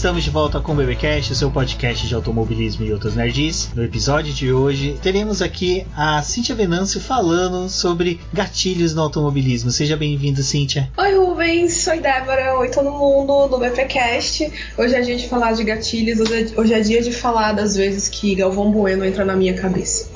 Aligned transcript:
Estamos 0.00 0.24
de 0.24 0.30
volta 0.30 0.58
com 0.60 0.72
o 0.72 0.74
BBcast, 0.74 1.30
o 1.30 1.36
seu 1.36 1.50
podcast 1.50 2.08
de 2.08 2.14
automobilismo 2.14 2.86
e 2.86 2.90
outras 2.90 3.14
nerds. 3.14 3.68
No 3.74 3.84
episódio 3.84 4.32
de 4.32 4.50
hoje, 4.50 4.98
teremos 5.02 5.42
aqui 5.42 5.86
a 5.94 6.22
Cíntia 6.22 6.54
Venâncio 6.54 6.98
falando 6.98 7.68
sobre 7.68 8.18
gatilhos 8.32 8.94
no 8.94 9.02
automobilismo. 9.02 9.70
Seja 9.70 9.98
bem-vinda, 9.98 10.42
Cíntia. 10.42 10.90
Oi, 10.96 11.14
Rubens. 11.18 11.86
Oi, 11.86 12.00
Débora. 12.00 12.58
Oi, 12.60 12.70
todo 12.70 12.90
mundo 12.90 13.46
do 13.48 13.58
BPcast. 13.58 14.50
Hoje 14.78 14.94
é 14.94 15.02
dia 15.02 15.16
de 15.16 15.28
falar 15.28 15.52
de 15.52 15.64
gatilhos. 15.64 16.18
Hoje 16.56 16.72
é 16.72 16.80
dia 16.80 17.02
de 17.02 17.12
falar 17.12 17.52
das 17.52 17.76
vezes 17.76 18.08
que 18.08 18.34
Galvão 18.34 18.72
Bueno 18.72 19.04
entra 19.04 19.22
na 19.26 19.36
minha 19.36 19.52
cabeça. 19.52 20.08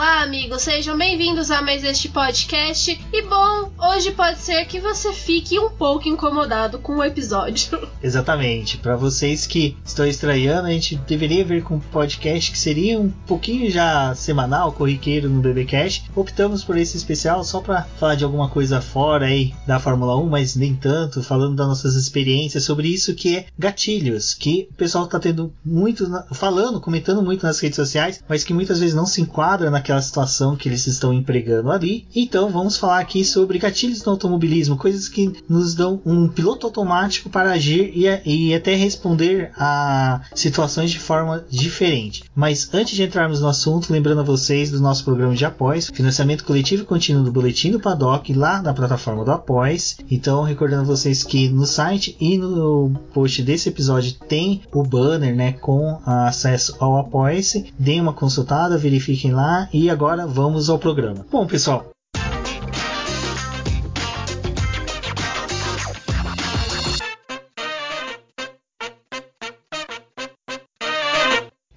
Olá, 0.00 0.22
amigos, 0.22 0.62
sejam 0.62 0.96
bem-vindos 0.96 1.50
a 1.50 1.60
mais 1.60 1.84
este 1.84 2.08
podcast. 2.08 2.98
E 3.12 3.22
bom, 3.22 3.70
hoje 3.78 4.10
pode 4.12 4.38
ser 4.38 4.64
que 4.64 4.80
você 4.80 5.12
fique 5.12 5.58
um 5.58 5.68
pouco 5.68 6.08
incomodado 6.08 6.78
com 6.78 6.96
o 6.96 7.04
episódio. 7.04 7.86
Exatamente. 8.02 8.78
Para 8.78 8.96
vocês 8.96 9.46
que 9.46 9.76
estão 9.84 10.06
estranhando, 10.06 10.68
a 10.68 10.70
gente 10.70 10.96
deveria 10.96 11.44
ver 11.44 11.62
com 11.62 11.74
um 11.74 11.80
podcast 11.80 12.50
que 12.50 12.58
seria 12.58 12.98
um 12.98 13.10
pouquinho 13.10 13.70
já 13.70 14.14
semanal, 14.14 14.72
corriqueiro 14.72 15.28
no 15.28 15.42
BBcast. 15.42 16.10
Optamos 16.16 16.64
por 16.64 16.78
esse 16.78 16.96
especial 16.96 17.44
só 17.44 17.60
para 17.60 17.82
falar 17.82 18.14
de 18.14 18.24
alguma 18.24 18.48
coisa 18.48 18.80
fora 18.80 19.26
aí 19.26 19.52
da 19.66 19.78
Fórmula 19.78 20.16
1, 20.16 20.26
mas 20.30 20.56
nem 20.56 20.74
tanto, 20.74 21.22
falando 21.22 21.56
das 21.56 21.68
nossas 21.68 21.94
experiências 21.94 22.64
sobre 22.64 22.88
isso 22.88 23.14
que 23.14 23.36
é 23.36 23.46
gatilhos, 23.58 24.32
que 24.32 24.66
o 24.70 24.74
pessoal 24.76 25.06
tá 25.06 25.20
tendo 25.20 25.52
muito 25.62 26.10
falando, 26.32 26.80
comentando 26.80 27.22
muito 27.22 27.44
nas 27.44 27.60
redes 27.60 27.76
sociais, 27.76 28.24
mas 28.26 28.42
que 28.42 28.54
muitas 28.54 28.80
vezes 28.80 28.94
não 28.94 29.04
se 29.04 29.20
enquadra 29.20 29.50
enquadra 29.50 29.70
naquela 29.90 30.02
situação 30.02 30.56
que 30.56 30.68
eles 30.68 30.86
estão 30.86 31.12
empregando 31.12 31.70
ali. 31.70 32.06
Então 32.14 32.50
vamos 32.50 32.76
falar 32.76 33.00
aqui 33.00 33.24
sobre 33.24 33.58
gatilhos 33.58 34.04
no 34.04 34.12
automobilismo, 34.12 34.76
coisas 34.76 35.08
que 35.08 35.32
nos 35.48 35.74
dão 35.74 36.00
um 36.06 36.28
piloto 36.28 36.66
automático 36.66 37.28
para 37.28 37.50
agir 37.50 37.92
e, 37.94 38.06
e 38.24 38.54
até 38.54 38.74
responder 38.74 39.50
a 39.56 40.22
situações 40.34 40.90
de 40.90 40.98
forma 40.98 41.44
diferente. 41.50 42.24
Mas 42.34 42.72
antes 42.72 42.94
de 42.94 43.02
entrarmos 43.02 43.40
no 43.40 43.48
assunto, 43.48 43.92
lembrando 43.92 44.20
a 44.20 44.24
vocês 44.24 44.70
do 44.70 44.80
nosso 44.80 45.04
programa 45.04 45.34
de 45.34 45.44
apoios, 45.44 45.90
financiamento 45.92 46.44
coletivo 46.44 46.84
contínuo 46.84 47.24
do 47.24 47.32
Boletim 47.32 47.72
do 47.72 47.80
Paddock, 47.80 48.32
lá 48.32 48.62
na 48.62 48.72
plataforma 48.72 49.24
do 49.24 49.32
Apoies. 49.32 49.98
Então, 50.10 50.42
recordando 50.42 50.84
vocês 50.84 51.24
que 51.24 51.48
no 51.48 51.66
site 51.66 52.16
e 52.20 52.38
no 52.38 52.92
post 53.12 53.42
desse 53.42 53.68
episódio 53.68 54.14
tem 54.28 54.62
o 54.72 54.82
banner 54.82 55.34
né, 55.34 55.52
com 55.52 55.98
acesso 56.04 56.76
ao 56.78 56.98
Apoies. 56.98 57.64
Deem 57.78 58.00
uma 58.00 58.12
consultada, 58.12 58.78
verifiquem 58.78 59.32
lá 59.32 59.68
e 59.72 59.79
agora 59.88 60.26
vamos 60.26 60.68
ao 60.68 60.78
programa. 60.78 61.24
Bom, 61.30 61.46
pessoal, 61.46 61.90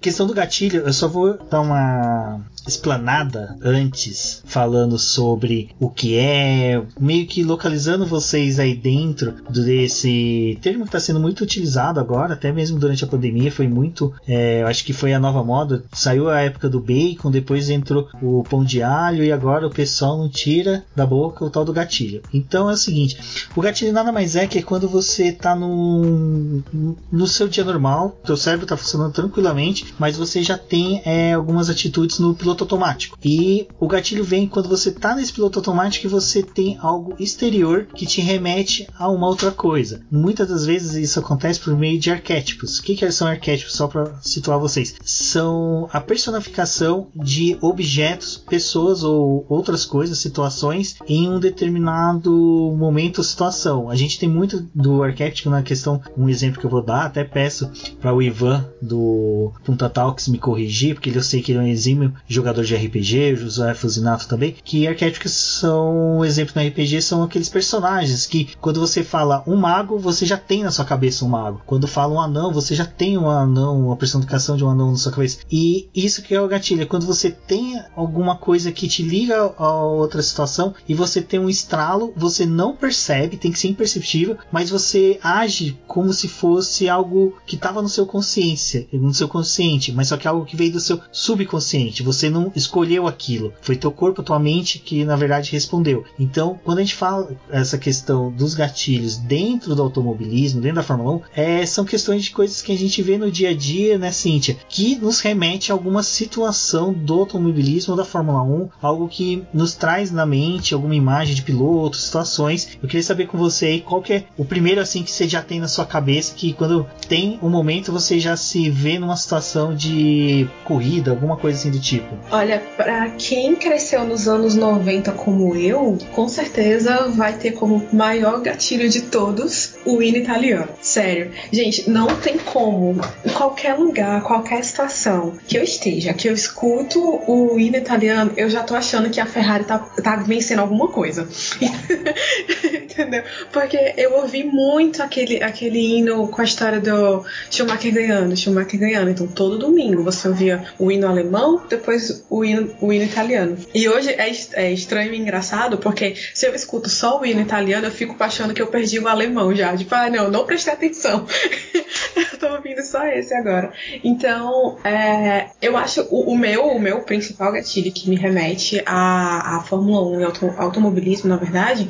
questão 0.04 0.26
do 0.26 0.34
gatilho, 0.34 0.82
eu 0.82 0.92
só 0.92 1.08
vou 1.08 1.38
dar 1.50 1.62
uma 1.62 2.42
explanada 2.66 3.56
antes, 3.62 4.42
falando 4.44 4.98
sobre 4.98 5.70
o 5.80 5.88
que 5.88 6.18
é, 6.18 6.82
meio 7.00 7.26
que 7.26 7.42
localizando 7.42 8.04
vocês 8.04 8.58
aí 8.58 8.74
dentro 8.74 9.32
desse 9.48 10.58
termo 10.60 10.82
que 10.82 10.88
está 10.88 11.00
sendo 11.00 11.20
muito 11.20 11.42
utilizado 11.42 12.00
agora, 12.00 12.34
até 12.34 12.52
mesmo 12.52 12.78
durante 12.78 13.02
a 13.02 13.06
pandemia, 13.06 13.50
foi 13.50 13.66
muito, 13.66 14.12
é, 14.28 14.60
eu 14.62 14.66
acho 14.66 14.84
que 14.84 14.92
foi 14.92 15.14
a 15.14 15.18
nova 15.18 15.42
moda. 15.42 15.84
Saiu 15.92 16.28
a 16.28 16.40
época 16.40 16.68
do 16.68 16.80
bacon, 16.80 17.30
depois 17.30 17.70
entrou 17.70 18.08
o 18.20 18.44
pão 18.44 18.62
de 18.62 18.82
alho 18.82 19.24
e 19.24 19.32
agora 19.32 19.66
o 19.66 19.70
pessoal 19.70 20.18
não 20.18 20.28
tira 20.28 20.84
da 20.94 21.06
boca 21.06 21.44
o 21.44 21.50
tal 21.50 21.64
do 21.64 21.72
gatilho. 21.72 22.22
Então 22.32 22.68
é 22.68 22.74
o 22.74 22.76
seguinte: 22.76 23.18
o 23.56 23.60
gatilho 23.62 23.92
nada 23.92 24.12
mais 24.12 24.36
é 24.36 24.46
que 24.46 24.62
quando 24.62 24.86
você 24.86 25.28
está 25.28 25.54
no, 25.54 26.62
no 27.10 27.26
seu 27.26 27.48
dia 27.48 27.64
normal, 27.64 28.18
seu 28.24 28.36
cérebro 28.36 28.64
está 28.64 28.76
funcionando 28.76 29.12
tranquilamente 29.12 29.93
mas 29.98 30.16
você 30.16 30.42
já 30.42 30.56
tem 30.56 31.02
é, 31.04 31.32
algumas 31.32 31.68
atitudes 31.70 32.18
no 32.18 32.34
piloto 32.34 32.64
automático. 32.64 33.18
E 33.24 33.66
o 33.78 33.86
gatilho 33.86 34.24
vem 34.24 34.46
quando 34.46 34.68
você 34.68 34.88
está 34.88 35.14
nesse 35.14 35.32
piloto 35.32 35.58
automático 35.58 36.06
e 36.06 36.10
você 36.10 36.42
tem 36.42 36.78
algo 36.80 37.14
exterior 37.18 37.86
que 37.94 38.06
te 38.06 38.20
remete 38.20 38.86
a 38.98 39.08
uma 39.08 39.26
outra 39.26 39.50
coisa. 39.50 40.02
Muitas 40.10 40.48
das 40.48 40.66
vezes 40.66 40.94
isso 40.94 41.18
acontece 41.18 41.60
por 41.60 41.76
meio 41.76 41.98
de 41.98 42.10
arquétipos. 42.10 42.78
O 42.78 42.82
que, 42.82 42.96
que 42.96 43.10
são 43.10 43.28
arquétipos? 43.28 43.74
Só 43.74 43.86
para 43.86 44.18
situar 44.20 44.58
vocês, 44.58 44.94
são 45.04 45.88
a 45.92 46.00
personificação 46.00 47.08
de 47.14 47.56
objetos, 47.60 48.36
pessoas 48.36 49.02
ou 49.02 49.44
outras 49.48 49.84
coisas, 49.84 50.18
situações 50.18 50.96
em 51.06 51.28
um 51.28 51.38
determinado 51.38 52.30
momento 52.76 53.18
ou 53.18 53.24
situação. 53.24 53.90
A 53.90 53.96
gente 53.96 54.18
tem 54.18 54.28
muito 54.28 54.68
do 54.74 55.02
arquétipo 55.02 55.50
na 55.50 55.62
questão, 55.62 56.00
um 56.16 56.28
exemplo 56.28 56.60
que 56.60 56.66
eu 56.66 56.70
vou 56.70 56.82
dar, 56.82 57.06
até 57.06 57.24
peço 57.24 57.70
para 58.00 58.14
o 58.14 58.22
Ivan 58.22 58.64
do 58.80 59.52
Punta 59.64 59.83
Talks 59.88 60.28
me 60.28 60.38
corrigir, 60.38 60.94
porque 60.94 61.10
eu 61.10 61.22
sei 61.22 61.42
que 61.42 61.52
ele 61.52 61.58
é 61.58 61.62
um 61.62 61.66
exímio 61.66 62.12
jogador 62.26 62.64
de 62.64 62.74
RPG, 62.74 63.36
José 63.36 63.74
Fusinato 63.74 64.28
também, 64.28 64.54
que 64.64 64.86
arquétipos 64.86 65.32
são, 65.32 66.18
um 66.18 66.24
exemplo 66.24 66.54
no 66.56 66.68
RPG, 66.68 67.02
são 67.02 67.22
aqueles 67.22 67.48
personagens 67.48 68.26
que 68.26 68.48
quando 68.60 68.80
você 68.80 69.02
fala 69.02 69.42
um 69.46 69.56
mago, 69.56 69.98
você 69.98 70.26
já 70.26 70.36
tem 70.36 70.62
na 70.62 70.70
sua 70.70 70.84
cabeça 70.84 71.24
um 71.24 71.28
mago. 71.28 71.62
Quando 71.66 71.86
fala 71.86 72.14
um 72.14 72.20
anão, 72.20 72.52
você 72.52 72.74
já 72.74 72.84
tem 72.84 73.16
um 73.18 73.28
anão, 73.28 73.86
uma 73.86 73.96
personificação 73.96 74.56
de 74.56 74.64
um 74.64 74.70
anão 74.70 74.90
na 74.90 74.96
sua 74.96 75.12
cabeça. 75.12 75.38
E 75.50 75.88
isso 75.94 76.22
que 76.22 76.34
é 76.34 76.40
o 76.40 76.48
gatilho, 76.48 76.82
é 76.82 76.86
quando 76.86 77.06
você 77.06 77.30
tem 77.30 77.80
alguma 77.96 78.36
coisa 78.36 78.72
que 78.72 78.88
te 78.88 79.02
liga 79.02 79.52
a 79.56 79.82
outra 79.84 80.22
situação 80.22 80.74
e 80.88 80.94
você 80.94 81.20
tem 81.20 81.40
um 81.40 81.50
estralo, 81.50 82.12
você 82.16 82.46
não 82.46 82.76
percebe, 82.76 83.36
tem 83.36 83.52
que 83.52 83.58
ser 83.58 83.68
imperceptível, 83.68 84.36
mas 84.50 84.70
você 84.70 85.18
age 85.22 85.78
como 85.86 86.12
se 86.12 86.28
fosse 86.28 86.88
algo 86.88 87.36
que 87.46 87.56
estava 87.56 87.82
no 87.82 87.88
seu 87.88 88.06
consciência, 88.06 88.86
no 88.92 89.12
seu 89.12 89.28
consciente 89.28 89.73
consciente, 89.74 89.92
mas 89.92 90.08
só 90.08 90.16
que 90.16 90.26
é 90.26 90.30
algo 90.30 90.44
que 90.44 90.56
veio 90.56 90.72
do 90.72 90.80
seu 90.80 91.00
subconsciente. 91.10 92.02
Você 92.02 92.30
não 92.30 92.52
escolheu 92.54 93.06
aquilo. 93.06 93.52
Foi 93.60 93.76
teu 93.76 93.90
corpo, 93.90 94.22
tua 94.22 94.38
mente 94.38 94.78
que 94.78 95.04
na 95.04 95.16
verdade 95.16 95.52
respondeu. 95.52 96.04
Então, 96.18 96.58
quando 96.64 96.78
a 96.78 96.82
gente 96.82 96.94
fala 96.94 97.30
essa 97.50 97.78
questão 97.78 98.30
dos 98.30 98.54
gatilhos 98.54 99.16
dentro 99.16 99.74
do 99.74 99.82
automobilismo, 99.82 100.60
dentro 100.60 100.76
da 100.76 100.82
Fórmula 100.82 101.16
1, 101.16 101.20
é, 101.34 101.66
são 101.66 101.84
questões 101.84 102.24
de 102.24 102.30
coisas 102.30 102.62
que 102.62 102.72
a 102.72 102.78
gente 102.78 103.02
vê 103.02 103.18
no 103.18 103.30
dia 103.30 103.50
a 103.50 103.54
dia, 103.54 103.98
né, 103.98 104.10
Cíntia? 104.10 104.56
Que 104.68 104.96
nos 104.96 105.20
remete 105.20 105.70
a 105.70 105.74
alguma 105.74 106.02
situação 106.02 106.92
do 106.92 107.14
automobilismo 107.14 107.96
da 107.96 108.04
Fórmula 108.04 108.42
1, 108.42 108.68
algo 108.80 109.08
que 109.08 109.42
nos 109.52 109.74
traz 109.74 110.10
na 110.10 110.26
mente 110.26 110.74
alguma 110.74 110.94
imagem 110.94 111.34
de 111.34 111.42
piloto, 111.42 111.96
situações. 111.96 112.78
Eu 112.82 112.88
queria 112.88 113.02
saber 113.02 113.26
com 113.26 113.38
você 113.38 113.66
aí 113.66 113.80
qual 113.80 114.02
que 114.02 114.12
é 114.12 114.24
o 114.36 114.44
primeiro 114.44 114.80
assim 114.80 115.02
que 115.02 115.10
você 115.10 115.28
já 115.28 115.42
tem 115.42 115.60
na 115.60 115.68
sua 115.68 115.84
cabeça 115.84 116.34
que 116.34 116.52
quando 116.52 116.86
tem 117.08 117.38
um 117.42 117.48
momento 117.48 117.92
você 117.92 118.18
já 118.18 118.36
se 118.36 118.70
vê 118.70 118.98
numa 118.98 119.16
situação 119.16 119.63
de 119.72 120.48
corrida, 120.64 121.12
alguma 121.12 121.36
coisa 121.36 121.58
assim 121.58 121.70
do 121.70 121.78
tipo? 121.78 122.16
Olha, 122.30 122.60
para 122.76 123.10
quem 123.10 123.54
cresceu 123.54 124.04
nos 124.04 124.26
anos 124.26 124.56
90 124.56 125.12
como 125.12 125.54
eu, 125.54 125.96
com 126.12 126.28
certeza 126.28 127.08
vai 127.08 127.34
ter 127.34 127.52
como 127.52 127.86
maior 127.92 128.40
gatilho 128.40 128.88
de 128.88 129.02
todos 129.02 129.76
o 129.84 130.02
hino 130.02 130.18
italiano. 130.18 130.68
Sério. 130.80 131.30
Gente, 131.52 131.88
não 131.88 132.06
tem 132.16 132.38
como, 132.38 133.00
em 133.24 133.30
qualquer 133.30 133.74
lugar, 133.74 134.22
qualquer 134.22 134.64
situação 134.64 135.34
que 135.46 135.56
eu 135.56 135.62
esteja, 135.62 136.12
que 136.12 136.28
eu 136.28 136.34
escuto 136.34 137.00
o 137.26 137.58
hino 137.58 137.76
italiano, 137.76 138.32
eu 138.36 138.50
já 138.50 138.62
tô 138.62 138.74
achando 138.74 139.10
que 139.10 139.20
a 139.20 139.26
Ferrari 139.26 139.64
tá, 139.64 139.78
tá 139.78 140.16
vencendo 140.16 140.60
alguma 140.60 140.88
coisa. 140.88 141.28
Entendeu? 142.74 143.22
Porque 143.52 143.94
eu 143.96 144.14
ouvi 144.14 144.44
muito 144.44 145.02
aquele, 145.02 145.42
aquele 145.42 145.98
hino 145.98 146.28
com 146.28 146.40
a 146.40 146.44
história 146.44 146.80
do 146.80 147.24
Schumacher 147.50 147.92
ganhando, 147.92 148.36
Schumacher 148.36 148.78
ganhando. 148.78 149.10
Então 149.10 149.26
todo 149.44 149.58
domingo 149.58 150.02
você 150.02 150.26
ouvia 150.26 150.64
o 150.78 150.90
hino 150.90 151.06
alemão, 151.06 151.62
depois 151.68 152.24
o 152.30 152.42
hino, 152.42 152.74
o 152.80 152.90
hino 152.90 153.04
italiano. 153.04 153.58
E 153.74 153.86
hoje 153.86 154.10
é, 154.10 154.30
é 154.54 154.72
estranho 154.72 155.12
e 155.12 155.18
engraçado 155.18 155.76
porque 155.76 156.14
se 156.32 156.46
eu 156.46 156.54
escuto 156.54 156.88
só 156.88 157.20
o 157.20 157.26
hino 157.26 157.42
italiano, 157.42 157.86
eu 157.86 157.90
fico 157.90 158.16
achando 158.22 158.54
que 158.54 158.62
eu 158.62 158.68
perdi 158.68 158.98
o 158.98 159.06
alemão 159.06 159.54
já. 159.54 159.76
Tipo, 159.76 159.94
ah, 159.94 160.08
não, 160.08 160.30
não 160.30 160.46
prestei 160.46 160.72
atenção. 160.72 161.26
eu 162.16 162.38
tô 162.38 162.48
ouvindo 162.54 162.82
só 162.82 163.04
esse 163.06 163.34
agora. 163.34 163.70
Então, 164.02 164.78
é, 164.82 165.50
eu 165.60 165.76
acho 165.76 166.06
o, 166.10 166.32
o, 166.32 166.38
meu, 166.38 166.66
o 166.68 166.80
meu 166.80 167.02
principal 167.02 167.52
gatilho 167.52 167.92
que 167.92 168.08
me 168.08 168.16
remete 168.16 168.82
à, 168.86 169.56
à 169.56 169.60
Fórmula 169.60 170.16
1 170.16 170.20
e 170.20 170.24
auto, 170.24 170.54
automobilismo, 170.56 171.28
na 171.28 171.36
verdade, 171.36 171.86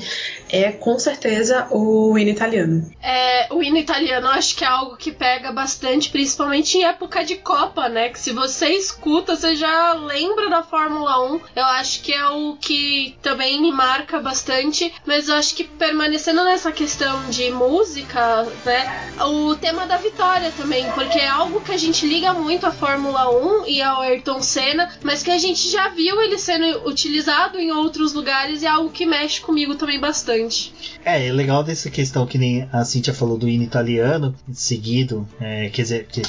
é 0.51 0.73
com 0.73 0.99
certeza 0.99 1.69
o 1.71 2.19
hino 2.19 2.31
italiano. 2.31 2.91
É, 3.01 3.53
o 3.53 3.63
hino 3.63 3.77
italiano 3.77 4.27
acho 4.29 4.57
que 4.57 4.65
é 4.65 4.67
algo 4.67 4.97
que 4.97 5.13
pega 5.13 5.53
bastante, 5.53 6.11
principalmente 6.11 6.79
em 6.79 6.85
época 6.85 7.25
de 7.25 7.37
Copa, 7.45 7.89
né? 7.89 8.09
Que 8.09 8.19
se 8.19 8.33
você 8.33 8.71
escuta, 8.71 9.37
você 9.37 9.55
já 9.55 9.93
lembra 9.93 10.51
da 10.51 10.63
Fórmula 10.63 11.33
1. 11.33 11.41
Eu 11.55 11.65
acho 11.65 12.03
que 12.03 12.13
é 12.13 12.29
o 12.29 12.57
que 12.57 13.17
também 13.23 13.61
me 13.61 13.71
marca 13.71 14.19
bastante, 14.21 14.93
mas 15.07 15.29
eu 15.29 15.37
acho 15.37 15.55
que 15.55 15.63
permanecendo 15.63 16.43
nessa 16.43 16.73
questão 16.73 17.29
de 17.31 17.51
música, 17.51 18.47
né? 18.65 19.13
O 19.21 19.55
tema 19.55 19.87
da 19.87 19.97
vitória 19.97 20.53
também, 20.57 20.91
por 20.93 21.05
porque 21.05 21.19
é 21.19 21.29
algo 21.29 21.61
que 21.61 21.73
a 21.73 21.77
gente 21.77 22.07
liga 22.07 22.33
muito 22.33 22.67
à 22.67 22.73
Fórmula 22.73 23.31
1 23.31 23.67
e 23.67 23.83
ao 23.83 24.01
Ayrton 24.01 24.41
Senna, 24.41 24.91
mas 25.03 25.23
que 25.23 25.31
a 25.31 25.37
gente 25.37 25.71
já 25.71 25.89
viu 25.91 26.21
ele 26.23 26.39
sendo 26.39 26.89
utilizado 26.89 27.59
em 27.59 27.71
outros 27.71 28.15
lugares 28.15 28.63
e 28.63 28.67
é 28.67 28.69
algo 28.71 28.89
que 28.89 29.05
mexe 29.05 29.41
comigo 29.41 29.75
também 29.75 30.01
bastante. 30.01 30.73
É, 31.05 31.27
é 31.27 31.33
legal 31.33 31.63
dessa 31.63 31.91
questão 31.91 32.27
que 32.27 32.39
nem 32.39 32.67
a 32.73 32.85
Cintia 32.85 33.13
falou 33.13 33.37
do 33.37 33.47
hino 33.47 33.63
italiano, 33.63 34.35
seguido, 34.53 35.29
é, 35.39 35.69
quer 35.69 35.83
dizer, 35.83 36.07
que 36.07 36.23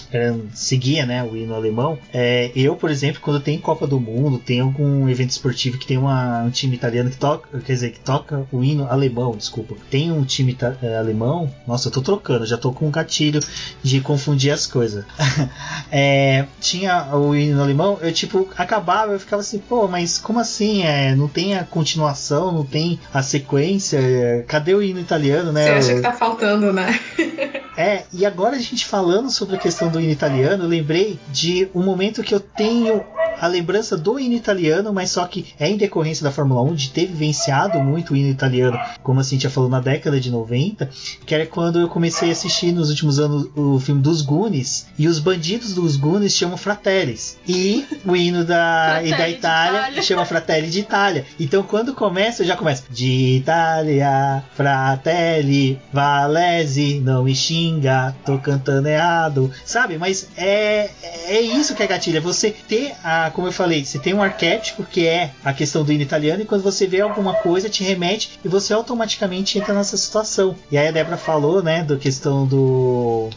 seguia 0.53 1.04
né, 1.05 1.23
o 1.23 1.35
hino 1.35 1.53
alemão. 1.53 1.97
É, 2.13 2.51
eu, 2.55 2.75
por 2.75 2.89
exemplo, 2.89 3.21
quando 3.21 3.39
tem 3.39 3.59
Copa 3.59 3.87
do 3.87 3.99
Mundo, 3.99 4.37
tem 4.37 4.59
algum 4.59 5.07
evento 5.09 5.31
esportivo 5.31 5.77
que 5.77 5.85
tem 5.85 5.97
uma, 5.97 6.43
um 6.43 6.49
time 6.49 6.75
italiano 6.75 7.09
que 7.09 7.17
toca, 7.17 7.59
quer 7.59 7.73
dizer, 7.73 7.91
que 7.91 7.99
toca 7.99 8.45
o 8.51 8.63
hino 8.63 8.87
alemão, 8.89 9.35
desculpa. 9.35 9.75
Tem 9.89 10.11
um 10.11 10.23
time 10.23 10.57
é, 10.81 10.97
alemão, 10.97 11.51
nossa, 11.67 11.87
eu 11.87 11.91
tô 11.91 12.01
trocando, 12.01 12.45
já 12.45 12.57
tô 12.57 12.71
com 12.71 12.87
um 12.87 12.91
gatilho 12.91 13.39
de 13.81 14.01
confundir 14.01 14.51
as 14.51 14.67
coisas. 14.67 15.05
é, 15.91 16.45
tinha 16.59 17.15
o 17.15 17.35
hino 17.35 17.61
alemão, 17.61 17.97
eu 18.01 18.11
tipo, 18.11 18.49
acabava, 18.57 19.13
eu 19.13 19.19
ficava 19.19 19.41
assim, 19.41 19.59
pô, 19.59 19.87
mas 19.87 20.17
como 20.17 20.39
assim? 20.39 20.83
É, 20.83 21.15
não 21.15 21.27
tem 21.27 21.55
a 21.57 21.63
continuação, 21.63 22.51
não 22.51 22.65
tem 22.65 22.99
a 23.13 23.21
sequência, 23.21 23.99
é, 23.99 24.43
cadê 24.47 24.73
o 24.73 24.81
hino 24.81 24.99
italiano, 24.99 25.51
né? 25.51 25.65
Você 25.65 25.71
acha 25.71 25.95
que 25.95 26.01
tá 26.01 26.13
faltando, 26.13 26.71
né? 26.71 26.99
é, 27.77 28.03
e 28.13 28.25
agora 28.25 28.55
a 28.55 28.59
gente 28.59 28.85
falando 28.85 29.29
sobre 29.29 29.55
a 29.55 29.59
questão 29.59 29.89
do 29.89 29.99
hino 29.99 30.11
italiano, 30.11 30.63
eu 30.63 30.69
lembrei 30.69 30.94
de 31.31 31.69
um 31.73 31.83
momento 31.83 32.23
que 32.23 32.33
eu 32.33 32.39
tenho 32.39 33.03
a 33.39 33.47
lembrança 33.47 33.97
do 33.97 34.19
hino 34.19 34.33
italiano, 34.33 34.93
mas 34.93 35.11
só 35.11 35.25
que 35.25 35.53
é 35.59 35.69
em 35.69 35.77
decorrência 35.77 36.23
da 36.23 36.31
Fórmula 36.31 36.61
1 36.61 36.75
de 36.75 36.89
ter 36.89 37.05
vivenciado 37.07 37.79
muito 37.79 38.13
o 38.13 38.15
hino 38.15 38.29
italiano, 38.29 38.79
como 39.03 39.19
a 39.19 39.23
Cintia 39.23 39.49
falou, 39.49 39.69
na 39.69 39.79
década 39.79 40.19
de 40.19 40.31
90, 40.31 40.89
que 41.25 41.35
era 41.35 41.45
quando 41.45 41.79
eu 41.79 41.87
comecei 41.87 42.29
a 42.29 42.31
assistir 42.31 42.71
nos 42.71 42.89
últimos 42.89 43.19
anos 43.19 43.49
o 43.55 43.79
filme 43.79 44.01
dos 44.01 44.21
Goonies, 44.21 44.87
e 44.97 45.07
os 45.07 45.19
bandidos 45.19 45.73
dos 45.73 45.95
Goonies 45.95 46.33
chamam 46.33 46.57
Fratellis, 46.57 47.37
e 47.47 47.85
o 48.05 48.15
hino 48.15 48.43
da, 48.43 49.01
e 49.03 49.11
da 49.11 49.29
Itália, 49.29 49.79
Itália 49.79 50.01
chama 50.01 50.25
Fratelli 50.25 50.69
de 50.69 50.79
Itália. 50.79 51.25
Então 51.39 51.63
quando 51.63 51.93
começa, 51.93 52.43
já 52.45 52.55
começa 52.55 52.83
de 52.89 53.37
Itália, 53.37 54.43
Fratelli, 54.55 55.79
Valese, 55.91 56.99
não 56.99 57.23
me 57.23 57.35
xinga, 57.35 58.15
tô 58.25 58.37
cantando 58.37 58.87
errado, 58.87 59.51
sabe? 59.65 59.97
Mas 59.97 60.29
é, 60.37 60.84
é 61.27 61.41
isso 61.41 61.75
que 61.75 61.83
é 61.83 61.87
gatilho, 61.87 62.17
é 62.17 62.21
você 62.21 62.51
ter 62.51 62.93
a 63.03 63.31
como 63.31 63.47
eu 63.47 63.51
falei, 63.51 63.83
você 63.83 63.99
tem 63.99 64.13
um 64.13 64.21
arquétipo 64.21 64.83
que 64.83 65.07
é 65.07 65.31
a 65.43 65.53
questão 65.53 65.83
do 65.83 65.91
hino 65.91 66.03
italiano, 66.03 66.41
e 66.41 66.45
quando 66.45 66.61
você 66.61 66.87
vê 66.87 67.01
alguma 67.01 67.33
coisa, 67.33 67.69
te 67.69 67.83
remete 67.83 68.39
e 68.43 68.47
você 68.47 68.73
automaticamente 68.73 69.57
entra 69.57 69.73
nessa 69.73 69.97
situação. 69.97 70.55
E 70.71 70.77
aí 70.77 70.87
a 70.87 70.91
Débora 70.91 71.17
falou, 71.17 71.61
né, 71.61 71.83
da 71.83 71.97
questão 71.97 72.45
do 72.45 73.29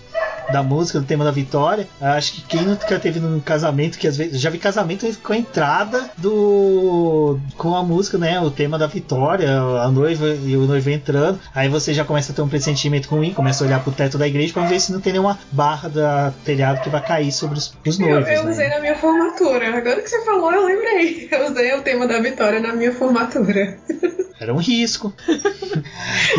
da 0.50 0.62
música, 0.62 0.98
do 0.98 1.06
tema 1.06 1.24
da 1.24 1.30
vitória. 1.30 1.86
Acho 2.00 2.32
que 2.32 2.42
quem 2.42 2.62
nunca 2.62 2.98
teve 2.98 3.20
num 3.20 3.40
casamento, 3.40 3.98
que 3.98 4.06
às 4.06 4.16
vezes. 4.16 4.40
Já 4.40 4.50
vi 4.50 4.58
casamento 4.58 5.06
com 5.22 5.32
a 5.32 5.36
entrada 5.36 6.10
do. 6.16 7.38
com 7.56 7.74
a 7.74 7.82
música, 7.82 8.18
né? 8.18 8.40
O 8.40 8.50
tema 8.50 8.78
da 8.78 8.86
vitória, 8.86 9.60
a 9.60 9.90
noiva 9.90 10.28
e 10.28 10.56
o 10.56 10.66
noivo 10.66 10.90
entrando. 10.90 11.38
Aí 11.54 11.68
você 11.68 11.92
já 11.92 12.04
começa 12.04 12.32
a 12.32 12.34
ter 12.34 12.42
um 12.42 12.48
pressentimento 12.48 13.08
ruim, 13.08 13.32
começa 13.32 13.62
a 13.62 13.66
olhar 13.66 13.80
pro 13.80 13.92
teto 13.92 14.18
da 14.18 14.26
igreja 14.26 14.52
pra 14.52 14.66
ver 14.66 14.80
se 14.80 14.92
não 14.92 15.00
tem 15.00 15.12
nenhuma 15.12 15.38
barra 15.52 15.88
da 15.88 16.32
telhado 16.44 16.80
que 16.80 16.88
vai 16.88 17.02
cair 17.02 17.30
sobre 17.38 17.58
os, 17.58 17.72
os 17.86 17.98
noivos. 17.98 18.28
Eu, 18.28 18.34
eu 18.34 18.44
né? 18.44 18.50
usei 18.50 18.68
na 18.68 18.80
minha 18.80 18.96
formatura. 18.96 19.68
Agora 19.68 20.02
que 20.02 20.08
você 20.08 20.24
falou, 20.24 20.52
eu 20.52 20.64
lembrei. 20.64 21.28
Eu 21.32 21.50
usei 21.50 21.72
o 21.74 21.82
tema 21.82 22.06
da 22.06 22.18
vitória 22.20 22.60
na 22.60 22.74
minha 22.74 22.92
formatura. 22.92 23.78
Era 24.40 24.54
um 24.54 24.58
risco. 24.58 25.12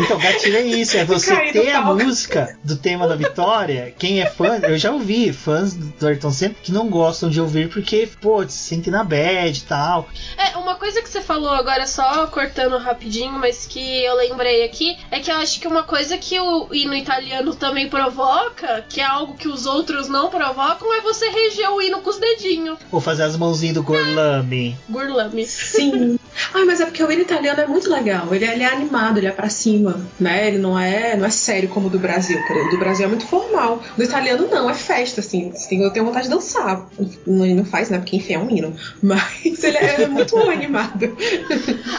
então, 0.00 0.18
gatilho 0.18 0.56
é 0.56 0.62
isso, 0.62 0.96
é 0.96 1.04
você 1.04 1.52
ter 1.52 1.70
a 1.70 1.82
música 1.82 2.56
do 2.64 2.76
tema 2.76 3.06
da 3.06 3.14
vitória. 3.14 3.94
Quem 3.98 4.20
é 4.20 4.26
fã, 4.26 4.58
eu 4.62 4.78
já 4.78 4.90
ouvi 4.90 5.32
fãs 5.32 5.74
do 5.74 6.06
Ayrton 6.06 6.30
Senna 6.30 6.54
que 6.62 6.72
não 6.72 6.88
gostam 6.88 7.28
de 7.28 7.40
ouvir 7.40 7.68
porque, 7.68 8.08
pô, 8.20 8.46
se 8.48 8.56
sente 8.56 8.90
na 8.90 9.04
bad 9.04 9.58
e 9.58 9.62
tal. 9.62 10.08
É, 10.36 10.56
uma 10.56 10.76
coisa 10.76 11.02
que 11.02 11.08
você 11.08 11.20
falou 11.20 11.50
agora, 11.50 11.86
só 11.86 12.26
cortando 12.28 12.78
rapidinho, 12.78 13.32
mas 13.32 13.66
que 13.66 14.04
eu 14.04 14.14
lembrei 14.16 14.64
aqui, 14.64 14.96
é 15.10 15.20
que 15.20 15.30
eu 15.30 15.36
acho 15.36 15.60
que 15.60 15.68
uma 15.68 15.82
coisa 15.82 16.16
que 16.16 16.38
o 16.38 16.68
hino 16.72 16.94
italiano 16.94 17.54
também 17.54 17.88
provoca, 17.88 18.84
que 18.88 19.00
é 19.00 19.04
algo 19.04 19.34
que 19.34 19.48
os 19.48 19.66
outros 19.66 20.08
não 20.08 20.30
provocam, 20.30 20.94
é 20.94 21.00
você 21.00 21.28
reger 21.28 21.70
o 21.70 21.82
hino 21.82 22.00
com 22.00 22.10
os 22.10 22.18
dedinhos. 22.18 22.78
Ou 22.90 23.00
fazer 23.00 23.24
as 23.24 23.36
mãozinhas 23.36 23.74
do 23.74 23.82
Gorlami. 23.82 24.76
Gorlami. 24.88 25.44
Sim. 25.44 26.18
Ai, 26.54 26.64
mas 26.64 26.80
é 26.80 26.86
porque 26.86 27.02
o 27.02 27.10
hino 27.10 27.22
italiano 27.22 27.60
é 27.60 27.66
muito 27.66 27.90
legal. 27.90 28.32
Ele, 28.34 28.44
ele, 28.44 28.62
é 28.62 28.66
animado, 28.66 29.18
ele 29.18 29.26
é 29.26 29.32
pra 29.32 29.48
cima, 29.48 30.00
né? 30.18 30.48
Ele 30.48 30.58
não 30.58 30.78
é, 30.78 31.16
não 31.16 31.26
é 31.26 31.30
sério 31.30 31.68
como 31.68 31.88
o 31.88 31.90
do 31.90 31.98
Brasil. 31.98 32.38
O 32.38 32.70
do 32.70 32.78
Brasil 32.78 33.06
é 33.06 33.08
muito 33.08 33.26
formal. 33.26 33.82
Do 33.96 34.02
italiano 34.02 34.48
não, 34.48 34.68
é 34.68 34.74
festa, 34.74 35.20
assim. 35.20 35.52
Eu 35.70 35.90
tenho 35.90 36.06
vontade 36.06 36.24
de 36.24 36.34
dançar. 36.34 36.88
Não, 37.26 37.46
não 37.46 37.64
faz, 37.64 37.90
né? 37.90 37.98
Porque 37.98 38.16
enfim, 38.16 38.34
é 38.34 38.38
um 38.38 38.50
hino. 38.50 38.74
Mas 39.02 39.62
ele 39.62 39.76
é, 39.76 40.02
é 40.02 40.08
muito 40.08 40.36
animado. 40.50 41.16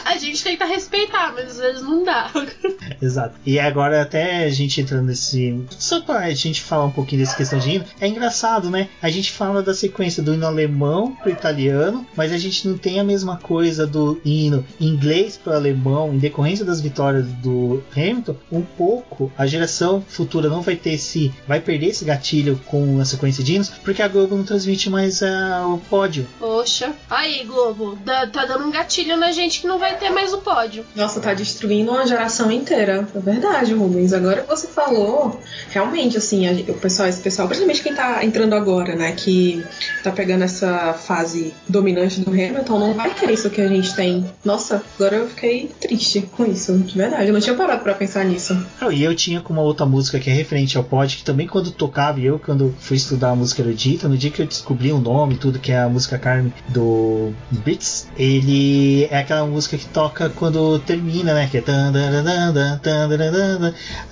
A 0.04 0.16
gente 0.16 0.42
tenta 0.42 0.64
respeitar, 0.64 1.32
mas 1.34 1.52
às 1.52 1.58
vezes 1.58 1.82
não 1.82 2.04
dá. 2.04 2.30
Exato. 3.00 3.34
E 3.44 3.58
agora 3.58 4.02
até 4.02 4.44
a 4.44 4.50
gente 4.50 4.80
entrando 4.80 5.06
nesse. 5.06 5.64
Só 5.70 6.00
pra 6.00 6.30
gente 6.30 6.62
falar 6.62 6.84
um 6.84 6.90
pouquinho 6.90 7.22
dessa 7.22 7.36
questão 7.36 7.58
de 7.58 7.70
hino, 7.70 7.84
é 8.00 8.08
engraçado, 8.08 8.70
né? 8.70 8.88
A 9.00 9.10
gente 9.10 9.32
fala 9.32 9.62
da 9.62 9.74
sequência 9.74 10.22
do 10.22 10.34
hino 10.34 10.46
alemão 10.46 11.14
pro 11.16 11.30
italiano, 11.30 12.06
mas 12.16 12.32
a 12.32 12.38
gente 12.38 12.68
não 12.68 12.76
tem 12.78 13.00
a 13.00 13.04
mesma 13.04 13.36
coisa 13.36 13.86
do 13.86 14.20
hino 14.24 14.64
inglês 14.80 15.36
pro 15.36 15.52
alemão, 15.52 16.12
em 16.12 16.18
decorrência 16.18 16.64
das 16.64 16.80
vitórias 16.80 17.26
do 17.26 17.82
Hamilton, 17.96 18.36
um 18.50 18.62
pouco 18.62 19.32
a 19.36 19.46
geração 19.46 20.02
futura 20.06 20.48
não 20.48 20.62
vai 20.62 20.76
ter 20.76 20.94
esse. 20.94 21.32
vai 21.46 21.60
perder 21.60 21.88
esse 21.88 22.04
gatilho 22.04 22.60
com 22.66 23.00
a 23.00 23.04
sequência 23.04 23.42
de 23.42 23.54
hinos, 23.54 23.68
porque 23.68 24.02
a 24.02 24.08
Globo 24.08 24.36
não 24.36 24.44
transmite 24.44 24.90
mais 24.90 25.20
uh, 25.22 25.74
o 25.74 25.78
pódio. 25.88 26.26
Poxa. 26.38 26.92
Aí, 27.08 27.44
Globo, 27.44 27.98
tá 28.04 28.44
dando 28.46 28.64
um 28.66 28.70
gatilho 28.70 29.16
na 29.16 29.32
gente 29.32 29.60
que 29.60 29.66
não 29.66 29.78
vai 29.78 29.96
ter 29.96 30.10
mais 30.10 30.32
o 30.32 30.38
pódio. 30.38 30.84
Nossa, 30.94 31.20
tá 31.20 31.34
destruindo 31.34 31.90
uma 31.90 32.06
geração 32.06 32.50
inteira. 32.50 33.06
É 33.14 33.18
verdade, 33.18 33.72
Rubens. 33.74 34.12
Agora 34.12 34.42
que 34.42 34.48
você 34.48 34.66
falou, 34.66 35.40
realmente, 35.70 36.16
assim, 36.16 36.46
a, 36.46 36.52
o 36.70 36.74
pessoal, 36.74 37.08
esse 37.08 37.20
pessoal, 37.20 37.48
principalmente 37.48 37.82
quem 37.82 37.94
tá 37.94 38.24
entrando 38.24 38.54
agora, 38.54 38.94
né, 38.94 39.12
que 39.12 39.64
tá 40.02 40.10
pegando 40.10 40.44
essa 40.44 40.92
fase 40.94 41.54
dominante 41.68 42.20
do 42.20 42.30
Hamilton, 42.30 42.78
não 42.78 42.94
vai 42.94 43.10
ter 43.14 43.30
isso 43.30 43.50
que 43.50 43.60
a 43.60 43.68
gente 43.68 43.94
tem. 43.94 44.11
Nossa, 44.44 44.82
agora 44.96 45.16
eu 45.16 45.28
fiquei 45.28 45.70
triste 45.80 46.22
com 46.22 46.44
isso, 46.44 46.76
de 46.78 46.96
verdade. 46.96 47.26
Eu 47.28 47.32
não 47.32 47.40
tinha 47.40 47.56
parado 47.56 47.82
para 47.82 47.94
pensar 47.94 48.24
nisso. 48.24 48.56
e 48.92 49.02
eu 49.02 49.14
tinha 49.14 49.40
com 49.40 49.52
uma 49.52 49.62
outra 49.62 49.86
música 49.86 50.18
que 50.18 50.30
é 50.30 50.32
referente 50.32 50.76
ao 50.76 50.84
pod, 50.84 51.16
que 51.16 51.24
também 51.24 51.46
quando 51.46 51.70
tocava, 51.70 52.20
e 52.20 52.26
eu 52.26 52.38
quando 52.38 52.74
fui 52.80 52.96
estudar 52.96 53.30
a 53.30 53.36
música 53.36 53.62
erudita, 53.62 54.08
no 54.08 54.16
dia 54.16 54.30
que 54.30 54.42
eu 54.42 54.46
descobri 54.46 54.92
o 54.92 54.98
nome 54.98 55.36
tudo, 55.36 55.58
que 55.58 55.72
é 55.72 55.78
a 55.78 55.88
música 55.88 56.18
Carmen 56.18 56.52
do 56.68 57.32
Beats, 57.50 58.08
ele 58.16 59.04
é 59.04 59.18
aquela 59.18 59.46
música 59.46 59.76
que 59.76 59.86
toca 59.86 60.30
quando 60.30 60.78
termina, 60.80 61.34
né? 61.34 61.48
Que 61.50 61.58
é. 61.58 61.62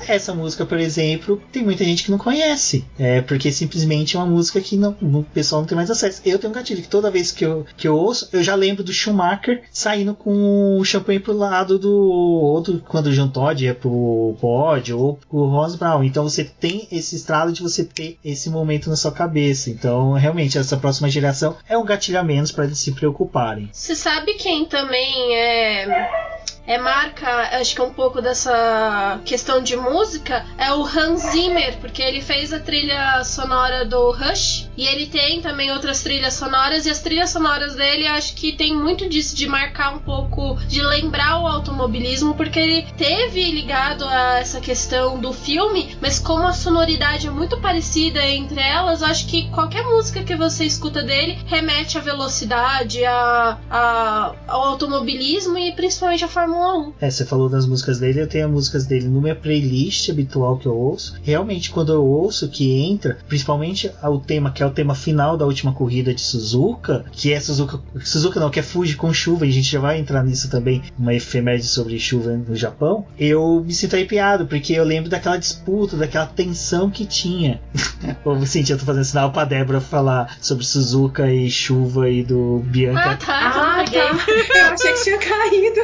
Essa 0.06 0.34
música, 0.34 0.64
por 0.66 0.78
exemplo, 0.78 1.40
tem 1.52 1.62
muita 1.62 1.84
gente 1.84 2.04
que 2.04 2.10
não 2.10 2.18
conhece. 2.18 2.84
É 2.98 3.20
porque 3.20 3.52
simplesmente 3.52 4.16
é 4.16 4.18
uma 4.18 4.26
música 4.26 4.60
que 4.60 4.76
não, 4.76 4.96
o 5.00 5.22
pessoal 5.22 5.62
não 5.62 5.68
tem 5.68 5.76
mais 5.76 5.90
acesso. 5.90 6.20
Eu 6.24 6.38
tenho 6.38 6.52
um 6.52 6.54
gatilho 6.54 6.82
que 6.82 6.88
toda 6.88 7.10
vez 7.10 7.32
que 7.32 7.44
eu, 7.44 7.66
que 7.76 7.86
eu 7.86 7.94
ouço, 7.94 8.28
eu 8.32 8.42
já 8.42 8.54
lembro 8.54 8.82
do 8.82 8.92
Schumacher 8.92 9.62
saindo 9.70 9.89
com 10.14 10.78
o 10.78 10.84
champanhe 10.84 11.20
pro 11.20 11.32
lado 11.32 11.78
do. 11.78 11.90
outro 11.90 12.82
quando 12.88 13.06
o 13.06 13.12
Jean 13.12 13.28
Todd 13.28 13.64
ia 13.64 13.74
pro 13.74 14.36
pódio, 14.40 14.98
ou 14.98 15.18
pro 15.28 15.46
Ross 15.46 15.74
Brown. 15.76 16.04
Então 16.04 16.24
você 16.24 16.44
tem 16.44 16.86
esse 16.90 17.16
estrado 17.16 17.52
de 17.52 17.62
você 17.62 17.84
ter 17.84 18.18
esse 18.24 18.50
momento 18.50 18.88
na 18.88 18.96
sua 18.96 19.12
cabeça. 19.12 19.70
Então, 19.70 20.12
realmente, 20.12 20.58
essa 20.58 20.76
próxima 20.76 21.08
geração 21.08 21.56
é 21.68 21.76
um 21.76 21.84
gatilho 21.84 22.18
a 22.18 22.22
menos 22.22 22.52
para 22.52 22.64
eles 22.64 22.78
se 22.78 22.92
preocuparem. 22.92 23.68
Você 23.72 23.94
sabe 23.94 24.34
quem 24.34 24.64
também 24.64 25.34
é 25.34 26.30
é 26.70 26.78
marca, 26.78 27.58
acho 27.58 27.74
que 27.74 27.82
um 27.82 27.92
pouco 27.92 28.22
dessa 28.22 29.20
questão 29.24 29.60
de 29.60 29.76
música, 29.76 30.46
é 30.56 30.72
o 30.72 30.84
Hans 30.84 31.32
Zimmer, 31.32 31.76
porque 31.78 32.00
ele 32.00 32.22
fez 32.22 32.52
a 32.52 32.60
trilha 32.60 33.24
sonora 33.24 33.84
do 33.84 34.12
Rush 34.12 34.70
e 34.76 34.86
ele 34.86 35.06
tem 35.06 35.42
também 35.42 35.72
outras 35.72 36.00
trilhas 36.00 36.34
sonoras 36.34 36.86
e 36.86 36.90
as 36.90 37.00
trilhas 37.00 37.30
sonoras 37.30 37.74
dele 37.74 38.06
acho 38.06 38.36
que 38.36 38.52
tem 38.52 38.72
muito 38.72 39.08
disso 39.08 39.34
de 39.34 39.48
marcar 39.48 39.96
um 39.96 39.98
pouco, 39.98 40.54
de 40.68 40.80
lembrar 40.80 41.40
o 41.40 41.46
automobilismo, 41.48 42.36
porque 42.36 42.60
ele 42.60 42.86
teve 42.96 43.50
ligado 43.50 44.04
a 44.04 44.38
essa 44.38 44.60
questão 44.60 45.18
do 45.18 45.32
filme, 45.32 45.98
mas 46.00 46.20
como 46.20 46.46
a 46.46 46.52
sonoridade 46.52 47.26
é 47.26 47.30
muito 47.30 47.60
parecida 47.60 48.24
entre 48.24 48.60
elas, 48.60 49.02
acho 49.02 49.26
que 49.26 49.50
qualquer 49.50 49.82
música 49.82 50.22
que 50.22 50.36
você 50.36 50.66
escuta 50.66 51.02
dele 51.02 51.36
remete 51.46 51.98
à 51.98 52.00
velocidade, 52.00 53.04
a, 53.04 53.58
a, 53.68 54.34
ao 54.46 54.62
automobilismo 54.62 55.58
e 55.58 55.72
principalmente 55.72 56.24
à 56.24 56.28
Fórmula 56.28 56.59
Fórmula 56.60 56.88
1. 56.88 56.92
É, 57.00 57.10
você 57.10 57.24
falou 57.24 57.48
das 57.48 57.66
músicas 57.66 57.98
dele, 57.98 58.20
eu 58.20 58.26
tenho 58.26 58.44
as 58.44 58.52
músicas 58.52 58.84
dele 58.84 59.08
no 59.08 59.22
minha 59.22 59.34
playlist 59.34 60.10
habitual 60.10 60.58
que 60.58 60.66
eu 60.66 60.76
ouço. 60.76 61.16
Realmente, 61.22 61.70
quando 61.70 61.90
eu 61.90 62.04
ouço 62.04 62.48
que 62.48 62.82
entra, 62.82 63.16
principalmente 63.26 63.90
o 64.02 64.18
tema 64.18 64.50
que 64.52 64.62
é 64.62 64.66
o 64.66 64.70
tema 64.70 64.94
final 64.94 65.38
da 65.38 65.46
última 65.46 65.72
corrida 65.72 66.12
de 66.12 66.20
Suzuka, 66.20 67.06
que 67.12 67.32
é 67.32 67.40
Suzuka, 67.40 67.80
Suzuka 68.04 68.38
não, 68.38 68.50
que 68.50 68.60
é 68.60 68.62
Fuji 68.62 68.96
com 68.96 69.12
chuva, 69.12 69.46
e 69.46 69.48
a 69.48 69.52
gente 69.52 69.70
já 69.70 69.80
vai 69.80 69.98
entrar 69.98 70.22
nisso 70.22 70.50
também, 70.50 70.82
uma 70.98 71.14
efeméride 71.14 71.66
sobre 71.66 71.98
chuva 71.98 72.36
no 72.36 72.54
Japão. 72.54 73.06
Eu 73.18 73.64
me 73.64 73.72
sinto 73.72 73.96
arrepiado, 73.96 74.46
porque 74.46 74.74
eu 74.74 74.84
lembro 74.84 75.08
daquela 75.08 75.38
disputa, 75.38 75.96
daquela 75.96 76.26
tensão 76.26 76.90
que 76.90 77.06
tinha. 77.06 77.60
Ô, 78.24 78.44
Cintia, 78.44 78.74
eu 78.74 78.78
tô 78.78 78.84
fazendo 78.84 79.04
sinal 79.04 79.32
pra 79.32 79.44
Débora 79.44 79.80
falar 79.80 80.36
sobre 80.42 80.64
Suzuka 80.66 81.32
e 81.32 81.50
chuva 81.50 82.10
e 82.10 82.22
do 82.22 82.62
Bianca. 82.66 83.12
Ah, 83.12 83.16
tá. 83.16 83.80
Ah, 83.80 83.84
tá. 83.84 84.58
Eu 84.58 84.74
achei 84.74 84.92
que 84.92 85.04
tinha 85.04 85.18
caído. 85.18 85.80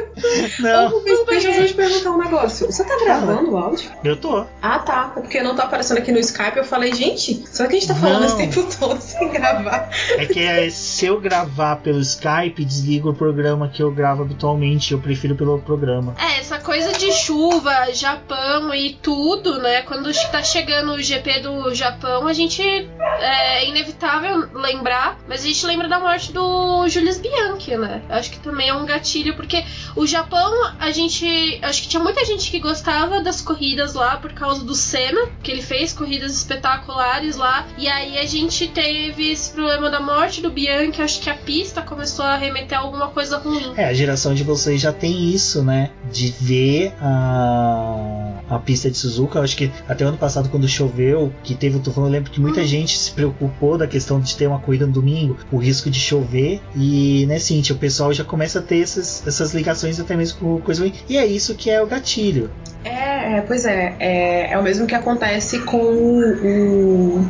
Não, 0.59 0.87
Ô, 0.87 0.99
Rubens, 0.99 1.25
deixa 1.27 1.51
eu 1.51 1.67
te 1.67 1.75
perguntar 1.75 2.11
um 2.11 2.19
negócio. 2.19 2.67
Você 2.67 2.85
tá 2.85 2.97
gravando 2.99 3.53
o 3.53 3.57
áudio? 3.57 3.91
eu 4.05 4.17
tô. 4.17 4.45
Ah, 4.63 4.79
tá. 4.79 5.13
É 5.17 5.21
porque 5.21 5.43
não 5.43 5.55
tá 5.55 5.65
aparecendo 5.65 5.99
aqui 5.99 6.13
no 6.13 6.19
Skype. 6.19 6.57
Eu 6.57 6.65
falei, 6.65 6.95
gente, 6.95 7.45
será 7.47 7.69
que 7.69 7.77
a 7.77 7.79
gente 7.81 7.89
tá 7.89 7.95
falando 7.95 8.21
Não. 8.21 8.27
esse 8.27 8.37
tempo 8.37 8.67
todo 8.79 9.01
sem 9.01 9.29
gravar? 9.31 9.91
É 10.11 10.27
que 10.27 10.41
é, 10.41 10.71
se 10.71 11.07
eu 11.07 11.21
gravar 11.21 11.77
pelo 11.77 12.01
Skype, 12.01 12.65
desliga 12.65 13.09
o 13.09 13.15
programa 13.15 13.69
que 13.69 13.83
eu 13.83 13.91
gravo 13.91 14.23
habitualmente. 14.23 14.93
Eu 14.93 15.01
prefiro 15.01 15.35
pelo 15.35 15.59
programa. 15.61 16.15
É, 16.19 16.41
essa 16.41 16.59
coisa 16.59 16.93
de 16.93 17.13
chuva, 17.13 17.93
Japão 17.93 18.75
e 18.75 18.95
tudo, 18.95 19.59
né? 19.59 19.83
Quando 19.83 20.11
tá 20.31 20.43
chegando 20.43 20.93
o 20.93 21.03
GP 21.03 21.41
do 21.41 21.75
Japão, 21.75 22.27
a 22.27 22.33
gente 22.33 22.63
é 22.63 23.69
inevitável 23.69 24.49
lembrar, 24.55 25.19
mas 25.29 25.43
a 25.43 25.47
gente 25.47 25.67
lembra 25.67 25.89
da 25.89 25.99
morte 25.99 26.33
do 26.33 26.89
Julius 26.89 27.19
Bianchi, 27.19 27.77
né? 27.77 28.03
Acho 28.09 28.31
que 28.31 28.39
também 28.39 28.69
é 28.69 28.75
um 28.75 28.87
gatilho, 28.87 29.35
porque 29.37 29.65
o 29.95 30.07
Japão, 30.07 30.46
a 30.79 30.91
gente. 30.91 31.59
Acho 31.63 31.83
que 31.83 31.89
tinha 31.89 32.03
muita 32.03 32.25
gente 32.25 32.51
que 32.51 32.59
gostava 32.59 33.21
das 33.21 33.41
corridas 33.41 33.95
lá 33.95 34.17
por 34.17 34.33
causa 34.33 34.65
do 34.65 34.75
Senna, 34.75 35.29
que 35.43 35.51
ele 35.51 35.63
fez 35.63 35.93
corridas 35.93 36.37
espetaculares 36.37 37.37
lá, 37.37 37.67
e 37.79 37.89
aí 37.89 38.19
a 38.19 38.27
gente 38.27 38.69
teve 38.69 39.31
esse 39.31 39.51
problema 39.51 39.91
da 39.91 40.01
morte 40.01 40.41
do 40.41 40.51
Bianchi, 40.51 41.03
acho 41.03 41.21
que 41.21 41.31
a 41.31 41.35
pista 41.35 41.83
começou 41.83 42.25
a 42.25 42.37
remeter 42.37 42.79
a 42.79 42.83
alguma 42.83 43.09
coisa 43.09 43.39
ruim. 43.39 43.73
É, 43.77 43.87
a 43.87 43.95
geração 43.95 44.35
de 44.35 44.45
vocês 44.45 44.81
já 44.81 44.93
tem 44.93 45.31
isso, 45.31 45.63
né? 45.63 45.91
De 46.13 46.33
ver 46.41 46.93
a, 47.01 48.36
a 48.49 48.59
pista 48.59 48.91
de 48.91 48.97
Suzuka. 48.97 49.39
Eu 49.39 49.43
acho 49.43 49.57
que 49.57 49.71
até 49.89 50.05
ano 50.05 50.17
passado, 50.17 50.49
quando 50.49 50.69
choveu, 50.69 51.33
que 51.43 51.55
teve 51.55 51.77
o 51.77 51.81
tufão, 51.81 52.05
eu 52.05 52.11
lembro 52.11 52.31
que 52.31 52.41
muita 52.41 52.65
gente 52.65 52.99
se 52.99 53.11
preocupou 53.13 53.77
da 53.79 53.87
questão 53.87 54.21
de 54.21 54.37
ter 54.37 54.47
uma 54.47 54.59
corrida 54.59 54.87
no 54.87 54.93
domingo, 54.93 55.37
o 55.51 55.59
risco 55.59 55.91
de 55.91 55.99
chover. 55.99 56.61
E, 56.75 57.27
né, 57.27 57.39
Cintia, 57.39 57.75
o 57.75 57.79
pessoal 57.79 58.13
já 58.13 58.25
começa 58.25 58.59
a 58.59 58.63
ter 58.63 58.81
essas, 58.81 59.27
essas 59.27 59.55
ligações 59.55 59.99
até 60.01 60.17
mesmo 60.17 60.39
com 60.39 60.61
coisa 60.61 60.83
ruim. 60.83 60.93
E 61.09 61.17
é 61.17 61.27
isso 61.27 61.55
que 61.55 61.71
é 61.71 61.83
o 61.83 61.87
gatilho. 61.87 62.51
É, 62.85 63.39
é, 63.39 63.41
pois 63.41 63.65
é, 63.65 63.97
é. 63.99 64.53
É 64.53 64.59
o 64.59 64.63
mesmo 64.63 64.87
que 64.87 64.95
acontece 64.95 65.59
com 65.61 65.79
o. 65.79 67.27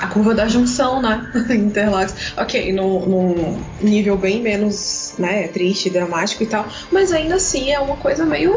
A 0.00 0.06
curva 0.06 0.34
da 0.34 0.48
junção, 0.48 1.00
né? 1.02 1.30
Interlagos. 1.50 2.32
Ok, 2.36 2.72
num, 2.72 3.62
nível 3.80 4.16
bem 4.16 4.40
menos 4.40 5.14
né, 5.18 5.48
triste, 5.48 5.90
dramático 5.90 6.42
e 6.42 6.46
tal, 6.46 6.66
mas 6.90 7.12
ainda 7.12 7.34
assim 7.36 7.70
é 7.70 7.78
uma 7.78 7.96
coisa 7.96 8.24
meio 8.24 8.52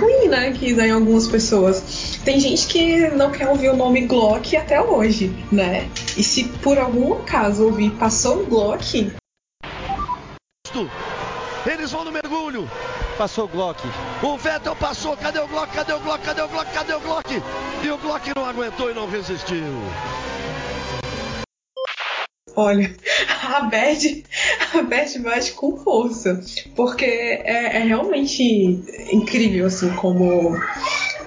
ruim, 0.00 0.28
né? 0.28 0.52
Que 0.52 0.74
dá 0.74 0.86
em 0.86 0.90
algumas 0.90 1.28
pessoas. 1.28 2.18
Tem 2.24 2.40
gente 2.40 2.66
que 2.66 3.08
não 3.10 3.30
quer 3.30 3.48
ouvir 3.48 3.70
o 3.70 3.76
nome 3.76 4.06
Glock 4.06 4.56
até 4.56 4.80
hoje, 4.80 5.32
né? 5.50 5.88
E 6.16 6.22
se 6.22 6.44
por 6.44 6.78
algum 6.78 7.14
acaso 7.14 7.64
ouvir 7.64 7.90
passou 7.92 8.42
o 8.42 8.46
Glock, 8.46 9.12
Eles 11.66 11.92
vão 11.92 12.04
no 12.04 12.10
mergulho. 12.10 12.68
Passou 13.16 13.44
o 13.44 13.48
Glock. 13.48 13.80
O 14.22 14.36
Vettel 14.36 14.74
passou. 14.76 15.16
Cadê 15.16 15.38
o 15.40 15.48
Glock? 15.48 15.72
Cadê 15.72 15.92
o 15.92 16.00
Glock? 16.00 16.24
Cadê 16.24 16.42
o 16.42 16.48
Glock? 16.48 16.72
Cadê 16.72 16.94
o 16.94 17.00
Glock? 17.00 17.42
E 17.82 17.90
o 17.90 17.98
Glock 17.98 18.32
não 18.34 18.44
aguentou 18.44 18.90
e 18.90 18.94
não 18.94 19.08
resistiu. 19.08 19.64
Olha, 22.54 22.94
a 23.44 23.62
Bad, 23.62 24.24
a 24.74 24.82
Bad 24.82 25.18
bate 25.20 25.52
com 25.52 25.76
força, 25.78 26.38
porque 26.76 27.04
é, 27.04 27.76
é 27.76 27.78
realmente 27.78 28.42
incrível, 29.10 29.66
assim, 29.66 29.90
como 29.94 30.54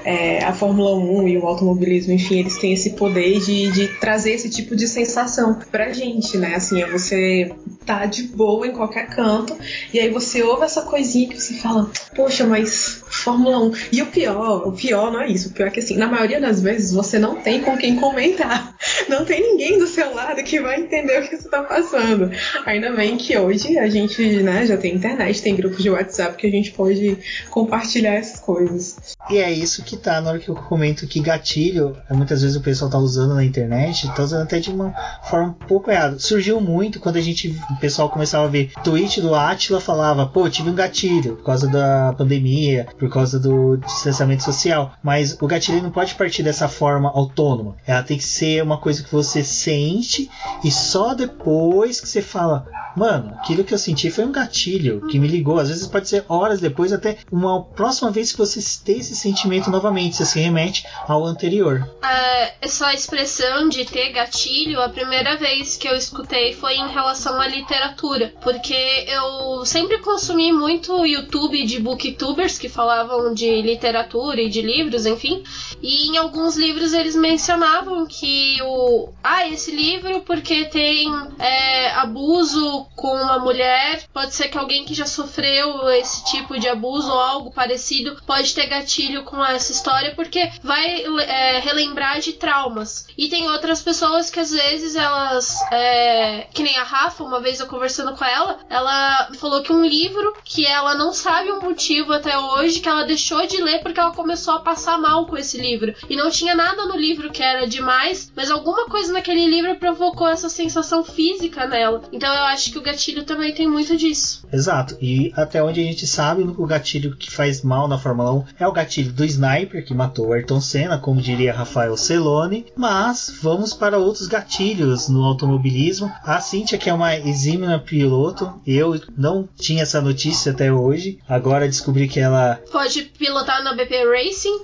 é, 0.06 0.44
a 0.44 0.54
Fórmula 0.54 0.96
1 0.96 1.28
e 1.28 1.38
o 1.38 1.48
automobilismo, 1.48 2.14
enfim, 2.14 2.40
eles 2.40 2.58
têm 2.58 2.74
esse 2.74 2.92
poder 2.92 3.40
de, 3.40 3.72
de 3.72 3.88
trazer 4.00 4.34
esse 4.34 4.50
tipo 4.52 4.76
de 4.76 4.88
sensação 4.88 5.60
pra 5.72 5.92
gente, 5.92 6.38
né? 6.38 6.54
Assim, 6.56 6.80
é 6.80 6.86
você 6.88 7.52
tá 7.84 8.06
de 8.06 8.24
boa 8.24 8.68
em 8.68 8.72
qualquer 8.72 9.08
canto, 9.08 9.58
e 9.92 10.00
aí 10.00 10.10
você 10.10 10.44
ouve 10.44 10.64
essa 10.64 10.84
coisinha 10.84 11.28
que 11.28 11.42
você 11.42 11.56
fala, 11.56 11.90
poxa, 12.16 12.46
mas 12.46 13.04
Fórmula 13.24 13.60
1. 13.60 13.72
E 13.92 14.02
o 14.02 14.08
pior, 14.08 14.68
o 14.68 14.72
pior 14.72 15.12
não 15.12 15.22
é 15.22 15.28
isso, 15.28 15.50
o 15.50 15.52
pior 15.52 15.68
é 15.68 15.72
que 15.72 15.80
assim, 15.80 15.98
na 15.98 16.08
maioria 16.08 16.40
das 16.40 16.62
vezes 16.62 16.92
você 16.92 17.18
não 17.18 17.36
tem 17.36 17.62
com 17.62 17.78
quem 17.78 17.96
comentar. 17.96 18.76
Não 19.10 19.24
tem 19.24 19.42
ninguém 19.42 19.78
do 19.78 19.88
seu 19.88 20.14
lado 20.14 20.44
que 20.44 20.60
vai 20.60 20.80
entender 20.80 21.20
o 21.20 21.28
que 21.28 21.38
você 21.38 21.48
tá 21.48 21.64
passando. 21.64 22.32
Ainda 22.66 22.92
bem 22.92 23.18
que 23.18 23.38
hoje 23.38 23.78
a 23.78 23.88
gente, 23.88 24.22
né, 24.42 24.66
já 24.66 24.78
tem 24.78 24.96
internet, 24.96 25.42
tem 25.42 25.56
grupos 25.56 25.82
de 25.82 25.90
WhatsApp 25.90 26.36
que 26.38 26.48
a 26.48 26.52
gente 26.52 26.72
pode 26.72 27.18
compartilhar 27.50 28.14
essas 28.14 28.40
coisas. 28.40 29.16
E 29.30 29.38
é 29.38 29.52
isso 29.52 29.84
que 29.84 29.98
tá 29.98 30.22
na 30.22 30.32
hora 30.32 30.40
que 30.40 30.50
eu 30.50 30.56
comento 30.56 31.08
que 31.08 31.20
gatilho, 31.20 31.96
muitas 32.12 32.42
vezes 32.42 32.56
o 32.56 32.62
pessoal 32.62 32.90
tá 32.90 32.98
usando 32.98 33.36
na 33.36 33.44
internet, 33.44 34.08
tá 34.16 34.24
usando 34.24 34.44
até 34.44 34.60
de 34.60 34.70
uma 34.70 34.94
forma 35.24 35.50
um 35.50 35.68
pouco 35.68 35.92
errada. 35.92 36.20
Surgiu 36.20 36.60
muito 36.60 37.00
quando 37.00 37.18
a 37.18 37.22
gente, 37.22 37.56
o 37.72 37.80
pessoal 37.80 38.10
começava 38.10 38.46
a 38.46 38.50
ver 38.50 38.72
tweet 38.84 39.22
do 39.22 39.34
Atila 39.34 39.80
falava, 39.80 40.26
pô, 40.26 40.50
tive 40.50 40.70
um 40.70 40.76
gatilho 40.76 41.36
por 41.38 41.46
causa 41.46 41.68
da 41.68 42.14
pandemia, 42.18 42.88
por 42.98 43.05
causa 43.10 43.40
do 43.40 43.78
distanciamento 43.78 44.44
social. 44.44 44.94
Mas 45.04 45.38
o 45.42 45.48
gatilho 45.48 45.82
não 45.82 45.92
pode 45.92 46.16
partir 46.16 46.44
dessa 46.44 46.68
forma 46.68 47.10
autônoma. 47.10 47.76
Ela 47.86 48.04
tem 48.04 48.18
que 48.18 48.24
ser 48.24 48.64
uma 48.64 48.78
coisa 48.78 49.04
que 49.04 49.12
você 49.12 49.44
sente 49.44 50.30
e 50.64 50.72
só 50.72 51.14
depois 51.14 52.00
que 52.00 52.08
você 52.08 52.22
fala, 52.22 52.68
mano, 52.96 53.36
aquilo 53.40 53.64
que 53.64 53.74
eu 53.74 53.78
senti 53.78 54.10
foi 54.10 54.26
um 54.26 54.32
gatilho 54.32 55.06
que 55.08 55.20
me 55.20 55.28
ligou. 55.28 55.60
Às 55.60 55.70
vezes 55.70 55.88
pode 55.88 56.08
ser 56.08 56.26
horas 56.28 56.60
depois, 56.60 56.94
até 56.94 57.18
uma 57.32 57.64
próxima 57.64 58.12
vez 58.12 58.32
que 58.32 58.38
você 58.38 58.60
tem 58.84 59.00
esse 59.00 59.16
sentimento 59.16 59.70
novamente, 59.70 60.16
você 60.16 60.26
se 60.26 60.40
remete 60.40 60.86
ao 61.08 61.26
anterior. 61.26 61.88
É, 62.04 62.54
essa 62.62 62.94
expressão 62.94 63.70
de 63.70 63.86
ter 63.86 64.12
gatilho, 64.12 64.82
a 64.82 64.90
primeira 64.90 65.36
vez 65.38 65.78
que 65.78 65.88
eu 65.88 65.96
escutei 65.96 66.54
foi 66.54 66.76
em 66.76 66.88
relação 66.90 67.40
à 67.40 67.48
literatura, 67.48 68.34
porque 68.42 69.06
eu 69.08 69.66
sempre 69.66 70.00
consumi 70.00 70.52
muito 70.52 71.06
YouTube 71.06 71.66
de 71.66 71.80
booktubers 71.80 72.58
que 72.58 72.70
falavam 72.96 73.34
de 73.34 73.62
literatura 73.62 74.42
e 74.42 74.50
de 74.50 74.62
livros, 74.62 75.06
enfim, 75.06 75.44
e 75.82 76.10
em 76.10 76.18
alguns 76.18 76.56
livros 76.56 76.94
eles 76.94 77.16
mencionavam 77.16 78.06
que 78.06 78.58
o 78.64 79.10
ah 79.24 79.48
esse 79.48 79.72
livro 79.72 80.22
porque 80.22 80.66
tem 80.66 81.08
é, 81.38 81.92
abuso 81.92 82.86
com 82.96 83.14
uma 83.14 83.40
mulher, 83.40 84.04
pode 84.14 84.34
ser 84.34 84.48
que 84.48 84.58
alguém 84.58 84.86
que 84.86 84.94
já 84.94 85.06
sofreu 85.06 85.90
esse 85.90 86.24
tipo 86.26 86.58
de 86.58 86.70
abuso 86.70 87.12
ou 87.12 87.20
algo 87.20 87.52
parecido 87.52 88.22
pode 88.26 88.54
ter 88.54 88.68
gatilho 88.68 89.24
com 89.24 89.44
essa 89.44 89.72
história 89.72 90.14
porque 90.16 90.50
vai 90.64 91.04
é, 91.28 91.60
relembrar 91.60 92.20
de 92.20 92.34
traumas. 92.34 93.08
E 93.18 93.28
tem 93.28 93.50
outras 93.50 93.82
pessoas 93.82 94.30
que 94.30 94.40
às 94.40 94.52
vezes 94.52 94.96
elas, 94.96 95.60
é, 95.72 96.48
que 96.54 96.64
nem 96.64 96.78
a 96.78 96.84
Rafa, 96.84 97.24
uma 97.24 97.42
vez 97.42 97.60
eu 97.60 97.68
conversando 97.68 98.16
com 98.16 98.24
ela, 98.24 98.60
ela 98.70 99.30
falou 99.38 99.62
que 99.62 99.74
um 99.74 99.86
livro 99.86 100.36
que 100.44 100.66
ela 100.66 100.96
não 100.96 101.12
sabe 101.12 101.52
o 101.52 101.62
motivo 101.62 102.14
até 102.14 102.38
hoje, 102.38 102.80
que 102.86 102.90
ela 102.90 103.04
deixou 103.04 103.48
de 103.48 103.60
ler 103.64 103.82
porque 103.82 104.00
ela 104.00 104.12
começou 104.12 104.54
a 104.54 104.60
passar 104.60 105.00
mal 105.00 105.26
com 105.26 105.36
esse 105.36 105.58
livro. 105.58 105.96
E 106.08 106.16
não 106.16 106.30
tinha 106.30 106.54
nada 106.54 106.86
no 106.86 106.96
livro 106.96 107.32
que 107.32 107.42
era 107.42 107.66
demais, 107.66 108.32
mas 108.36 108.52
alguma 108.52 108.86
coisa 108.86 109.12
naquele 109.12 109.48
livro 109.48 109.76
provocou 109.78 110.28
essa 110.28 110.50
sensação 110.50 111.04
física 111.04 111.66
nela. 111.66 112.04
Então 112.12 112.32
eu 112.32 112.44
acho 112.44 112.72
que 112.72 112.78
o 112.78 112.84
gatilho 112.84 113.24
também 113.24 113.56
tem 113.56 113.68
muito 113.68 113.98
disso. 113.98 114.45
Exato. 114.56 114.98
E 115.02 115.32
até 115.36 115.62
onde 115.62 115.82
a 115.82 115.84
gente 115.84 116.08
sabe, 116.08 116.42
o 116.42 116.46
único 116.46 116.66
gatilho 116.66 117.16
que 117.16 117.32
faz 117.32 117.62
mal 117.62 117.88
na 117.88 117.98
Fórmula 117.98 118.34
1 118.34 118.44
é 118.60 118.68
o 118.68 118.72
gatilho 118.72 119.12
do 119.12 119.26
Sniper, 119.26 119.86
que 119.86 119.94
matou 119.94 120.28
o 120.28 120.34
Ayrton 120.34 120.62
Senna, 120.62 120.98
como 120.98 121.22
diria 121.22 121.54
Rafael 121.54 121.98
Celone. 121.98 122.66
Mas 122.76 123.38
vamos 123.42 123.74
para 123.74 123.98
outros 123.98 124.28
gatilhos 124.28 125.10
no 125.10 125.24
automobilismo. 125.24 126.12
A 126.24 126.40
Cíntia, 126.40 126.78
que 126.78 126.90
é 126.90 126.94
uma 126.94 127.16
exímia 127.18 127.78
piloto, 127.80 128.54
eu 128.66 129.00
não 129.18 129.48
tinha 129.58 129.84
essa 129.84 130.02
notícia 130.02 130.52
até 130.52 130.72
hoje. 130.72 131.20
Agora 131.28 131.68
descobri 131.68 132.08
que 132.08 132.20
ela 132.20 132.60
Pode 132.72 133.02
pilotar 133.04 133.64
na 133.64 133.74
BP 133.74 133.96
Racing. 134.06 134.58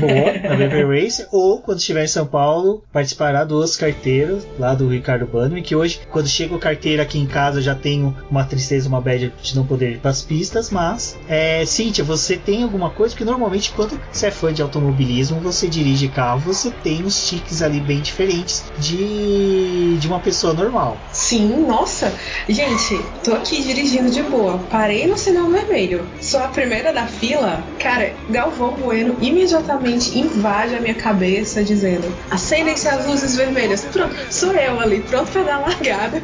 boa 0.00 0.48
na 0.48 0.56
BP 0.56 0.84
Race, 0.84 1.26
ou 1.32 1.58
quando 1.60 1.78
estiver 1.78 2.04
em 2.04 2.08
São 2.08 2.26
Paulo, 2.26 2.82
participará 2.92 3.44
dos 3.44 3.76
carteiros 3.76 4.46
lá 4.58 4.74
do 4.74 4.88
Ricardo 4.88 5.26
Bannerman, 5.26 5.62
que 5.62 5.74
hoje, 5.74 6.00
quando 6.10 6.28
chega 6.28 6.54
o 6.54 6.58
carteiro 6.58 7.00
aqui 7.00 7.18
em 7.18 7.26
casa, 7.26 7.62
já 7.62 7.74
tenho 7.74 8.16
uma 8.30 8.44
tristeza, 8.44 8.88
uma 8.88 9.00
bad 9.00 9.21
Te 9.42 9.54
dão 9.54 9.64
poder 9.66 9.98
para 9.98 10.10
as 10.10 10.22
pistas, 10.22 10.70
mas 10.70 11.16
é, 11.28 11.64
Cíntia, 11.66 12.04
você 12.04 12.36
tem 12.36 12.62
alguma 12.62 12.90
coisa? 12.90 13.14
Porque 13.14 13.24
normalmente 13.24 13.72
quando 13.72 14.00
você 14.10 14.26
é 14.26 14.30
fã 14.30 14.52
de 14.52 14.62
automobilismo, 14.62 15.40
você 15.40 15.68
dirige 15.68 16.08
carro, 16.08 16.40
você 16.40 16.70
tem 16.70 17.04
uns 17.04 17.28
tiques 17.28 17.62
ali 17.62 17.80
bem 17.80 18.00
diferentes 18.00 18.64
de, 18.78 19.96
de 19.98 20.06
uma 20.06 20.20
pessoa 20.20 20.52
normal. 20.52 20.96
Sim, 21.12 21.64
nossa. 21.66 22.12
Gente, 22.48 23.00
tô 23.24 23.34
aqui 23.34 23.62
dirigindo 23.62 24.10
de 24.10 24.22
boa. 24.22 24.58
Parei 24.70 25.06
no 25.06 25.16
sinal 25.16 25.48
vermelho. 25.48 26.06
Sou 26.20 26.40
a 26.40 26.48
primeira 26.48 26.92
da 26.92 27.06
fila. 27.06 27.62
Cara, 27.78 28.14
Galvão 28.30 28.72
Bueno 28.74 29.16
imediatamente 29.20 30.18
invade 30.18 30.74
a 30.74 30.80
minha 30.80 30.94
cabeça 30.94 31.62
dizendo: 31.62 32.12
acendem-se 32.30 32.88
as 32.88 33.06
luzes 33.06 33.36
vermelhas. 33.36 33.84
Pronto, 33.84 34.14
sou 34.30 34.52
eu 34.52 34.80
ali, 34.80 35.00
pronto 35.00 35.30
pra 35.30 35.42
dar 35.42 35.60
largada. 35.62 36.22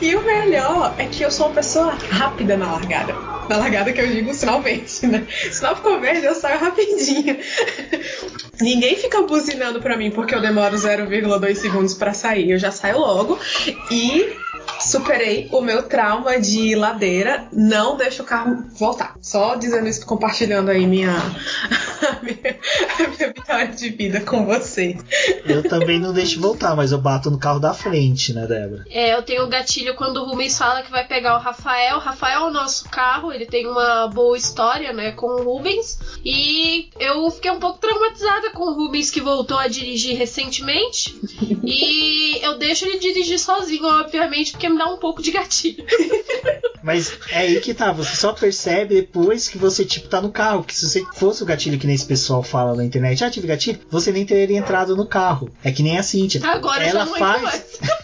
e 0.00 0.14
o 0.14 0.24
melhor 0.24 0.94
é 0.98 1.06
que 1.06 1.22
eu 1.22 1.30
sou 1.30 1.46
uma 1.46 1.54
pessoa 1.54 1.87
rápida 2.10 2.56
na 2.56 2.72
largada. 2.72 3.14
Na 3.48 3.56
largada 3.56 3.92
que 3.92 4.00
eu 4.00 4.06
digo 4.06 4.34
sinal 4.34 4.60
verde, 4.60 5.06
né? 5.06 5.26
Sinal 5.50 5.76
ficou 5.76 6.00
verde, 6.00 6.26
eu 6.26 6.34
saio 6.34 6.58
rapidinho. 6.58 7.38
Ninguém 8.60 8.96
fica 8.96 9.22
buzinando 9.22 9.80
pra 9.80 9.96
mim 9.96 10.10
porque 10.10 10.34
eu 10.34 10.40
demoro 10.40 10.76
0,2 10.76 11.54
segundos 11.54 11.94
para 11.94 12.12
sair. 12.12 12.50
Eu 12.50 12.58
já 12.58 12.70
saio 12.70 12.98
logo 12.98 13.38
e 13.90 14.36
superei 14.80 15.48
o 15.52 15.60
meu 15.60 15.82
trauma 15.82 16.40
de 16.40 16.74
ladeira. 16.74 17.48
Não 17.52 17.96
deixo 17.96 18.22
o 18.22 18.26
carro 18.26 18.64
voltar. 18.78 19.16
Só 19.20 19.54
dizendo 19.56 19.88
isso, 19.88 20.04
compartilhando 20.06 20.70
aí 20.70 20.86
minha, 20.86 21.12
a 21.16 22.22
minha, 22.22 22.58
a 22.98 23.08
minha 23.08 23.28
vitória 23.28 23.68
de 23.68 23.88
vida 23.90 24.20
com 24.20 24.44
vocês. 24.46 24.96
Eu 25.44 25.68
também 25.68 25.98
não 25.98 26.12
deixo 26.12 26.40
voltar, 26.40 26.76
mas 26.76 26.92
eu 26.92 26.98
bato 26.98 27.30
no 27.30 27.38
carro 27.38 27.58
da 27.58 27.74
frente, 27.74 28.32
né, 28.32 28.46
Débora? 28.46 28.84
É, 28.90 29.14
eu 29.14 29.22
tenho 29.22 29.44
o 29.44 29.48
gatilho 29.48 29.94
quando 29.96 30.18
o 30.18 30.26
Rubens 30.26 30.56
fala 30.56 30.82
que 30.82 30.90
vai 30.90 31.06
pegar 31.06 31.36
o 31.36 31.40
Rafael. 31.40 31.96
O 31.96 32.00
Rafael 32.00 32.42
é 32.42 32.46
o 32.46 32.52
nosso 32.52 32.88
carro, 32.88 33.32
ele 33.32 33.46
tem 33.46 33.66
uma 33.66 34.08
boa 34.08 34.36
história, 34.36 34.92
né, 34.92 35.12
com 35.12 35.26
o 35.26 35.42
Rubens. 35.42 35.98
E 36.24 36.90
eu 36.98 37.30
fiquei 37.30 37.50
um 37.50 37.60
pouco 37.60 37.78
traumatizada 37.78 38.50
com 38.50 38.64
o 38.64 38.74
Rubens 38.74 39.10
que 39.10 39.20
voltou 39.20 39.58
a 39.58 39.68
dirigir 39.68 40.16
recentemente. 40.16 41.18
e 41.64 42.38
eu 42.42 42.58
deixo 42.58 42.86
ele 42.86 42.98
dirigir 42.98 43.38
sozinho, 43.38 43.84
obviamente, 43.84 44.56
porque 44.58 44.68
me 44.68 44.76
dá 44.76 44.86
um 44.86 44.96
pouco 44.98 45.22
de 45.22 45.30
gatilho. 45.30 45.84
Mas 46.82 47.12
é 47.30 47.38
aí 47.38 47.60
que 47.60 47.74
tá, 47.74 47.92
você 47.92 48.14
só 48.16 48.32
percebe 48.32 48.94
depois 48.96 49.48
que 49.48 49.58
você, 49.58 49.84
tipo, 49.84 50.08
tá 50.08 50.20
no 50.20 50.30
carro. 50.30 50.62
Que 50.64 50.74
se 50.74 50.88
você 50.88 51.04
fosse 51.14 51.42
o 51.42 51.46
gatilho 51.46 51.78
que 51.78 51.86
nem 51.86 51.94
esse 51.94 52.06
pessoal 52.06 52.42
fala 52.42 52.74
na 52.74 52.84
internet, 52.84 53.22
ah, 53.24 53.30
tive 53.30 53.46
gatilho, 53.48 53.80
você 53.90 54.12
nem 54.12 54.24
teria 54.24 54.56
entrado 54.56 54.96
no 54.96 55.06
carro. 55.06 55.50
É 55.62 55.70
que 55.72 55.82
nem 55.82 55.98
a 55.98 56.02
Cintia. 56.02 56.40
Agora 56.48 56.82
ela 56.84 57.04
já 57.04 57.06
não 57.06 57.16
faz. 57.16 57.78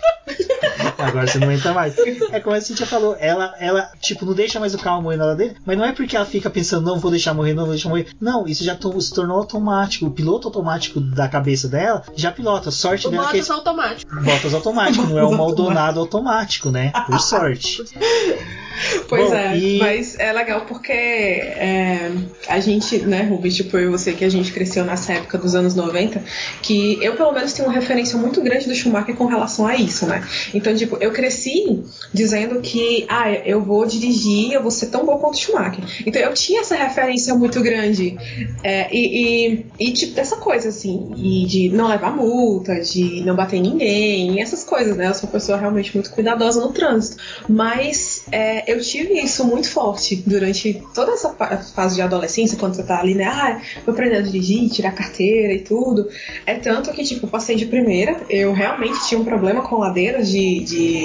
Agora 0.98 1.26
você 1.26 1.38
não 1.38 1.52
entra 1.52 1.72
mais. 1.72 1.96
É 2.32 2.40
como 2.40 2.56
a 2.56 2.60
Cintia 2.60 2.86
falou, 2.86 3.16
ela, 3.18 3.54
ela, 3.58 3.90
tipo, 4.00 4.24
não 4.24 4.32
deixa 4.34 4.58
mais 4.58 4.74
o 4.74 4.78
carro 4.78 5.02
morrer 5.02 5.16
na 5.16 5.26
ladeira, 5.26 5.54
mas 5.64 5.76
não 5.78 5.84
é 5.84 5.92
porque 5.92 6.16
ela 6.16 6.24
fica 6.24 6.48
pensando, 6.50 6.84
não 6.84 6.98
vou 6.98 7.10
deixar 7.10 7.34
morrer, 7.34 7.52
não 7.54 7.64
vou 7.64 7.74
deixar 7.74 7.88
morrer. 7.88 8.08
Não, 8.20 8.46
isso 8.46 8.64
já 8.64 8.74
to- 8.74 9.00
se 9.00 9.12
tornou 9.12 9.38
automático. 9.38 10.06
O 10.06 10.10
piloto 10.10 10.48
automático 10.48 11.00
da 11.00 11.28
cabeça 11.28 11.68
dela 11.68 12.02
já 12.16 12.32
pilota. 12.32 12.70
Sorte 12.70 13.06
O 13.06 13.10
dela 13.10 13.24
que 13.28 13.32
Bottas 13.38 13.50
automático. 13.50 14.14
Botas 14.22 14.54
automático, 14.54 15.06
não 15.06 15.18
é 15.18 15.22
o 15.22 15.26
Botas 15.26 15.38
Maldonado 15.44 16.00
automático, 16.00 16.43
né? 16.70 16.92
Por 17.06 17.20
sorte. 17.20 17.82
Pois 19.08 19.28
Bom, 19.28 19.34
é, 19.34 19.56
e- 19.56 19.78
mas 19.78 20.18
é 20.18 20.32
legal 20.32 20.62
porque 20.62 20.92
é, 20.92 22.10
a 22.48 22.58
gente, 22.60 22.98
né, 22.98 23.22
Rubens, 23.22 23.54
tipo 23.54 23.76
eu 23.76 23.84
e 23.84 23.90
você, 23.90 24.12
que 24.12 24.24
a 24.24 24.28
gente 24.28 24.52
cresceu 24.52 24.84
nessa 24.84 25.12
época 25.12 25.38
dos 25.38 25.54
anos 25.54 25.74
90, 25.74 26.22
que 26.62 26.98
eu 27.02 27.14
pelo 27.14 27.32
menos 27.32 27.52
tenho 27.52 27.68
uma 27.68 27.74
referência 27.74 28.18
muito 28.18 28.40
grande 28.42 28.66
do 28.66 28.74
Schumacher 28.74 29.14
com 29.14 29.26
relação 29.26 29.66
a 29.66 29.76
isso, 29.76 30.06
né? 30.06 30.26
Então, 30.52 30.74
tipo, 30.74 30.96
eu 31.00 31.12
cresci 31.12 31.84
dizendo 32.12 32.60
que, 32.60 33.06
ah, 33.08 33.30
eu 33.30 33.62
vou 33.62 33.86
dirigir, 33.86 34.52
eu 34.52 34.62
vou 34.62 34.70
ser 34.70 34.86
tão 34.86 35.06
bom 35.06 35.18
quanto 35.18 35.34
o 35.34 35.38
Schumacher. 35.38 35.84
Então 36.04 36.20
eu 36.20 36.34
tinha 36.34 36.60
essa 36.60 36.74
referência 36.74 37.34
muito 37.34 37.60
grande. 37.62 38.16
É, 38.62 38.88
e, 38.92 39.54
e, 39.54 39.66
e, 39.78 39.92
tipo, 39.92 40.14
dessa 40.14 40.36
coisa, 40.36 40.68
assim, 40.68 41.12
e 41.16 41.46
de 41.46 41.68
não 41.68 41.88
levar 41.88 42.14
multa, 42.14 42.80
de 42.80 43.22
não 43.24 43.36
bater 43.36 43.56
em 43.56 43.62
ninguém, 43.62 44.40
essas 44.40 44.64
coisas, 44.64 44.96
né? 44.96 45.08
Eu 45.08 45.14
sou 45.14 45.24
uma 45.28 45.32
pessoa 45.32 45.58
realmente 45.58 45.94
muito 45.94 46.10
cuidadosa 46.10 46.23
no 46.24 46.72
trânsito. 46.72 47.16
Mas 47.48 48.24
é, 48.32 48.70
eu 48.72 48.80
tive 48.80 49.14
isso 49.20 49.44
muito 49.44 49.68
forte 49.70 50.16
durante 50.26 50.82
toda 50.94 51.12
essa 51.12 51.30
fa- 51.30 51.58
fase 51.58 51.96
de 51.96 52.02
adolescência, 52.02 52.58
quando 52.58 52.74
você 52.74 52.82
tá 52.82 53.00
ali, 53.00 53.14
né? 53.14 53.24
Ah, 53.24 53.60
vou 53.84 53.92
aprender 53.92 54.16
a 54.16 54.20
dirigir, 54.22 54.68
tirar 54.70 54.92
carteira 54.92 55.52
e 55.52 55.60
tudo. 55.60 56.08
É 56.46 56.54
tanto 56.54 56.92
que, 56.92 57.04
tipo, 57.04 57.26
eu 57.26 57.30
passei 57.30 57.56
de 57.56 57.66
primeira, 57.66 58.20
eu 58.28 58.52
realmente 58.52 59.06
tinha 59.08 59.20
um 59.20 59.24
problema 59.24 59.62
com 59.62 59.76
ladeira 59.76 60.22
de, 60.22 60.60
de 60.64 61.04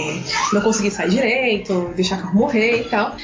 não 0.53 0.61
conseguir 0.61 0.91
sair 0.91 1.09
direito, 1.09 1.91
deixar 1.95 2.17
carro 2.17 2.38
morrer 2.38 2.82
e 2.82 2.84
tal. 2.86 3.15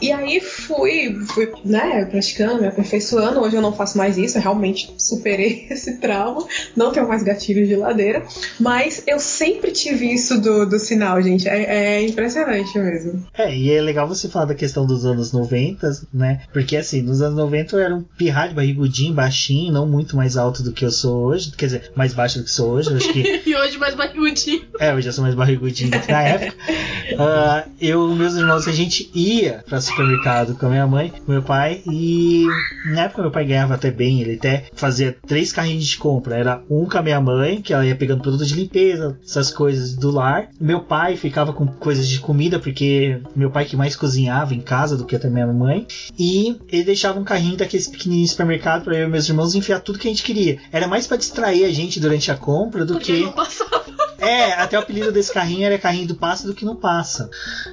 E 0.00 0.12
aí 0.12 0.40
fui, 0.40 1.18
fui, 1.26 1.52
né, 1.64 2.04
praticando, 2.04 2.60
me 2.60 2.68
aperfeiçoando. 2.68 3.40
Hoje 3.40 3.56
eu 3.56 3.62
não 3.62 3.72
faço 3.72 3.98
mais 3.98 4.16
isso, 4.16 4.38
eu 4.38 4.42
realmente 4.42 4.92
superei 4.98 5.66
esse 5.70 5.98
trauma. 5.98 6.46
Não 6.76 6.92
tenho 6.92 7.08
mais 7.08 7.22
gatilhos 7.22 7.68
de 7.68 7.76
ladeira. 7.76 8.22
Mas 8.58 9.02
eu 9.06 9.18
sempre 9.18 9.72
tive 9.72 10.12
isso 10.12 10.40
do, 10.40 10.66
do 10.66 10.78
sinal, 10.78 11.20
gente. 11.22 11.48
É, 11.48 11.96
é 11.96 12.02
impressionante 12.02 12.78
mesmo. 12.78 13.26
É, 13.36 13.54
e 13.54 13.72
é 13.72 13.80
legal 13.80 14.06
você 14.06 14.28
falar 14.28 14.46
da 14.46 14.54
questão 14.54 14.86
dos 14.86 15.04
anos 15.04 15.32
90, 15.32 15.90
né? 16.12 16.40
Porque 16.52 16.76
assim, 16.76 17.02
nos 17.02 17.20
anos 17.22 17.36
90 17.36 17.76
eu 17.76 17.80
era 17.80 17.94
um 17.94 18.02
pirralho, 18.02 18.54
barrigudinho, 18.54 19.14
baixinho, 19.14 19.72
não 19.72 19.86
muito 19.86 20.16
mais 20.16 20.36
alto 20.36 20.62
do 20.62 20.72
que 20.72 20.84
eu 20.84 20.90
sou 20.90 21.24
hoje. 21.24 21.52
Quer 21.56 21.66
dizer, 21.66 21.92
mais 21.94 22.14
baixo 22.14 22.38
do 22.38 22.44
que 22.44 22.50
sou 22.50 22.70
hoje. 22.72 22.94
Acho 22.94 23.12
que. 23.12 23.38
E 23.48 23.56
hoje 23.56 23.78
mais 23.78 23.94
barrigudinho. 23.94 24.62
É, 24.78 24.94
hoje 24.94 25.08
eu 25.08 25.12
sou 25.12 25.22
mais 25.22 25.34
barrigudinho 25.34 25.90
do 25.90 26.00
que 26.00 26.12
na 26.12 26.22
época. 26.22 26.54
Ah, 27.18 27.64
eu 27.80 28.12
e 28.12 28.14
meus 28.14 28.34
irmãos, 28.34 28.68
a 28.68 28.72
gente 28.72 29.10
ia 29.14 29.64
pra 29.66 29.80
supermercado 29.88 30.54
com 30.54 30.66
a 30.66 30.70
minha 30.70 30.86
mãe, 30.86 31.12
meu 31.26 31.42
pai, 31.42 31.82
e 31.90 32.44
na 32.86 33.02
época 33.02 33.22
meu 33.22 33.30
pai 33.30 33.44
ganhava 33.44 33.74
até 33.74 33.90
bem, 33.90 34.20
ele 34.20 34.34
até 34.34 34.64
fazia 34.74 35.16
três 35.26 35.52
carrinhos 35.52 35.86
de 35.86 35.96
compra. 35.96 36.36
Era 36.36 36.62
um 36.70 36.86
com 36.86 36.98
a 36.98 37.02
minha 37.02 37.20
mãe, 37.20 37.60
que 37.60 37.72
ela 37.72 37.86
ia 37.86 37.96
pegando 37.96 38.22
produto 38.22 38.44
de 38.44 38.54
limpeza, 38.54 39.18
essas 39.24 39.50
coisas 39.50 39.94
do 39.94 40.10
lar. 40.10 40.48
Meu 40.60 40.80
pai 40.80 41.16
ficava 41.16 41.52
com 41.52 41.66
coisas 41.66 42.08
de 42.08 42.18
comida, 42.20 42.58
porque 42.58 43.20
meu 43.34 43.50
pai 43.50 43.64
que 43.64 43.76
mais 43.76 43.96
cozinhava 43.96 44.54
em 44.54 44.60
casa 44.60 44.96
do 44.96 45.04
que 45.04 45.16
até 45.16 45.28
minha 45.28 45.46
mãe. 45.46 45.86
E 46.18 46.56
ele 46.68 46.84
deixava 46.84 47.18
um 47.18 47.24
carrinho 47.24 47.56
daqueles 47.56 47.88
pequenininhos 47.88 48.30
supermercado 48.30 48.84
pra 48.84 48.96
eu 48.96 49.06
e 49.06 49.10
meus 49.10 49.28
irmãos 49.28 49.54
enfiar 49.54 49.80
tudo 49.80 49.98
que 49.98 50.08
a 50.08 50.10
gente 50.10 50.22
queria. 50.22 50.58
Era 50.72 50.86
mais 50.86 51.06
pra 51.06 51.16
distrair 51.16 51.64
a 51.64 51.72
gente 51.72 52.00
durante 52.00 52.30
a 52.30 52.36
compra 52.36 52.84
do 52.84 52.94
Porque 52.94 53.12
que. 53.12 53.22
não 53.22 53.32
passava. 53.32 53.84
É, 54.18 54.52
até 54.52 54.76
o 54.76 54.80
apelido 54.80 55.12
desse 55.12 55.32
carrinho 55.32 55.64
era 55.64 55.78
carrinho 55.78 56.08
do 56.08 56.14
passa 56.14 56.46
do 56.46 56.54
que 56.54 56.64
não 56.64 56.76
passa. 56.76 57.30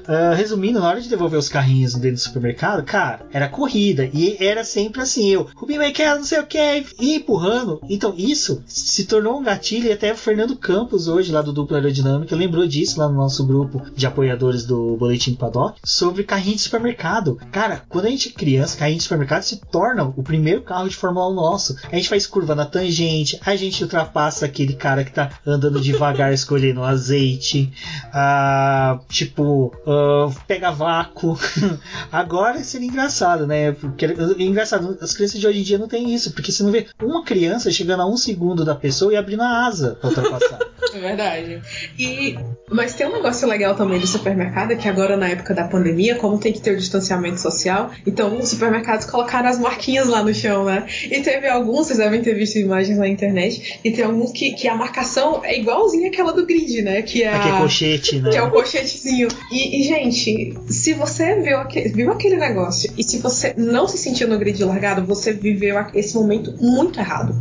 Ah, 0.08 0.34
resumindo, 0.36 0.80
na 0.80 0.88
hora 0.88 1.02
de 1.02 1.10
devolver 1.10 1.40
os 1.40 1.50
carrinhos 1.50 1.94
dentro 1.96 2.18
do 2.18 2.20
supermercado, 2.20 2.84
cara, 2.84 3.26
era 3.32 3.50
corrida. 3.50 4.10
E 4.14 4.38
era 4.40 4.64
sempre 4.64 5.02
assim, 5.02 5.30
eu, 5.30 5.48
Rubinho 5.56 5.82
Michael, 5.82 6.18
não 6.18 6.26
sei 6.26 6.40
o 6.40 6.46
que, 6.46 6.86
e 7.00 7.16
empurrando. 7.16 7.82
Então, 7.90 8.14
isso 8.18 8.64
se 8.68 9.06
tornou 9.06 9.40
um 9.40 9.44
gatilho 9.44 9.88
e 9.88 9.92
até 9.92 10.14
o 10.14 10.18
Fernando 10.18 10.56
Campos, 10.56 11.08
hoje, 11.08 11.32
lá 11.32 11.42
do 11.42 11.54
Dupla 11.54 11.78
Aerodinâmica, 11.78 12.36
lembrou 12.36 12.68
disso 12.68 13.00
lá 13.00 13.08
no 13.08 13.16
nosso 13.16 13.46
grupo 13.46 13.82
de 13.96 14.06
apoiadores 14.06 14.66
do 14.66 14.96
Boletim 14.98 15.32
do 15.32 15.38
Paddock, 15.38 15.80
sobre 15.84 16.24
carrinho 16.24 16.56
de 16.56 16.62
supermercado. 16.62 17.40
Cara, 17.52 17.84
quando 17.90 18.06
a 18.06 18.10
gente 18.10 18.30
é 18.30 18.32
criança, 18.32 18.78
carrinho 18.78 18.98
de 18.98 19.04
supermercado 19.04 19.44
se 19.44 19.60
torna 19.72 20.04
o 20.04 20.24
primeiro 20.24 20.62
carro 20.62 20.88
de 20.88 20.96
Fórmula 20.96 21.30
1 21.30 21.34
nosso. 21.34 21.76
A 21.92 21.96
gente 21.96 22.10
faz 22.10 22.28
curva 22.28 22.54
na 22.54 22.66
tangente, 22.66 23.40
a 23.44 23.56
gente 23.56 23.84
ultrapassa 23.84 24.46
aquele 24.46 24.74
cara 24.74 25.04
que 25.04 25.12
tá 25.12 25.32
andando 25.46 25.82
devagar 25.82 26.35
escolhendo 26.36 26.84
azeite, 26.84 27.72
ah, 28.14 29.00
tipo, 29.10 29.74
ah, 29.88 30.32
pega 30.48 30.72
vácuo. 30.72 31.38
Agora 32.12 32.64
seria 32.64 32.88
engraçado, 32.88 33.48
né? 33.48 33.72
Porque, 33.72 34.06
é 34.06 34.44
engraçado, 34.44 34.98
as 35.02 35.14
crianças 35.14 35.40
de 35.40 35.48
hoje 35.48 35.60
em 35.60 35.64
dia 35.64 35.78
não 35.78 35.88
tem 35.88 36.14
isso, 36.14 36.32
porque 36.34 36.52
você 36.52 36.64
não 36.64 36.72
vê 36.72 36.88
uma 37.02 37.24
criança 37.24 37.72
chegando 37.72 38.02
a 38.02 38.08
um 38.08 38.18
segundo 38.18 38.64
da 38.64 38.76
pessoa 38.76 39.14
e 39.14 39.18
abrindo 39.18 39.42
a 39.42 39.66
asa 39.66 39.98
pra 40.00 40.10
ultrapassar. 40.10 40.60
É 40.96 41.00
verdade. 41.00 41.62
E, 42.00 42.36
mas 42.72 42.94
tem 42.94 43.06
um 43.08 43.12
negócio 43.14 43.48
legal 43.48 43.76
também 43.76 44.00
do 44.00 44.08
supermercado, 44.08 44.72
é 44.72 44.76
que 44.76 44.88
agora 44.88 45.18
na 45.18 45.28
época 45.28 45.54
da 45.54 45.66
pandemia, 45.68 46.16
como 46.16 46.38
tem 46.40 46.54
que 46.54 46.62
ter 46.62 46.72
o 46.72 46.78
distanciamento 46.78 47.40
social, 47.40 47.92
então 48.08 48.38
os 48.40 48.50
supermercados 48.50 49.06
colocaram 49.06 49.50
as 49.50 49.60
marquinhas 49.60 50.08
lá 50.08 50.24
no 50.24 50.34
chão, 50.34 50.66
né? 50.66 50.86
E 51.04 51.22
teve 51.22 51.48
alguns, 51.48 51.88
vocês 51.88 52.00
devem 52.00 52.22
ter 52.22 52.34
visto 52.34 52.58
imagens 52.58 52.98
na 52.98 53.08
internet, 53.08 53.80
e 53.84 53.92
tem 53.92 54.06
alguns 54.06 54.32
que, 54.32 54.52
que 54.54 54.68
a 54.68 54.76
marcação 54.76 55.42
é 55.44 55.60
igualzinha 55.60 56.08
àquela 56.10 56.32
do 56.32 56.46
grid, 56.46 56.82
né? 56.82 57.02
Que 57.02 57.24
é, 57.24 57.34
Aquele 57.34 57.56
a, 57.56 57.58
colchete, 57.60 58.20
né? 58.22 58.30
que 58.30 58.38
é 58.38 58.42
o 58.42 58.50
colchetezinho. 58.52 59.28
E, 59.52 59.82
e, 59.82 59.84
gente, 59.84 60.58
se 60.70 60.94
você 60.94 61.42
viu, 61.42 61.58
aque- 61.58 61.90
viu 61.90 62.12
aquele 62.12 62.38
negócio 62.38 62.92
e 62.98 63.04
se 63.04 63.18
você 63.18 63.54
não 63.58 63.88
se 63.88 63.98
sentiu 63.98 64.28
no 64.28 64.38
grid 64.38 64.64
largado, 64.64 65.06
você 65.06 65.34
viveu 65.34 65.76
esse 65.94 66.16
momento 66.16 66.54
muito 66.62 67.00
errado. 67.00 67.36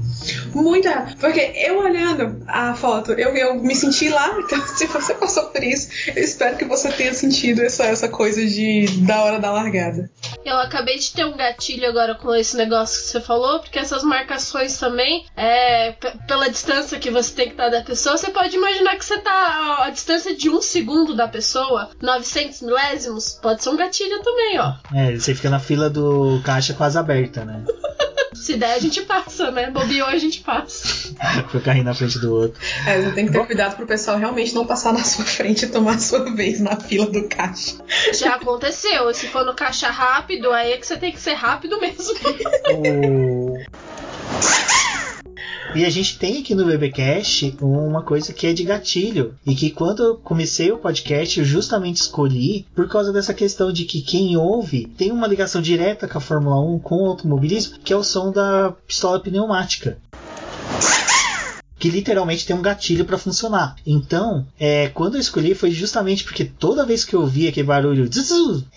Muito 0.54 0.88
errado. 0.88 1.16
Porque 1.18 1.52
eu 1.54 1.78
olhando 1.78 2.42
a 2.46 2.74
foto, 2.74 3.12
eu, 3.12 3.30
eu 3.36 3.43
eu 3.44 3.54
me 3.54 3.74
senti 3.74 4.08
lá. 4.08 4.36
Então, 4.38 4.60
se 4.66 4.86
você 4.86 5.14
passou 5.14 5.44
por 5.46 5.62
isso, 5.62 5.88
eu 6.14 6.22
espero 6.22 6.56
que 6.56 6.64
você 6.64 6.90
tenha 6.90 7.14
sentido 7.14 7.62
essa, 7.62 7.84
essa 7.84 8.08
coisa 8.08 8.44
de 8.44 8.86
da 9.06 9.22
hora 9.22 9.38
da 9.38 9.52
largada. 9.52 10.10
Eu 10.44 10.56
acabei 10.58 10.98
de 10.98 11.12
ter 11.12 11.24
um 11.24 11.36
gatilho 11.36 11.88
agora 11.88 12.14
com 12.14 12.34
esse 12.34 12.56
negócio 12.56 13.00
que 13.00 13.06
você 13.08 13.20
falou, 13.20 13.60
porque 13.60 13.78
essas 13.78 14.02
marcações 14.02 14.78
também, 14.78 15.26
é, 15.36 15.92
pela 16.26 16.48
distância 16.48 16.98
que 16.98 17.10
você 17.10 17.32
tem 17.34 17.46
que 17.46 17.52
estar 17.52 17.68
da 17.68 17.82
pessoa, 17.82 18.16
você 18.16 18.30
pode 18.30 18.56
imaginar 18.56 18.96
que 18.96 19.04
você 19.04 19.18
tá 19.18 19.30
a, 19.30 19.86
a 19.86 19.90
distância 19.90 20.36
de 20.36 20.48
um 20.48 20.60
segundo 20.60 21.14
da 21.14 21.28
pessoa, 21.28 21.90
900 22.00 22.62
milésimos, 22.62 23.38
pode 23.40 23.62
ser 23.62 23.70
um 23.70 23.76
gatilho 23.76 24.22
também, 24.22 24.58
ó. 24.58 24.74
É, 24.94 25.12
você 25.16 25.34
fica 25.34 25.50
na 25.50 25.60
fila 25.60 25.88
do 25.88 26.40
caixa 26.44 26.74
quase 26.74 26.98
aberta, 26.98 27.44
né? 27.44 27.64
Se 28.34 28.56
der, 28.56 28.74
a 28.74 28.78
gente 28.78 29.02
passa, 29.02 29.50
né? 29.50 29.70
Bobeou, 29.70 30.08
a 30.08 30.18
gente 30.18 30.40
passa. 30.40 31.14
Foi 31.50 31.60
carrinho 31.60 31.84
na 31.84 31.94
frente 31.94 32.18
do 32.18 32.34
outro. 32.34 32.60
É, 32.86 33.00
você 33.00 33.10
tem 33.12 33.26
que 33.26 33.32
ter 33.32 33.38
Bom, 33.38 33.46
cuidado 33.46 33.76
pro 33.76 33.86
pessoal 33.86 34.18
realmente 34.18 34.54
não 34.54 34.66
passar 34.66 34.92
na 34.92 35.02
sua 35.02 35.24
frente 35.24 35.64
e 35.64 35.68
tomar 35.68 35.94
a 35.94 35.98
sua 35.98 36.34
vez 36.34 36.60
na 36.60 36.76
fila 36.76 37.06
do 37.06 37.28
caixa. 37.28 37.76
Já 38.12 38.34
aconteceu. 38.34 39.12
Se 39.14 39.28
for 39.28 39.44
no 39.44 39.54
caixa 39.54 39.88
rápido, 39.88 40.50
aí 40.50 40.72
é 40.72 40.76
que 40.76 40.86
você 40.86 40.96
tem 40.96 41.12
que 41.12 41.20
ser 41.20 41.34
rápido 41.34 41.80
mesmo. 41.80 42.14
O... 42.74 43.58
E 45.74 45.84
a 45.84 45.90
gente 45.90 46.18
tem 46.18 46.38
aqui 46.38 46.54
no 46.54 46.64
BBcast 46.64 47.56
uma 47.60 48.02
coisa 48.02 48.32
que 48.32 48.46
é 48.46 48.52
de 48.52 48.64
gatilho. 48.64 49.34
E 49.46 49.54
que 49.54 49.70
quando 49.70 50.02
eu 50.02 50.16
comecei 50.16 50.70
o 50.70 50.78
podcast, 50.78 51.38
eu 51.38 51.44
justamente 51.44 52.00
escolhi 52.00 52.66
por 52.74 52.88
causa 52.88 53.12
dessa 53.12 53.34
questão 53.34 53.72
de 53.72 53.84
que 53.84 54.00
quem 54.00 54.36
ouve 54.36 54.86
tem 54.86 55.10
uma 55.10 55.26
ligação 55.26 55.62
direta 55.62 56.06
com 56.06 56.18
a 56.18 56.20
Fórmula 56.20 56.60
1, 56.60 56.78
com 56.80 57.02
o 57.02 57.06
automobilismo, 57.06 57.78
que 57.82 57.92
é 57.92 57.96
o 57.96 58.04
som 58.04 58.30
da 58.30 58.72
pistola 58.86 59.20
pneumática 59.20 59.98
que 61.84 61.90
literalmente 61.90 62.46
tem 62.46 62.56
um 62.56 62.62
gatilho 62.62 63.04
para 63.04 63.18
funcionar. 63.18 63.76
Então, 63.86 64.46
é, 64.58 64.88
quando 64.88 65.16
eu 65.16 65.20
escolhi 65.20 65.54
foi 65.54 65.70
justamente 65.70 66.24
porque 66.24 66.42
toda 66.42 66.86
vez 66.86 67.04
que 67.04 67.12
eu 67.14 67.20
ouvia 67.20 67.50
aquele 67.50 67.66
barulho, 67.66 68.08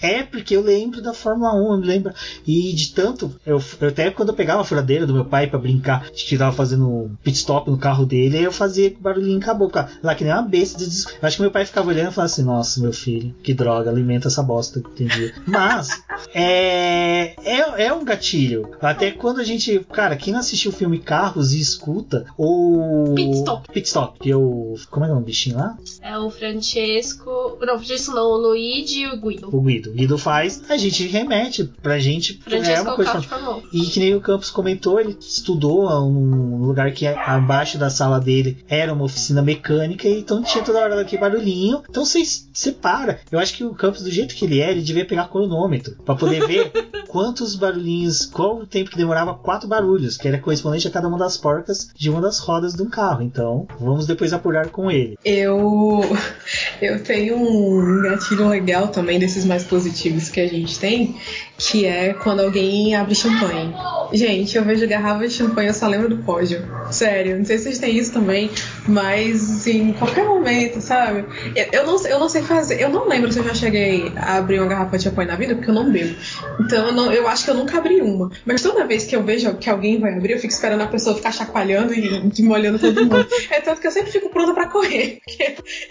é 0.02 0.24
porque 0.24 0.58
eu 0.58 0.62
lembro 0.62 1.02
da 1.02 1.14
Fórmula 1.14 1.54
1, 1.54 1.72
eu 1.72 1.78
lembro. 1.78 2.14
E 2.46 2.74
de 2.74 2.92
tanto, 2.92 3.34
eu, 3.46 3.64
eu 3.80 3.88
até 3.88 4.12
quando 4.12 4.30
eu 4.30 4.36
pegava 4.36 4.60
a 4.60 4.66
furadeira 4.66 5.08
do 5.08 5.14
meu 5.14 5.24
pai 5.24 5.48
para 5.48 5.58
brincar, 5.58 6.12
de 6.12 6.26
que 6.26 6.38
tava 6.38 6.54
fazendo 6.54 7.10
pit 7.24 7.38
stop 7.38 7.72
no 7.72 7.78
carro 7.78 8.06
dele, 8.06 8.46
eu 8.46 8.52
fazia 8.52 8.94
barulhinho 9.00 9.40
com 9.42 9.52
a 9.52 9.54
boca, 9.54 9.90
lá 10.04 10.14
que 10.14 10.26
nem 10.26 10.34
uma 10.34 10.42
besta. 10.42 10.84
Eu 10.84 11.26
acho 11.26 11.38
que 11.38 11.42
meu 11.42 11.52
pai 11.52 11.64
ficava 11.64 11.88
olhando 11.88 12.12
e 12.12 12.14
falava 12.14 12.34
assim: 12.34 12.44
Nossa, 12.44 12.82
meu 12.82 12.92
filho, 12.92 13.34
que 13.42 13.54
droga, 13.54 13.90
alimenta 13.90 14.28
essa 14.28 14.44
bosta, 14.44 14.80
entendi. 14.80 15.34
Mas, 15.48 16.04
é, 16.34 17.36
é, 17.42 17.86
é 17.86 17.94
um 17.94 18.04
gatilho. 18.04 18.70
Até 18.82 19.12
quando 19.12 19.40
a 19.40 19.46
gente, 19.46 19.80
cara, 19.94 20.18
quem 20.18 20.34
não 20.34 20.42
assistiu 20.42 20.72
o 20.72 20.76
filme 20.76 21.00
Carros 21.00 21.54
e 21.54 21.62
escuta, 21.62 22.26
ou 22.38 22.97
Pitstop. 23.16 23.72
Pitstop, 23.72 24.20
que 24.20 24.32
é 24.32 24.36
o. 24.36 24.76
Como 24.90 25.06
é 25.06 25.10
que 25.10 25.14
é 25.14 25.18
o 25.18 25.22
bichinho 25.22 25.58
lá? 25.58 25.78
É 26.02 26.18
o 26.18 26.30
Francesco. 26.30 27.58
Não, 27.62 27.76
o 27.76 27.78
Francesco 27.78 28.14
não, 28.14 28.26
o 28.26 28.38
Luigi 28.38 29.02
e 29.02 29.08
o 29.08 29.20
Guido. 29.20 29.56
O 29.56 29.62
Guido. 29.62 29.92
O 29.92 29.94
Guido 29.94 30.18
faz, 30.18 30.64
a 30.70 30.78
gente 30.78 31.06
remete 31.08 31.64
pra 31.82 32.00
gente. 32.00 32.40
Francesco 32.40 32.80
é 32.80 32.82
uma 32.82 32.96
coisa. 32.96 33.22
Formou. 33.22 33.64
E 33.72 33.82
que 33.82 34.00
nem 34.00 34.16
o 34.16 34.22
Campos 34.22 34.50
comentou, 34.50 35.00
ele 35.00 35.18
estudou 35.20 35.90
um 35.90 36.66
lugar 36.66 36.92
que 36.92 37.06
abaixo 37.08 37.78
da 37.78 37.90
sala 37.90 38.20
dele 38.20 38.64
era 38.68 38.94
uma 38.94 39.06
oficina 39.06 39.42
mecânica, 39.42 40.08
então 40.08 40.44
tinha 40.44 40.64
toda 40.64 40.80
hora 40.80 41.02
aquele 41.02 41.22
barulhinho. 41.22 41.84
Então 41.90 42.06
você 42.06 42.24
separa. 42.54 43.20
Eu 43.32 43.40
acho 43.40 43.56
que 43.56 43.64
o 43.64 43.74
Campos, 43.74 44.04
do 44.04 44.12
jeito 44.12 44.36
que 44.36 44.46
ele 44.46 44.62
é, 44.62 44.72
ele 44.72 44.82
devia 44.82 45.06
pegar 45.06 45.30
cronômetro 45.30 45.96
pra 46.06 46.16
poder 46.16 46.46
ver 46.48 46.72
quantos 47.08 47.56
barulhinhos, 47.56 48.26
qual 48.26 48.60
o 48.60 48.66
tempo 48.66 48.90
que 48.90 48.98
demorava 48.98 49.34
quatro 49.34 49.68
barulhos, 49.68 50.18
que 50.18 50.28
era 50.28 50.40
correspondente 50.40 50.88
a 50.88 50.92
cada 50.92 51.08
uma 51.08 51.18
das 51.18 51.38
porcas 51.38 51.90
de 51.96 52.10
uma 52.10 52.22
das 52.22 52.40
rodas 52.40 52.74
do 52.74 52.87
um 52.88 52.90
carro. 52.90 53.22
Então, 53.22 53.68
vamos 53.80 54.08
depois 54.08 54.34
apurar 54.34 54.70
com 54.70 54.90
ele. 54.90 55.18
Eu 55.24 56.02
eu 56.82 57.04
tenho 57.04 57.38
um 57.38 58.02
gatilho 58.02 58.48
legal 58.48 58.88
também 58.88 59.20
desses 59.20 59.46
mais 59.46 59.64
positivos 59.64 60.30
que 60.30 60.40
a 60.40 60.48
gente 60.48 60.80
tem, 60.80 61.16
que 61.58 61.86
é 61.86 62.14
quando 62.14 62.42
alguém 62.42 62.96
abre 62.96 63.16
champanhe. 63.16 63.74
Gente, 64.14 64.56
eu 64.56 64.64
vejo 64.64 64.88
garrafa 64.88 65.28
de 65.28 65.34
champanhe, 65.34 65.68
eu 65.68 65.74
só 65.74 65.88
lembro 65.88 66.08
do 66.08 66.18
pódio. 66.20 66.64
Sério, 66.92 67.38
não 67.38 67.46
sei 67.46 67.58
se 67.58 67.66
vocês 67.66 67.80
têm 67.80 67.98
isso 67.98 68.14
também, 68.14 68.50
mas 68.88 69.68
em 69.68 69.92
qualquer 69.94 70.26
momento, 70.26 70.80
sabe? 70.80 71.26
Eu, 71.56 71.66
eu, 71.72 71.86
não, 71.86 72.08
eu 72.08 72.20
não 72.20 72.30
sei 72.30 72.42
fazer, 72.42 72.82
eu 72.82 72.90
não 72.90 73.08
lembro 73.08 73.32
se 73.32 73.40
eu 73.40 73.44
já 73.44 73.54
cheguei 73.54 74.12
a 74.16 74.38
abrir 74.38 74.60
uma 74.60 74.68
garrafa 74.68 74.98
de 74.98 75.04
champanhe 75.04 75.28
na 75.28 75.36
vida, 75.36 75.56
porque 75.56 75.70
eu 75.70 75.76
não 75.76 75.92
bebo. 75.92 76.16
Então 76.62 76.88
eu, 76.88 76.94
não, 76.94 77.12
eu 77.12 77.28
acho 77.28 77.44
que 77.44 77.50
eu 77.52 77.56
nunca 77.56 77.78
abri 77.78 78.02
uma. 78.02 78.30
Mas 78.46 78.62
toda 78.62 78.86
vez 78.86 79.06
que 79.06 79.16
eu 79.16 79.24
vejo 79.24 79.54
que 79.58 79.70
alguém 79.70 80.00
vai 80.00 80.14
abrir, 80.14 80.34
eu 80.34 80.40
fico 80.40 80.54
esperando 80.54 80.82
a 80.82 80.88
pessoa 80.88 81.16
ficar 81.16 81.32
chacoalhando 81.32 81.94
e, 81.94 82.32
e 82.38 82.44
molhando 82.44 82.80
todo 82.80 83.02
mundo. 83.02 83.28
é 83.52 83.60
tanto 83.60 83.82
que 83.82 83.88
eu 83.88 83.92
sempre 83.92 84.12
fico 84.12 84.30
pronta 84.30 84.54
pra 84.54 84.70
correr. 84.70 85.20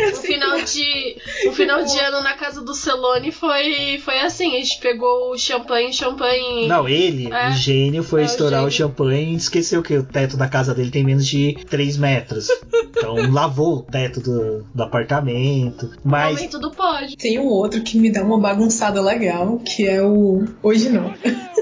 O 0.00 0.16
final, 0.16 0.60
de, 0.60 1.16
o 1.48 1.52
final 1.52 1.82
de 1.84 1.98
ano 1.98 2.22
na 2.22 2.34
casa 2.34 2.62
do 2.62 2.74
Celone 2.74 3.30
foi, 3.30 4.00
foi 4.04 4.18
assim: 4.20 4.56
a 4.56 4.58
gente 4.58 4.80
pegou 4.80 5.32
o 5.32 5.38
champanhe, 5.38 5.55
champanhe. 5.92 6.66
Não, 6.66 6.88
ele, 6.88 7.32
é, 7.32 7.48
o 7.48 7.52
gênio, 7.52 8.02
foi 8.02 8.22
é, 8.22 8.24
estourar 8.24 8.64
o, 8.64 8.66
o 8.66 8.70
champanhe 8.70 9.32
e 9.32 9.36
esqueceu 9.36 9.82
que 9.82 9.96
o 9.96 10.04
teto 10.04 10.36
da 10.36 10.48
casa 10.48 10.74
dele 10.74 10.90
tem 10.90 11.04
menos 11.04 11.26
de 11.26 11.56
3 11.68 11.96
metros. 11.96 12.48
Então 12.72 13.14
lavou 13.32 13.76
o 13.76 13.82
teto 13.82 14.20
do, 14.20 14.64
do 14.74 14.82
apartamento. 14.82 15.90
Mas. 16.04 16.34
O 16.34 16.36
aumento 16.36 16.58
do 16.58 16.70
pódio. 16.70 17.16
Tem 17.16 17.38
um 17.38 17.46
outro 17.46 17.82
que 17.82 17.98
me 17.98 18.10
dá 18.10 18.22
uma 18.22 18.38
bagunçada 18.38 19.00
legal, 19.00 19.58
que 19.58 19.86
é 19.86 20.02
o 20.02 20.44
Hoje 20.62 20.88
Não. 20.88 21.14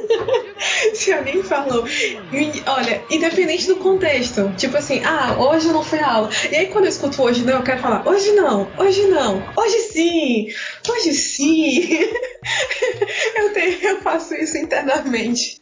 Se 0.95 1.13
alguém 1.13 1.43
falou, 1.43 1.85
olha, 2.67 3.03
independente 3.11 3.67
do 3.67 3.77
contexto, 3.77 4.51
tipo 4.57 4.77
assim, 4.77 5.03
ah, 5.05 5.37
hoje 5.39 5.69
não 5.69 5.83
foi 5.83 5.99
aula. 5.99 6.31
E 6.51 6.57
aí 6.57 6.67
quando 6.67 6.85
eu 6.85 6.91
escuto 6.91 7.23
hoje 7.23 7.45
não, 7.45 7.55
eu 7.55 7.63
quero 7.63 7.81
falar, 7.81 8.07
hoje 8.09 8.33
não, 8.33 8.67
hoje 8.79 9.03
não, 9.09 9.43
hoje 9.57 9.79
sim, 9.81 10.49
hoje 10.89 11.13
sim. 11.13 11.99
eu, 13.37 13.53
tenho, 13.53 13.79
eu 13.83 14.03
faço 14.03 14.35
isso 14.35 14.57
internamente. 14.59 15.61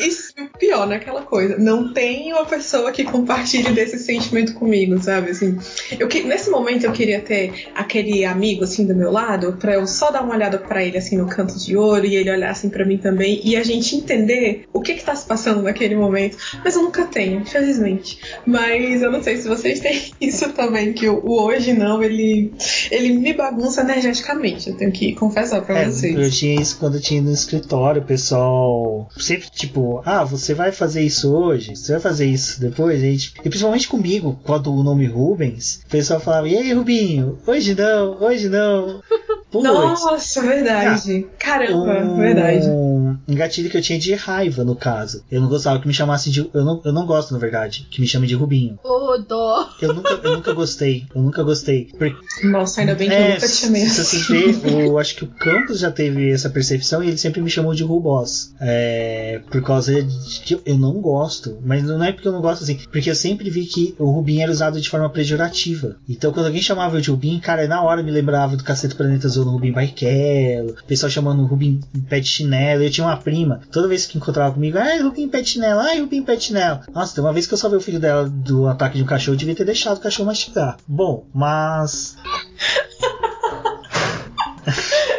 Isso 0.00 0.32
pior 0.58 0.86
naquela 0.86 1.22
coisa. 1.22 1.58
Não 1.58 1.92
tem 1.92 2.32
uma 2.32 2.46
pessoa 2.46 2.92
que 2.92 3.04
compartilhe 3.04 3.72
desse 3.72 3.98
sentimento 3.98 4.54
comigo, 4.54 5.00
sabe? 5.02 5.30
Assim, 5.30 5.58
eu, 5.98 6.08
nesse 6.24 6.50
momento 6.50 6.84
eu 6.84 6.92
queria 6.92 7.20
ter 7.20 7.68
aquele 7.74 8.24
amigo 8.24 8.64
assim 8.64 8.86
do 8.86 8.94
meu 8.94 9.10
lado, 9.10 9.54
pra 9.54 9.74
eu 9.74 9.86
só 9.86 10.10
dar 10.10 10.22
uma 10.22 10.34
olhada 10.34 10.58
para 10.58 10.84
ele 10.84 10.96
assim 10.96 11.16
no 11.16 11.28
canto 11.28 11.58
de 11.58 11.76
ouro 11.76 12.06
e 12.06 12.16
ele 12.16 12.30
olhar 12.30 12.50
assim 12.50 12.68
para 12.68 12.84
mim 12.84 12.98
também 12.98 13.40
e 13.44 13.56
a 13.56 13.62
gente 13.62 13.96
entender 13.96 14.64
o 14.72 14.80
que 14.80 14.94
que 14.94 15.04
tá 15.04 15.14
se 15.14 15.26
passando 15.26 15.62
naquele 15.62 15.96
momento. 15.96 16.36
Mas 16.64 16.76
eu 16.76 16.82
nunca 16.82 17.04
tenho, 17.04 17.40
infelizmente. 17.40 18.18
Mas 18.46 19.02
eu 19.02 19.10
não 19.10 19.22
sei 19.22 19.36
se 19.36 19.48
vocês 19.48 19.80
têm 19.80 20.12
isso 20.20 20.50
também, 20.50 20.92
que 20.92 21.08
o, 21.08 21.20
o 21.24 21.42
hoje 21.42 21.72
não, 21.72 22.02
ele, 22.02 22.52
ele 22.90 23.12
me 23.18 23.32
bagunça 23.32 23.80
energeticamente. 23.80 24.70
Eu 24.70 24.76
tenho 24.76 24.92
que 24.92 25.14
confessar 25.14 25.62
pra 25.62 25.71
é, 25.76 25.90
vocês. 25.90 26.18
Eu 26.18 26.30
tinha 26.30 26.60
isso 26.60 26.76
quando 26.78 26.96
eu 26.96 27.00
tinha 27.00 27.22
no 27.22 27.32
escritório, 27.32 28.02
o 28.02 28.04
pessoal 28.04 29.08
sempre 29.16 29.48
tipo, 29.50 30.02
ah, 30.04 30.24
você 30.24 30.54
vai 30.54 30.72
fazer 30.72 31.02
isso 31.02 31.34
hoje? 31.34 31.76
Você 31.76 31.92
vai 31.92 32.00
fazer 32.00 32.26
isso 32.26 32.60
depois? 32.60 33.00
Gente, 33.00 33.34
e 33.44 33.48
principalmente 33.48 33.88
comigo, 33.88 34.38
quando 34.44 34.72
o 34.72 34.82
nome 34.82 35.06
Rubens, 35.06 35.80
o 35.86 35.88
pessoal 35.88 36.20
falava, 36.20 36.48
e 36.48 36.56
aí, 36.56 36.72
Rubinho? 36.72 37.38
Hoje 37.46 37.74
não, 37.74 38.22
hoje 38.22 38.48
não. 38.48 39.02
Putz. 39.52 39.64
Nossa, 39.64 40.40
verdade. 40.40 41.26
Ah, 41.28 41.36
Caramba, 41.38 41.98
um, 41.98 42.16
verdade. 42.16 42.66
Um 42.70 43.34
gatilho 43.34 43.68
que 43.68 43.76
eu 43.76 43.82
tinha 43.82 43.98
de 43.98 44.14
raiva, 44.14 44.64
no 44.64 44.74
caso. 44.74 45.22
Eu 45.30 45.42
não 45.42 45.48
gostava 45.48 45.78
que 45.78 45.86
me 45.86 45.92
chamassem 45.92 46.32
de. 46.32 46.50
Eu 46.54 46.64
não, 46.64 46.80
eu 46.82 46.92
não 46.92 47.04
gosto, 47.04 47.34
na 47.34 47.38
verdade, 47.38 47.86
que 47.90 48.00
me 48.00 48.08
chamem 48.08 48.26
de 48.26 48.34
Rubinho. 48.34 48.78
Ô, 48.82 49.12
oh, 49.12 49.18
dó. 49.18 49.68
Eu 49.82 49.92
nunca, 49.92 50.20
eu 50.22 50.36
nunca 50.36 50.54
gostei. 50.54 51.04
Eu 51.14 51.20
nunca 51.20 51.42
gostei. 51.42 51.90
Porque, 51.98 52.46
Nossa, 52.46 52.80
ainda 52.80 52.94
bem 52.94 53.10
que 53.10 53.14
é, 53.14 53.28
eu 53.28 53.34
nunca 53.34 53.46
te 53.46 53.54
chamei. 53.54 53.84
Se 53.84 54.00
assim 54.00 54.52
ver, 54.52 54.86
eu 54.86 54.98
acho 54.98 55.16
que 55.16 55.24
o 55.24 55.28
Campos 55.62 55.78
já 55.78 55.90
teve 55.90 56.30
essa 56.30 56.50
percepção 56.50 57.02
e 57.02 57.08
ele 57.08 57.16
sempre 57.16 57.40
me 57.40 57.48
chamou 57.48 57.74
de 57.74 57.84
Rubos. 57.84 58.52
É, 58.60 59.40
por 59.50 59.62
causa 59.62 60.02
de 60.02 60.40
que 60.40 60.60
eu 60.64 60.76
não 60.76 61.00
gosto. 61.00 61.58
Mas 61.64 61.84
não 61.84 62.02
é 62.02 62.12
porque 62.12 62.26
eu 62.26 62.32
não 62.32 62.40
gosto 62.40 62.64
assim. 62.64 62.78
Porque 62.90 63.08
eu 63.08 63.14
sempre 63.14 63.48
vi 63.48 63.66
que 63.66 63.94
o 63.98 64.10
Rubinho 64.10 64.42
era 64.42 64.50
usado 64.50 64.80
de 64.80 64.90
forma 64.90 65.08
pejorativa. 65.08 65.96
Então 66.08 66.32
quando 66.32 66.46
alguém 66.46 66.60
chamava 66.60 66.96
eu 66.96 67.00
de 67.00 67.10
Rubinho, 67.10 67.40
cara, 67.40 67.68
na 67.68 67.82
hora 67.82 68.02
me 68.02 68.10
lembrava 68.10 68.56
do 68.56 68.64
Cacete 68.64 68.94
Planeta 68.94 69.26
Azul 69.26 69.44
no 69.44 69.52
Rubinho 69.52 69.74
Barrichello, 69.74 70.72
o 70.72 70.84
pessoal 70.84 71.10
chamando 71.10 71.42
o 71.42 71.46
Rubinho 71.46 71.80
pé 72.08 72.22
chinelo. 72.22 72.82
Eu 72.82 72.90
tinha 72.90 73.06
uma 73.06 73.16
prima, 73.16 73.60
toda 73.70 73.88
vez 73.88 74.06
que 74.06 74.18
encontrava 74.18 74.54
comigo, 74.54 74.78
ai, 74.78 75.00
Rubinho 75.00 75.28
pé 75.28 75.44
chinelo, 75.44 75.80
ai, 75.80 76.00
Rubinho 76.00 76.24
pé 76.24 76.38
chinelo. 76.38 76.80
Nossa, 76.92 77.14
tem 77.14 77.22
uma 77.22 77.32
vez 77.32 77.46
que 77.46 77.54
eu 77.54 77.58
salvei 77.58 77.78
o 77.78 77.82
filho 77.82 78.00
dela 78.00 78.28
do 78.28 78.66
ataque 78.66 78.96
de 78.96 79.04
um 79.04 79.06
cachorro, 79.06 79.34
eu 79.34 79.38
devia 79.38 79.54
ter 79.54 79.64
deixado 79.64 79.98
o 79.98 80.00
cachorro 80.00 80.26
mastigar. 80.26 80.76
Bom, 80.88 81.26
mas. 81.32 82.16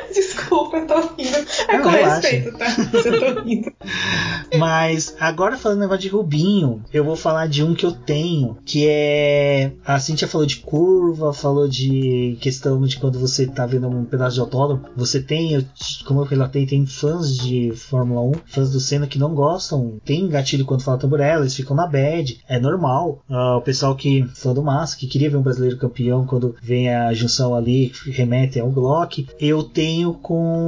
Desculpa, 0.74 0.78
eu 0.78 0.88
tô 0.88 1.16
rindo. 1.16 1.38
É 1.70 1.78
Não, 1.78 1.84
com 1.84 1.90
relaxa. 1.90 2.28
respeito, 2.28 2.58
tá? 2.58 2.66
Eu 3.06 3.36
tô 3.36 3.42
rindo. 3.42 3.72
Mas 4.58 5.16
agora 5.20 5.58
falando 5.58 5.80
negócio 5.80 6.02
de 6.02 6.08
Rubinho, 6.10 6.84
eu 6.94 7.04
vou 7.04 7.16
falar 7.16 7.48
de 7.48 7.64
um 7.64 7.74
que 7.74 7.86
eu 7.86 7.92
tenho, 7.92 8.58
que 8.66 8.88
é. 8.88 9.72
A 9.86 10.00
Cintia 10.00 10.28
falou 10.28 10.46
de 10.46 10.58
curva, 10.58 11.34
falou 11.34 11.68
de 11.68 12.38
questão 12.42 12.82
de 12.82 12.98
quando 12.98 13.20
você 13.20 13.48
tá 13.48 13.66
vendo 13.66 13.88
um 13.88 14.06
pedaço 14.06 14.36
de 14.36 14.42
autódromo. 14.42 14.84
Você 14.96 15.20
tem, 15.22 15.54
eu- 15.54 15.64
como 16.06 16.22
eu 16.22 16.26
relatei, 16.26 16.66
tem 16.66 16.86
fãs 16.86 17.36
de 17.38 17.72
Fórmula 17.76 18.22
1, 18.22 18.32
fãs 18.46 18.72
do 18.72 18.80
Senna 18.80 19.08
que 19.08 19.20
não 19.20 19.34
gostam, 19.34 19.98
tem 20.06 20.28
gatilho 20.28 20.66
quando 20.66 20.84
fala 20.84 20.98
tamborela, 20.98 21.42
eles 21.42 21.56
ficam 21.56 21.76
na 21.76 21.88
bad, 21.88 22.40
é 22.48 22.60
normal. 22.60 23.24
Ah, 23.30 23.58
o 23.58 23.62
pessoal 23.62 23.96
que, 23.96 24.24
fã 24.36 24.54
do 24.54 24.64
Massa, 24.64 24.98
que 24.98 25.08
queria 25.08 25.30
ver 25.30 25.38
um 25.38 25.42
brasileiro 25.42 25.78
campeão, 25.78 26.26
quando 26.26 26.56
vem 26.62 26.94
a 26.94 27.14
junção 27.14 27.56
ali, 27.56 27.92
remete 28.08 28.60
ao 28.60 28.70
Glock. 28.70 29.28
Eu 29.40 29.64
tenho 29.64 30.14
com 30.14 30.63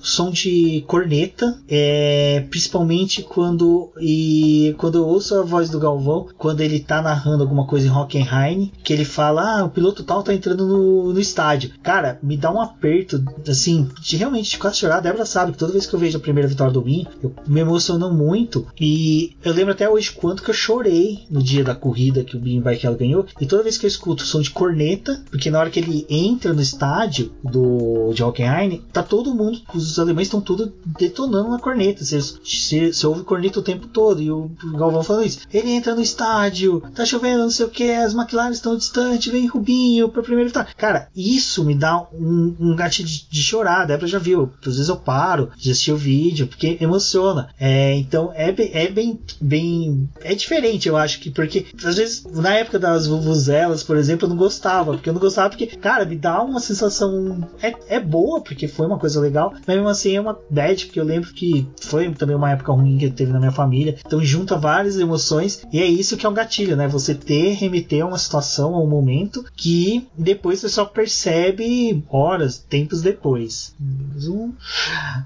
som 0.00 0.30
de 0.30 0.84
corneta, 0.86 1.58
é, 1.68 2.44
principalmente 2.50 3.22
quando 3.22 3.90
e 4.00 4.74
quando 4.78 4.98
eu 4.98 5.06
ouço 5.06 5.34
a 5.38 5.42
voz 5.42 5.70
do 5.70 5.80
Galvão, 5.80 6.28
quando 6.36 6.60
ele 6.60 6.80
tá 6.80 7.00
narrando 7.02 7.42
alguma 7.42 7.66
coisa 7.66 7.86
em 7.86 7.90
Hockenheim, 7.90 8.72
que 8.82 8.92
ele 8.92 9.04
fala, 9.04 9.60
ah, 9.60 9.64
o 9.64 9.70
piloto 9.70 10.02
tal 10.02 10.22
tá 10.22 10.32
entrando 10.32 10.66
no, 10.66 11.12
no 11.12 11.20
estádio. 11.20 11.72
Cara, 11.82 12.18
me 12.22 12.36
dá 12.36 12.50
um 12.50 12.60
aperto, 12.60 13.22
assim, 13.48 13.88
de 14.00 14.16
realmente 14.16 14.50
de 14.50 14.58
quase 14.58 14.78
chorar. 14.78 14.98
A 14.98 15.00
Débora 15.00 15.26
sabe 15.26 15.52
que 15.52 15.58
toda 15.58 15.72
vez 15.72 15.86
que 15.86 15.94
eu 15.94 16.00
vejo 16.00 16.18
a 16.18 16.20
primeira 16.20 16.48
vitória 16.48 16.72
do 16.72 16.80
Binho, 16.80 17.06
eu 17.22 17.32
me 17.46 17.60
emociono 17.60 18.12
muito. 18.12 18.66
E 18.80 19.36
eu 19.44 19.52
lembro 19.52 19.72
até 19.72 19.88
hoje 19.88 20.12
quanto 20.12 20.42
que 20.42 20.50
eu 20.50 20.54
chorei 20.54 21.24
no 21.30 21.42
dia 21.42 21.64
da 21.64 21.74
corrida 21.74 22.24
que 22.24 22.36
o 22.36 22.40
Binho 22.40 22.62
Barrichello 22.62 22.96
ganhou. 22.96 23.26
E 23.40 23.46
toda 23.46 23.62
vez 23.62 23.78
que 23.78 23.86
eu 23.86 23.88
escuto 23.88 24.22
o 24.22 24.26
som 24.26 24.40
de 24.40 24.50
corneta, 24.50 25.22
porque 25.30 25.50
na 25.50 25.58
hora 25.58 25.70
que 25.70 25.80
ele 25.80 26.06
entra 26.08 26.52
no 26.52 26.62
estádio 26.62 27.32
do 27.42 28.12
de 28.12 28.22
Hockenheim, 28.22 28.82
tá 28.92 29.02
todo 29.02 29.34
mundo, 29.36 29.60
os 29.74 29.98
alemães 29.98 30.26
estão 30.28 30.40
tudo 30.40 30.72
detonando 30.98 31.50
na 31.50 31.58
corneta. 31.58 32.04
Você, 32.04 32.20
você, 32.20 32.92
você 32.92 33.06
ouve 33.06 33.22
corneta 33.24 33.60
o 33.60 33.62
tempo 33.62 33.86
todo. 33.88 34.22
E 34.22 34.30
o 34.30 34.50
Galvão 34.76 35.02
falando 35.02 35.26
isso. 35.26 35.40
Ele 35.52 35.70
entra 35.70 35.94
no 35.94 36.00
estádio, 36.02 36.82
tá 36.94 37.04
chovendo, 37.04 37.42
não 37.42 37.50
sei 37.50 37.66
o 37.66 37.70
que, 37.70 37.90
as 37.90 38.14
McLaren 38.14 38.50
estão 38.50 38.76
distantes, 38.76 39.32
vem 39.32 39.46
Rubinho 39.46 40.08
pra 40.08 40.22
primeira 40.22 40.48
vitória. 40.48 40.70
Cara, 40.76 41.08
isso 41.14 41.64
me 41.64 41.74
dá 41.74 42.06
um, 42.12 42.54
um 42.58 42.76
gatilho 42.76 43.08
de, 43.08 43.28
de 43.28 43.42
chorar. 43.42 43.82
A 43.82 43.84
Débora 43.86 44.06
já 44.08 44.18
viu. 44.18 44.50
Às 44.60 44.74
vezes 44.74 44.88
eu 44.88 44.96
paro 44.96 45.50
de 45.56 45.70
assistir 45.70 45.92
o 45.92 45.96
vídeo, 45.96 46.46
porque 46.46 46.76
emociona. 46.80 47.48
É, 47.58 47.94
então 47.96 48.32
é, 48.34 48.50
bem- 48.52 48.70
é 48.72 48.88
bem, 48.88 49.18
bem. 49.40 50.08
É 50.20 50.34
diferente, 50.34 50.88
eu 50.88 50.96
acho 50.96 51.20
que, 51.20 51.30
porque 51.30 51.66
às 51.84 51.96
vezes, 51.96 52.24
na 52.24 52.54
época 52.54 52.78
das 52.78 53.06
vuvuzelas, 53.06 53.82
por 53.82 53.96
exemplo, 53.96 54.24
eu 54.26 54.30
não 54.30 54.36
gostava. 54.36 54.92
Porque 54.92 55.08
eu 55.08 55.14
não 55.14 55.20
gostava, 55.20 55.50
porque, 55.50 55.66
cara, 55.66 56.04
me 56.04 56.16
dá 56.16 56.42
uma 56.42 56.60
sensação. 56.60 57.46
É, 57.62 57.96
é 57.96 58.00
boa, 58.00 58.40
porque 58.40 58.68
foi 58.68 58.86
uma 58.86 58.98
coisa 58.98 59.20
legal, 59.26 59.52
mas 59.66 59.76
mesmo 59.76 59.88
assim 59.88 60.16
é 60.16 60.20
uma 60.20 60.38
bad, 60.50 60.86
porque 60.86 61.00
eu 61.00 61.04
lembro 61.04 61.32
que 61.32 61.68
foi 61.80 62.10
também 62.12 62.36
uma 62.36 62.50
época 62.50 62.72
ruim 62.72 62.98
que 62.98 63.10
teve 63.10 63.32
na 63.32 63.38
minha 63.38 63.52
família. 63.52 63.96
Então 64.04 64.22
junta 64.24 64.56
várias 64.56 64.98
emoções, 64.98 65.62
e 65.72 65.80
é 65.80 65.86
isso 65.86 66.16
que 66.16 66.26
é 66.26 66.28
um 66.28 66.34
gatilho, 66.34 66.76
né? 66.76 66.88
Você 66.88 67.14
ter, 67.14 67.54
remeter 67.54 68.02
a 68.02 68.06
uma 68.06 68.18
situação, 68.18 68.74
a 68.74 68.80
um 68.80 68.88
momento, 68.88 69.44
que 69.56 70.06
depois 70.16 70.60
você 70.60 70.68
só 70.68 70.84
percebe 70.84 72.04
horas, 72.08 72.58
tempos 72.58 73.02
depois. 73.02 73.74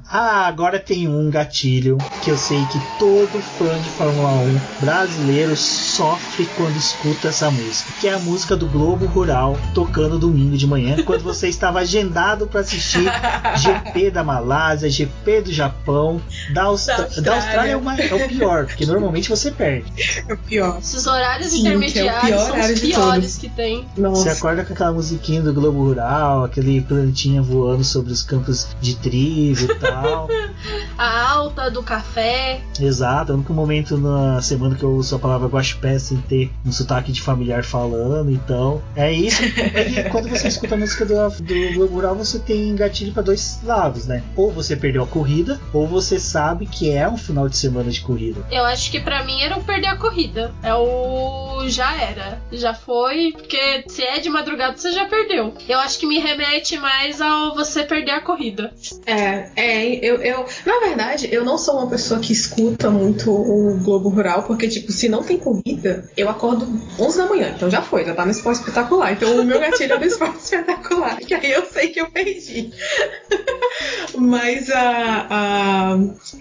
Ah, 0.09 0.47
agora 0.47 0.79
tem 0.79 1.09
um 1.09 1.31
gatilho 1.31 1.99
que 2.23 2.31
eu 2.31 2.37
sei 2.37 2.65
que 2.67 2.81
todo 2.99 3.41
fã 3.41 3.81
de 3.81 3.91
Fórmula 3.91 4.33
1 4.41 4.61
brasileiro 4.81 5.57
sofre 5.57 6.47
quando 6.57 6.77
escuta 6.77 7.29
essa 7.29 7.51
música, 7.51 7.93
que 8.01 8.09
é 8.09 8.15
a 8.15 8.19
música 8.19 8.57
do 8.57 8.67
Globo 8.67 9.07
Rural 9.07 9.57
tocando 9.75 10.19
domingo 10.19 10.57
de 10.57 10.67
manhã, 10.67 11.03
quando 11.05 11.23
você 11.23 11.49
estava 11.61 11.81
agendado 11.81 12.47
para 12.47 12.61
assistir 12.61 13.05
GP 13.93 14.11
da 14.11 14.25
Malásia, 14.25 14.89
GP 14.91 15.43
do 15.43 15.53
Japão, 15.53 16.21
da, 16.53 16.65
Austra- 16.65 16.97
Da 16.97 17.03
da 17.03 17.35
Austrália. 17.35 17.35
Austrália 17.35 17.73
é, 17.73 17.77
uma- 17.77 18.01
é 18.01 18.15
o 18.15 18.29
pior, 18.29 18.67
porque 18.67 18.87
normalmente 18.87 19.29
você 19.29 19.51
perde. 19.51 19.93
É 20.29 20.33
o 20.33 20.37
pior. 20.39 20.79
Esses 20.79 21.07
horários 21.07 21.51
Sim, 21.51 21.59
é 21.69 21.71
o 21.71 21.83
intermediários 21.83 22.23
pior 22.29 22.39
são 22.47 22.55
horário 22.55 22.75
os 22.75 22.81
piores 22.81 23.37
que 23.37 23.49
tem. 23.49 23.87
Você 23.95 24.01
Nossa. 24.01 24.33
acorda 24.33 24.65
com 24.65 24.73
aquela 24.73 24.93
musiquinha 24.93 25.43
do 25.43 25.53
Globo 25.53 25.85
Rural, 25.85 26.45
aquele 26.45 26.81
plantinha 26.81 27.43
voando 27.43 27.85
sobre 27.85 28.13
os 28.13 28.23
campos 28.23 28.69
de 28.81 28.97
trigo 28.97 29.63
e 29.65 29.75
tal. 29.77 30.29
A 30.97 31.31
alta 31.33 31.71
do 31.71 31.83
café. 31.83 32.61
Exato, 32.79 33.33
é 33.33 33.35
o 33.35 33.39
único 33.39 33.53
momento 33.55 33.97
na 33.97 34.41
semana 34.43 34.75
que 34.75 34.83
eu 34.83 34.91
uso 34.95 35.17
a 35.17 35.19
palavra 35.19 35.49
guaxpé 35.49 35.99
sem 35.99 36.19
ter 36.19 36.51
um 36.65 36.71
sotaque 36.73 37.11
de 37.13 37.21
familiar 37.23 37.65
falando, 37.65 38.31
então 38.31 38.83
é 38.95 39.11
isso. 39.13 39.43
E 39.43 40.09
quando 40.11 40.29
você 40.29 40.49
escuta 40.49 40.75
a 40.75 40.79
música 40.79 41.05
do, 41.07 41.15
do 41.43 41.75
Globo 41.75 41.95
Rural, 41.95 42.15
você 42.15 42.39
tem 42.39 42.75
gatilho 42.75 43.13
para 43.13 43.23
dois 43.23 43.61
lados, 43.71 44.07
né? 44.07 44.23
Ou 44.37 44.51
você 44.51 44.77
perdeu 44.77 45.03
a 45.05 45.07
corrida, 45.07 45.61
ou 45.73 45.87
você 45.87 46.19
sabe 46.19 46.67
que 46.67 46.91
é 46.91 47.09
um 47.09 47.17
final 47.17 47.49
de 47.49 47.57
semana 47.57 47.91
de 47.91 48.01
corrida. 48.01 48.45
Eu 48.51 48.65
acho 48.65 48.91
que 48.91 49.01
pra 49.01 49.25
mim 49.25 49.41
era 49.41 49.57
o 49.57 49.63
perder 49.63 49.89
a 49.89 49.97
corrida. 49.97 50.53
É 50.63 50.75
o 50.75 51.41
já 51.69 51.95
era. 52.01 52.41
Já 52.51 52.75
foi, 52.75 53.33
porque 53.33 53.85
se 53.89 54.03
é 54.03 54.19
de 54.19 54.29
madrugada 54.29 54.77
você 54.77 54.93
já 54.93 55.07
perdeu. 55.07 55.55
Eu 55.69 55.79
acho 55.79 55.99
que 55.99 56.07
me 56.07 56.19
remete 56.19 56.79
mais 56.79 57.21
ao 57.21 57.55
você 57.55 57.85
perder 57.85 58.13
a 58.13 58.21
corrida. 58.21 58.73
É, 59.07 59.51
é, 59.57 59.87
eu, 60.05 60.17
eu. 60.17 60.45
Na 60.67 60.81
verdade, 60.81 61.29
eu 61.31 61.45
não 61.45 61.59
sou 61.59 61.79
uma 61.79 61.89
pessoa 61.89 62.21
que 62.21 62.33
escuta 62.33 62.91
muito 62.91 63.31
o 63.31 63.79
Globo 63.83 64.09
Rural, 64.09 64.43
porque, 64.45 64.69
tipo, 64.69 64.91
se 64.93 65.09
não 65.09 65.23
tem 65.23 65.39
corrida, 65.39 66.11
eu 66.17 66.29
acordo 66.29 66.67
11 66.99 67.19
da 67.19 67.27
manhã, 67.27 67.53
então 67.55 67.71
já 67.71 67.83
foi, 67.83 68.05
já 68.05 68.15
tá 68.15 68.25
no 68.25 68.31
esporte 68.31 68.61
espetacular. 68.61 69.13
Então 69.13 69.41
o 69.41 69.45
meu 69.45 69.61
gatilho 69.61 69.95
é 69.95 69.99
no 69.99 70.05
esporte 70.05 70.39
espetacular, 70.43 71.17
que 71.19 71.35
aí 71.35 71.53
eu 71.53 71.65
sei 71.67 71.89
que 71.89 72.01
eu 72.01 72.11
perdi. 72.11 72.71
Mas 74.17 74.71
a. 74.71 75.27
a 75.31 75.99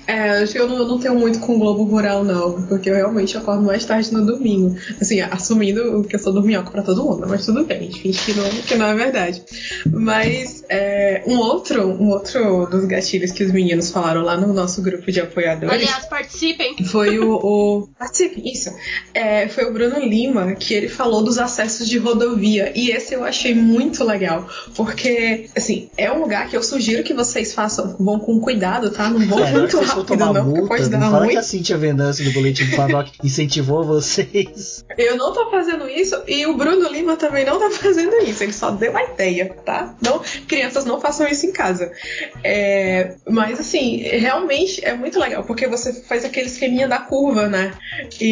é, 0.07 0.29
acho 0.41 0.53
que 0.53 0.59
eu 0.59 0.67
não, 0.67 0.77
eu 0.77 0.87
não 0.87 0.99
tenho 0.99 1.15
muito 1.15 1.39
com 1.39 1.55
o 1.55 1.59
Globo 1.59 1.83
Rural, 1.83 2.23
não, 2.23 2.63
porque 2.63 2.89
eu 2.89 2.95
realmente 2.95 3.37
acordo 3.37 3.63
mais 3.63 3.85
tarde 3.85 4.11
no 4.13 4.25
domingo. 4.25 4.75
Assim, 4.99 5.21
assumindo 5.21 6.03
que 6.03 6.15
eu 6.15 6.19
sou 6.19 6.33
dorminhoca 6.33 6.71
pra 6.71 6.81
todo 6.81 7.03
mundo, 7.03 7.25
mas 7.27 7.45
tudo 7.45 7.65
bem, 7.65 7.77
a 7.77 7.81
gente 7.81 8.01
finge 8.01 8.25
que 8.25 8.33
não, 8.33 8.49
que 8.49 8.75
não 8.75 8.85
é 8.87 8.95
verdade. 8.95 9.43
Mas 9.91 10.63
é, 10.69 11.23
um 11.25 11.37
outro, 11.37 11.87
um 11.87 12.09
outro 12.09 12.65
dos 12.67 12.85
gatilhos 12.85 13.31
que 13.31 13.43
os 13.43 13.51
meninos 13.51 13.91
falaram 13.91 14.21
lá 14.21 14.37
no 14.37 14.53
nosso 14.53 14.81
grupo 14.81 15.11
de 15.11 15.19
apoiadores 15.19 15.73
Aliás, 15.73 16.05
participem. 16.05 16.83
foi 16.85 17.19
o. 17.19 17.33
o 17.33 17.87
participe, 17.97 18.41
isso. 18.43 18.69
É, 19.13 19.47
foi 19.47 19.65
o 19.65 19.73
Bruno 19.73 19.99
Lima 19.99 20.53
que 20.53 20.73
ele 20.73 20.89
falou 20.89 21.23
dos 21.23 21.37
acessos 21.37 21.87
de 21.87 21.97
rodovia. 21.97 22.71
E 22.75 22.91
esse 22.91 23.13
eu 23.13 23.23
achei 23.23 23.53
muito 23.53 24.03
legal. 24.03 24.47
Porque, 24.75 25.49
assim, 25.55 25.89
é 25.97 26.11
um 26.11 26.21
lugar 26.21 26.49
que 26.49 26.55
eu 26.55 26.63
sugiro 26.63 27.03
que 27.03 27.08
vocês 27.13 27.53
façam, 27.53 27.95
vão 27.99 28.19
com 28.19 28.39
cuidado, 28.39 28.89
tá? 28.91 29.09
Não 29.09 29.19
vão 29.27 29.39
É, 29.39 29.51
que 29.51 29.57
muito 29.57 29.79
rápido, 29.79 30.03
tomar 30.05 30.25
não, 30.27 30.33
porque 30.33 30.59
multa, 30.59 30.67
pode 30.67 30.89
dar 30.89 30.97
não 30.99 31.11
fala 31.11 31.19
ruim. 31.25 31.29
que 31.33 31.37
a 31.37 31.43
Cintia 31.43 31.77
Venâncio 31.77 32.25
do 32.25 32.31
Boletim 32.31 32.65
do 32.65 32.75
Paddock 32.75 33.11
incentivou 33.23 33.83
vocês. 33.83 34.83
Eu 34.97 35.17
não 35.17 35.33
tô 35.33 35.49
fazendo 35.49 35.87
isso 35.89 36.21
e 36.27 36.45
o 36.45 36.55
Bruno 36.57 36.89
Lima 36.89 37.15
também 37.15 37.45
não 37.45 37.59
tá 37.59 37.69
fazendo 37.77 38.15
isso. 38.23 38.43
Ele 38.43 38.53
só 38.53 38.71
deu 38.71 38.95
a 38.95 39.03
ideia, 39.03 39.53
tá? 39.65 39.95
Não, 40.01 40.21
crianças 40.47 40.85
não 40.85 40.99
façam 40.99 41.27
isso 41.27 41.45
em 41.45 41.51
casa. 41.51 41.91
É, 42.43 43.15
mas 43.29 43.59
assim, 43.59 43.97
realmente 43.97 44.83
é 44.83 44.93
muito 44.93 45.19
legal 45.19 45.43
porque 45.43 45.67
você 45.67 45.93
faz 46.03 46.23
aquele 46.25 46.47
esqueminha 46.47 46.87
da 46.87 46.99
curva, 46.99 47.47
né? 47.47 47.73
E, 48.19 48.25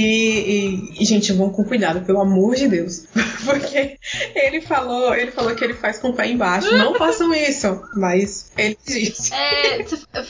e- 0.97 1.01
e, 1.01 1.05
gente, 1.05 1.31
vão 1.33 1.49
com 1.49 1.63
cuidado, 1.63 2.01
pelo 2.01 2.19
amor 2.21 2.55
de 2.55 2.67
Deus, 2.67 3.05
porque 3.45 3.97
ele 4.35 4.61
falou, 4.61 5.13
ele 5.15 5.31
falou 5.31 5.55
que 5.55 5.63
ele 5.63 5.73
faz 5.73 5.99
com 5.99 6.09
o 6.09 6.13
pé 6.13 6.27
embaixo. 6.27 6.73
Não 6.75 6.95
façam 6.95 7.33
isso, 7.33 7.81
mas 7.95 8.45
ele 8.67 8.77
disse. 8.86 9.34
É, 9.34 9.86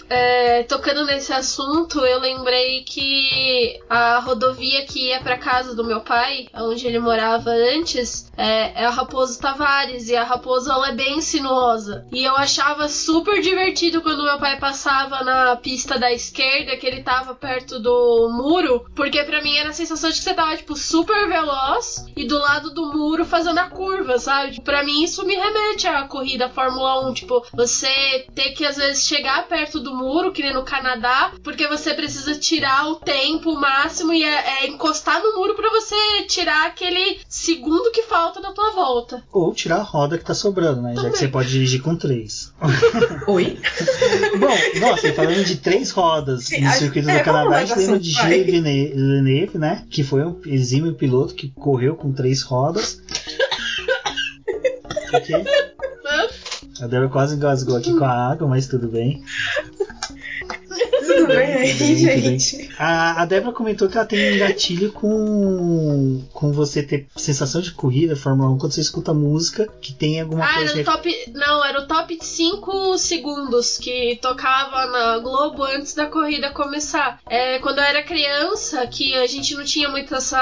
é, 0.10 0.63
tocando 0.63 1.06
nesse 1.06 1.34
assunto, 1.34 2.00
eu 2.06 2.19
lembrei 2.19 2.84
que 2.84 3.80
a 3.89 4.19
rodovia 4.19 4.86
que 4.86 5.08
ia 5.08 5.21
pra 5.21 5.38
casa 5.38 5.76
do 5.76 5.84
meu 5.84 6.02
pai, 6.02 6.47
onde 6.54 6.88
ele 6.88 7.00
morava 7.00 7.50
antes, 7.50 8.32
é, 8.38 8.84
é 8.84 8.86
a 8.86 8.89
Raposo 8.89 9.39
Tavares. 9.39 10.10
E 10.10 10.15
a 10.15 10.23
Raposo 10.23 10.71
ela 10.71 10.89
é 10.89 10.95
bem 10.95 11.21
sinuosa. 11.21 12.06
E 12.12 12.23
eu 12.23 12.36
achava 12.36 12.88
super 12.88 13.41
divertido 13.41 14.02
quando 14.02 14.23
meu 14.23 14.38
pai 14.38 14.60
passava 14.60 15.23
na 15.23 15.56
pista 15.56 15.97
da 15.97 16.12
esquerda, 16.12 16.78
que 16.78 16.86
ele 16.86 17.04
tava 17.04 17.34
perto 17.34 17.80
do 17.80 18.30
muro, 18.32 18.86
porque 18.95 19.23
pra 19.23 19.41
mim 19.41 19.56
era 19.56 19.69
a 19.69 19.73
sensação 19.73 20.10
de 20.10 20.17
que 20.17 20.23
você 20.23 20.34
tava, 20.34 20.56
tipo, 20.56 20.76
super 20.76 21.28
veloz 21.28 22.06
e 22.15 22.26
do 22.26 22.38
lado 22.38 22.73
do 22.73 22.93
muro 22.93 23.26
fazendo 23.26 23.60
a 23.60 23.69
curva, 23.69 24.19
sabe? 24.19 24.62
Pra 24.62 24.84
mim 24.84 25.04
isso 25.04 25.26
me 25.26 25.36
remete 25.36 25.88
à 25.88 26.04
corrida 26.04 26.50
Fórmula 26.50 27.08
1, 27.10 27.13
tipo, 27.13 27.45
você 27.54 28.26
ter 28.33 28.51
que 28.51 28.65
às 28.65 28.77
vezes 28.77 29.05
chegar 29.05 29.47
perto 29.47 29.79
do 29.79 29.95
muro, 29.95 30.31
que 30.31 30.41
nem 30.41 30.53
no 30.53 30.63
Canadá, 30.63 31.31
porque 31.43 31.67
você 31.67 31.93
precisa 31.93 32.35
tirar 32.35 32.87
o 32.87 32.95
tempo 32.95 33.55
máximo 33.55 34.13
e 34.13 34.23
é, 34.23 34.63
é 34.63 34.67
encostar 34.67 35.21
no 35.21 35.35
muro 35.35 35.55
pra 35.55 35.69
você 35.69 36.23
tirar 36.27 36.67
aquele 36.67 37.19
segundo 37.27 37.91
que 37.91 38.03
falta 38.03 38.41
da 38.41 38.51
tua 38.51 38.71
volta. 38.71 39.23
Ou 39.31 39.53
tirar 39.53 39.77
a 39.77 39.83
roda 39.83 40.17
que 40.17 40.25
tá 40.25 40.33
sobrando, 40.33 40.81
né? 40.81 40.89
Já 40.89 40.95
que 40.95 41.01
Também. 41.03 41.19
você 41.19 41.27
pode 41.27 41.49
dirigir 41.49 41.81
com 41.81 41.95
três. 41.95 42.53
Oi? 43.27 43.59
Bom, 44.39 44.79
nossa, 44.79 45.13
falando 45.13 45.43
de 45.43 45.57
três 45.57 45.91
rodas 45.91 46.45
Sim, 46.45 46.61
no 46.61 46.71
circuito 46.71 47.09
é, 47.09 47.17
do 47.19 47.23
Canadá, 47.23 47.57
a 47.57 47.65
gente 47.65 47.79
lembra 47.79 47.99
de. 47.99 48.09
Gilles 48.09 48.45
Villeneuve, 48.45 48.93
Villeneuve, 48.93 49.57
né? 49.57 49.85
Que 49.89 50.03
foi 50.03 50.23
um 50.23 50.39
exímio 50.45 50.93
piloto 50.93 51.33
que 51.33 51.49
correu 51.49 51.95
com 51.95 52.11
três 52.11 52.41
rodas. 52.41 53.01
O 55.13 55.21
quê? 55.21 55.41
A 56.81 56.87
Débora 56.87 57.09
quase 57.09 57.35
engasgou 57.35 57.75
aqui 57.75 57.93
com 57.93 58.05
a 58.05 58.31
água, 58.31 58.47
mas 58.47 58.67
tudo 58.67 58.87
bem. 58.87 59.23
tudo 61.05 61.27
bem, 61.27 61.77
tudo 61.77 61.79
bem, 61.79 61.97
gente. 61.97 62.57
Bem. 62.57 62.69
A, 62.77 63.21
a 63.21 63.25
Débora 63.25 63.53
comentou 63.53 63.89
que 63.89 63.97
ela 63.97 64.05
tem 64.05 64.35
um 64.35 64.39
gatilho 64.39 64.91
com 64.91 66.21
com 66.47 66.51
você 66.53 66.81
ter 66.81 67.07
sensação 67.15 67.60
de 67.60 67.71
corrida, 67.71 68.15
Fórmula 68.15 68.49
1, 68.51 68.57
quando 68.57 68.71
você 68.71 68.81
escuta 68.81 69.13
música 69.13 69.67
que 69.81 69.93
tem 69.93 70.21
alguma 70.21 70.45
ah, 70.45 70.53
coisa. 70.55 70.71
Era 70.71 70.81
o 70.81 70.86
top, 70.86 71.31
não, 71.33 71.65
era 71.65 71.79
o 71.81 71.88
top 71.88 72.17
5 72.21 72.97
segundos 72.97 73.77
que 73.77 74.17
tocava 74.21 74.86
na 74.86 75.19
Globo 75.19 75.63
antes 75.63 75.93
da 75.93 76.05
corrida 76.05 76.51
começar. 76.51 77.19
É, 77.29 77.60
quando 77.60 77.79
eu 77.79 77.83
era 77.83 78.01
criança, 78.03 78.88
que 78.88 79.13
a 79.15 79.27
gente 79.27 79.55
não 79.55 79.65
tinha 79.65 79.89
muito 79.89 80.15
essa. 80.15 80.38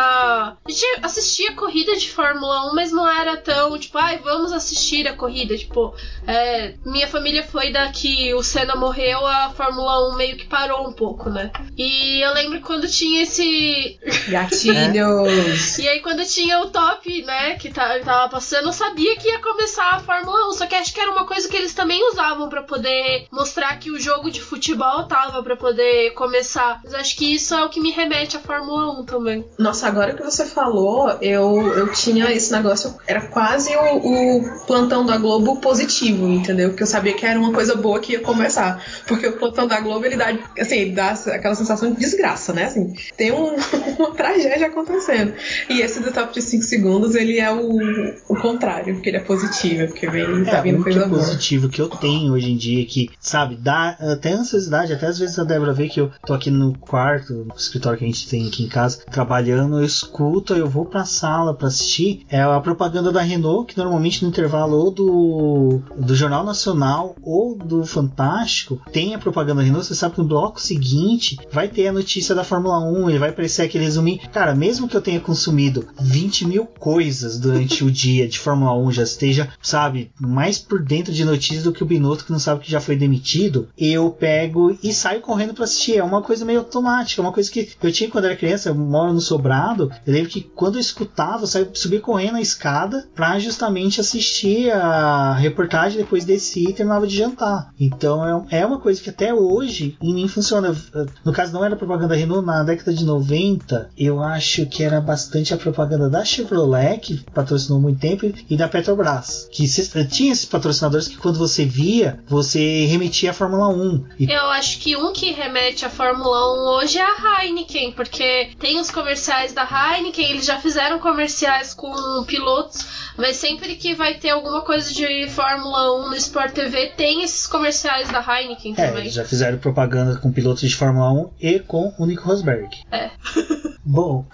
A 0.63 0.69
gente 0.69 0.85
assistia 1.01 1.53
corrida 1.53 1.95
de 1.95 2.11
Fórmula 2.11 2.71
1, 2.71 2.75
mas 2.75 2.91
não 2.91 3.09
era 3.09 3.37
tão 3.37 3.77
tipo, 3.79 3.97
ai, 3.97 4.19
vamos 4.19 4.51
assistir 4.51 5.07
a 5.07 5.13
corrida. 5.13 5.57
Tipo, 5.57 5.95
é, 6.27 6.75
minha 6.85 7.07
família 7.07 7.43
foi 7.43 7.71
da 7.71 7.89
que 7.89 8.33
o 8.35 8.43
Senna 8.43 8.75
morreu, 8.75 9.25
a 9.25 9.49
Fórmula 9.49 10.13
1 10.13 10.17
meio 10.17 10.37
que 10.37 10.45
parou 10.45 10.87
um 10.87 10.93
pouco, 10.93 11.29
né? 11.29 11.51
E 11.75 12.23
eu 12.23 12.33
lembro 12.33 12.61
quando 12.61 12.87
tinha 12.87 13.23
esse. 13.23 13.99
Gatilhos! 14.27 15.77
e 15.79 15.87
aí, 15.87 15.94
quando 16.01 16.25
tinha 16.25 16.59
o 16.61 16.69
top, 16.69 17.23
né, 17.23 17.55
que 17.55 17.71
tava 17.71 18.29
passando, 18.29 18.67
eu 18.67 18.73
sabia 18.73 19.15
que 19.17 19.27
ia 19.27 19.39
começar 19.39 19.91
a 19.91 19.99
Fórmula 19.99 20.49
1. 20.49 20.53
Só 20.53 20.65
que 20.65 20.75
acho 20.75 20.93
que 20.93 20.99
era 20.99 21.11
uma 21.11 21.25
coisa 21.25 21.47
que 21.47 21.55
eles 21.55 21.73
também 21.73 22.01
usavam 22.11 22.49
para 22.49 22.63
poder 22.63 23.27
mostrar 23.31 23.77
que 23.79 23.91
o 23.91 23.99
jogo 23.99 24.31
de 24.31 24.41
futebol 24.41 25.03
tava 25.07 25.41
para 25.43 25.55
poder 25.55 26.11
começar. 26.11 26.81
Mas 26.83 26.93
acho 26.93 27.15
que 27.15 27.33
isso 27.33 27.53
é 27.53 27.63
o 27.65 27.69
que 27.69 27.79
me 27.79 27.91
remete 27.91 28.37
à 28.37 28.39
Fórmula 28.39 28.99
1 28.99 29.05
também. 29.05 29.45
Nossa, 29.57 29.87
agora 29.87 30.13
que 30.13 30.23
você 30.23 30.45
falou, 30.45 31.17
eu, 31.21 31.73
eu 31.75 31.91
tinha 31.91 32.31
esse 32.31 32.51
negócio, 32.51 32.95
era 33.07 33.21
quase 33.21 33.75
o, 33.75 33.97
o 33.97 34.65
plantão 34.65 35.05
da 35.05 35.17
Globo 35.17 35.57
positivo, 35.57 36.27
entendeu? 36.27 36.69
Porque 36.69 36.83
eu 36.83 36.87
sabia 36.87 37.13
que 37.13 37.25
era 37.25 37.39
uma 37.39 37.51
coisa 37.51 37.75
boa 37.75 37.99
que 37.99 38.13
ia 38.13 38.21
começar. 38.21 38.83
Porque 39.07 39.27
o 39.27 39.37
plantão 39.37 39.67
da 39.67 39.79
Globo, 39.79 40.05
ele 40.05 40.15
dá, 40.15 40.37
assim, 40.59 40.93
dá 40.93 41.11
aquela 41.11 41.55
sensação 41.55 41.91
de 41.91 41.99
desgraça, 41.99 42.53
né? 42.53 42.65
Assim, 42.65 42.93
tem 43.17 43.31
um, 43.31 43.55
uma 43.97 44.11
tragédia 44.11 44.67
acontecendo. 44.67 45.33
E 45.69 45.81
esse 45.85 45.99
do 46.01 46.11
top 46.11 46.33
de 46.33 46.41
5 46.41 46.63
segundos, 46.63 47.15
ele 47.15 47.39
é 47.39 47.51
o, 47.51 47.79
o 48.27 48.35
contrário, 48.35 48.95
porque 48.95 49.09
ele 49.09 49.17
é 49.17 49.21
positivo, 49.21 49.87
porque 49.87 50.09
vem, 50.09 50.43
tá 50.43 50.61
vindo 50.61 50.83
coisa 50.83 51.05
é 51.05 51.09
positivo 51.09 51.69
que 51.69 51.81
eu 51.81 51.87
tenho 51.87 52.33
hoje 52.33 52.51
em 52.51 52.57
dia, 52.57 52.85
que, 52.85 53.09
sabe, 53.19 53.55
dá 53.55 53.89
até 53.99 54.33
ansiosidade, 54.33 54.93
até 54.93 55.07
às 55.07 55.19
vezes 55.19 55.37
a 55.37 55.43
Débora 55.43 55.73
vê 55.73 55.87
que 55.87 56.01
eu 56.01 56.11
tô 56.25 56.33
aqui 56.33 56.49
no 56.49 56.77
quarto, 56.77 57.33
no 57.33 57.55
escritório 57.55 57.99
que 57.99 58.05
a 58.05 58.07
gente 58.07 58.27
tem 58.27 58.47
aqui 58.47 58.63
em 58.63 58.67
casa, 58.67 58.99
trabalhando, 59.11 59.79
eu 59.79 59.85
escuto, 59.85 60.53
eu 60.53 60.67
vou 60.67 60.85
pra 60.85 61.05
sala 61.05 61.53
pra 61.53 61.67
assistir, 61.67 62.25
é 62.29 62.41
a 62.41 62.59
propaganda 62.59 63.11
da 63.11 63.21
Renault, 63.21 63.71
que 63.71 63.77
normalmente 63.77 64.23
no 64.23 64.29
intervalo 64.29 64.77
ou 64.77 64.91
do, 64.91 65.81
do 65.97 66.15
Jornal 66.15 66.43
Nacional 66.43 67.15
ou 67.21 67.55
do 67.55 67.85
Fantástico 67.85 68.81
tem 68.91 69.13
a 69.13 69.19
propaganda 69.19 69.61
da 69.61 69.65
Renault, 69.65 69.85
você 69.85 69.95
sabe 69.95 70.15
que 70.15 70.21
no 70.21 70.27
bloco 70.27 70.59
seguinte 70.59 71.37
vai 71.51 71.67
ter 71.67 71.87
a 71.87 71.93
notícia 71.93 72.33
da 72.33 72.43
Fórmula 72.43 72.79
1, 72.79 73.09
ele 73.09 73.19
vai 73.19 73.29
aparecer 73.29 73.63
aquele 73.63 73.83
resuminho. 73.83 74.19
Cara, 74.31 74.55
mesmo 74.55 74.87
que 74.87 74.97
eu 74.97 75.01
tenha 75.01 75.19
consumido 75.19 75.74
20 75.99 76.47
mil 76.47 76.65
coisas 76.65 77.39
durante 77.39 77.83
o 77.83 77.91
dia 77.91 78.27
de 78.27 78.39
Fórmula 78.39 78.77
1, 78.77 78.91
já 78.91 79.03
esteja, 79.03 79.49
sabe, 79.61 80.11
mais 80.19 80.57
por 80.57 80.83
dentro 80.83 81.13
de 81.13 81.25
notícias 81.25 81.63
do 81.63 81.71
que 81.71 81.83
o 81.83 81.85
Binotto 81.85 82.25
que 82.25 82.31
não 82.31 82.39
sabe 82.39 82.61
que 82.61 82.71
já 82.71 82.79
foi 82.79 82.95
demitido, 82.95 83.67
eu 83.77 84.09
pego 84.09 84.77
e 84.81 84.93
saio 84.93 85.21
correndo 85.21 85.53
para 85.53 85.63
assistir. 85.63 85.97
É 85.97 86.03
uma 86.03 86.21
coisa 86.21 86.45
meio 86.45 86.59
automática, 86.59 87.21
é 87.21 87.23
uma 87.23 87.31
coisa 87.31 87.51
que 87.51 87.69
eu 87.81 87.91
tinha 87.91 88.09
quando 88.09 88.25
era 88.25 88.35
criança, 88.35 88.69
eu 88.69 88.75
moro 88.75 89.13
no 89.13 89.21
sobrado, 89.21 89.91
eu 90.05 90.13
lembro 90.13 90.29
que 90.29 90.41
quando 90.41 90.75
eu 90.75 90.81
escutava, 90.81 91.43
eu 91.43 91.47
saía, 91.47 91.69
subia 91.73 91.99
correndo 91.99 92.35
a 92.35 92.41
escada 92.41 93.07
para 93.15 93.39
justamente 93.39 93.99
assistir 93.99 94.71
a 94.71 95.33
reportagem, 95.33 95.97
depois 95.97 96.25
descia 96.25 96.69
e 96.69 96.73
terminava 96.73 97.07
de 97.07 97.15
jantar. 97.15 97.73
Então 97.79 98.45
é, 98.49 98.59
é 98.59 98.65
uma 98.65 98.79
coisa 98.79 99.01
que 99.01 99.09
até 99.09 99.33
hoje 99.33 99.97
em 100.01 100.13
mim 100.13 100.27
funciona. 100.27 100.75
No 101.23 101.33
caso, 101.33 101.53
não 101.53 101.63
era 101.63 101.75
propaganda 101.75 102.15
Renault, 102.15 102.45
na 102.45 102.63
década 102.63 102.93
de 102.93 103.03
90, 103.03 103.89
eu 103.97 104.21
acho 104.21 104.65
que 104.65 104.83
era 104.83 104.99
bastante 105.01 105.53
a 105.53 105.57
propaganda 105.65 106.09
da 106.09 106.23
Chevrolet, 106.23 106.99
que 106.99 107.17
patrocinou 107.31 107.79
muito 107.79 107.99
tempo, 107.99 108.31
e 108.49 108.55
da 108.55 108.67
Petrobras. 108.67 109.49
Que 109.51 109.65
tinha 110.07 110.31
esses 110.31 110.45
patrocinadores 110.45 111.07
que 111.07 111.17
quando 111.17 111.39
você 111.39 111.65
via, 111.65 112.19
você 112.27 112.85
remetia 112.85 113.31
à 113.31 113.33
Fórmula 113.33 113.69
1. 113.69 114.05
E... 114.19 114.31
Eu 114.31 114.45
acho 114.51 114.79
que 114.79 114.95
um 114.95 115.11
que 115.11 115.31
remete 115.31 115.85
à 115.85 115.89
Fórmula 115.89 116.53
1 116.53 116.77
hoje 116.77 116.97
é 116.99 117.03
a 117.03 117.43
Heineken, 117.43 117.93
porque 117.93 118.51
tem 118.59 118.79
os 118.79 118.91
comerciais 118.91 119.53
da 119.53 119.63
Heineken, 119.63 120.31
eles 120.31 120.45
já 120.45 120.59
fizeram 120.59 120.99
comerciais 120.99 121.73
com 121.73 121.91
pilotos, 122.25 122.85
mas 123.17 123.37
sempre 123.37 123.75
que 123.75 123.93
vai 123.93 124.15
ter 124.15 124.29
alguma 124.29 124.61
coisa 124.61 124.93
de 124.93 125.27
Fórmula 125.29 126.05
1 126.05 126.09
no 126.09 126.15
Sport 126.15 126.53
TV, 126.53 126.91
tem 126.97 127.23
esses 127.23 127.47
comerciais 127.47 128.09
da 128.09 128.19
Heineken 128.19 128.73
é, 128.77 128.87
também. 128.87 129.09
Já 129.09 129.25
fizeram 129.25 129.57
propaganda 129.57 130.17
com 130.19 130.31
pilotos 130.31 130.67
de 130.67 130.75
Fórmula 130.75 131.11
1 131.11 131.29
e 131.39 131.59
com 131.59 131.93
o 131.97 132.05
Nico 132.05 132.23
Rosberg. 132.23 132.69
É. 132.91 133.09
Bom. 133.85 134.25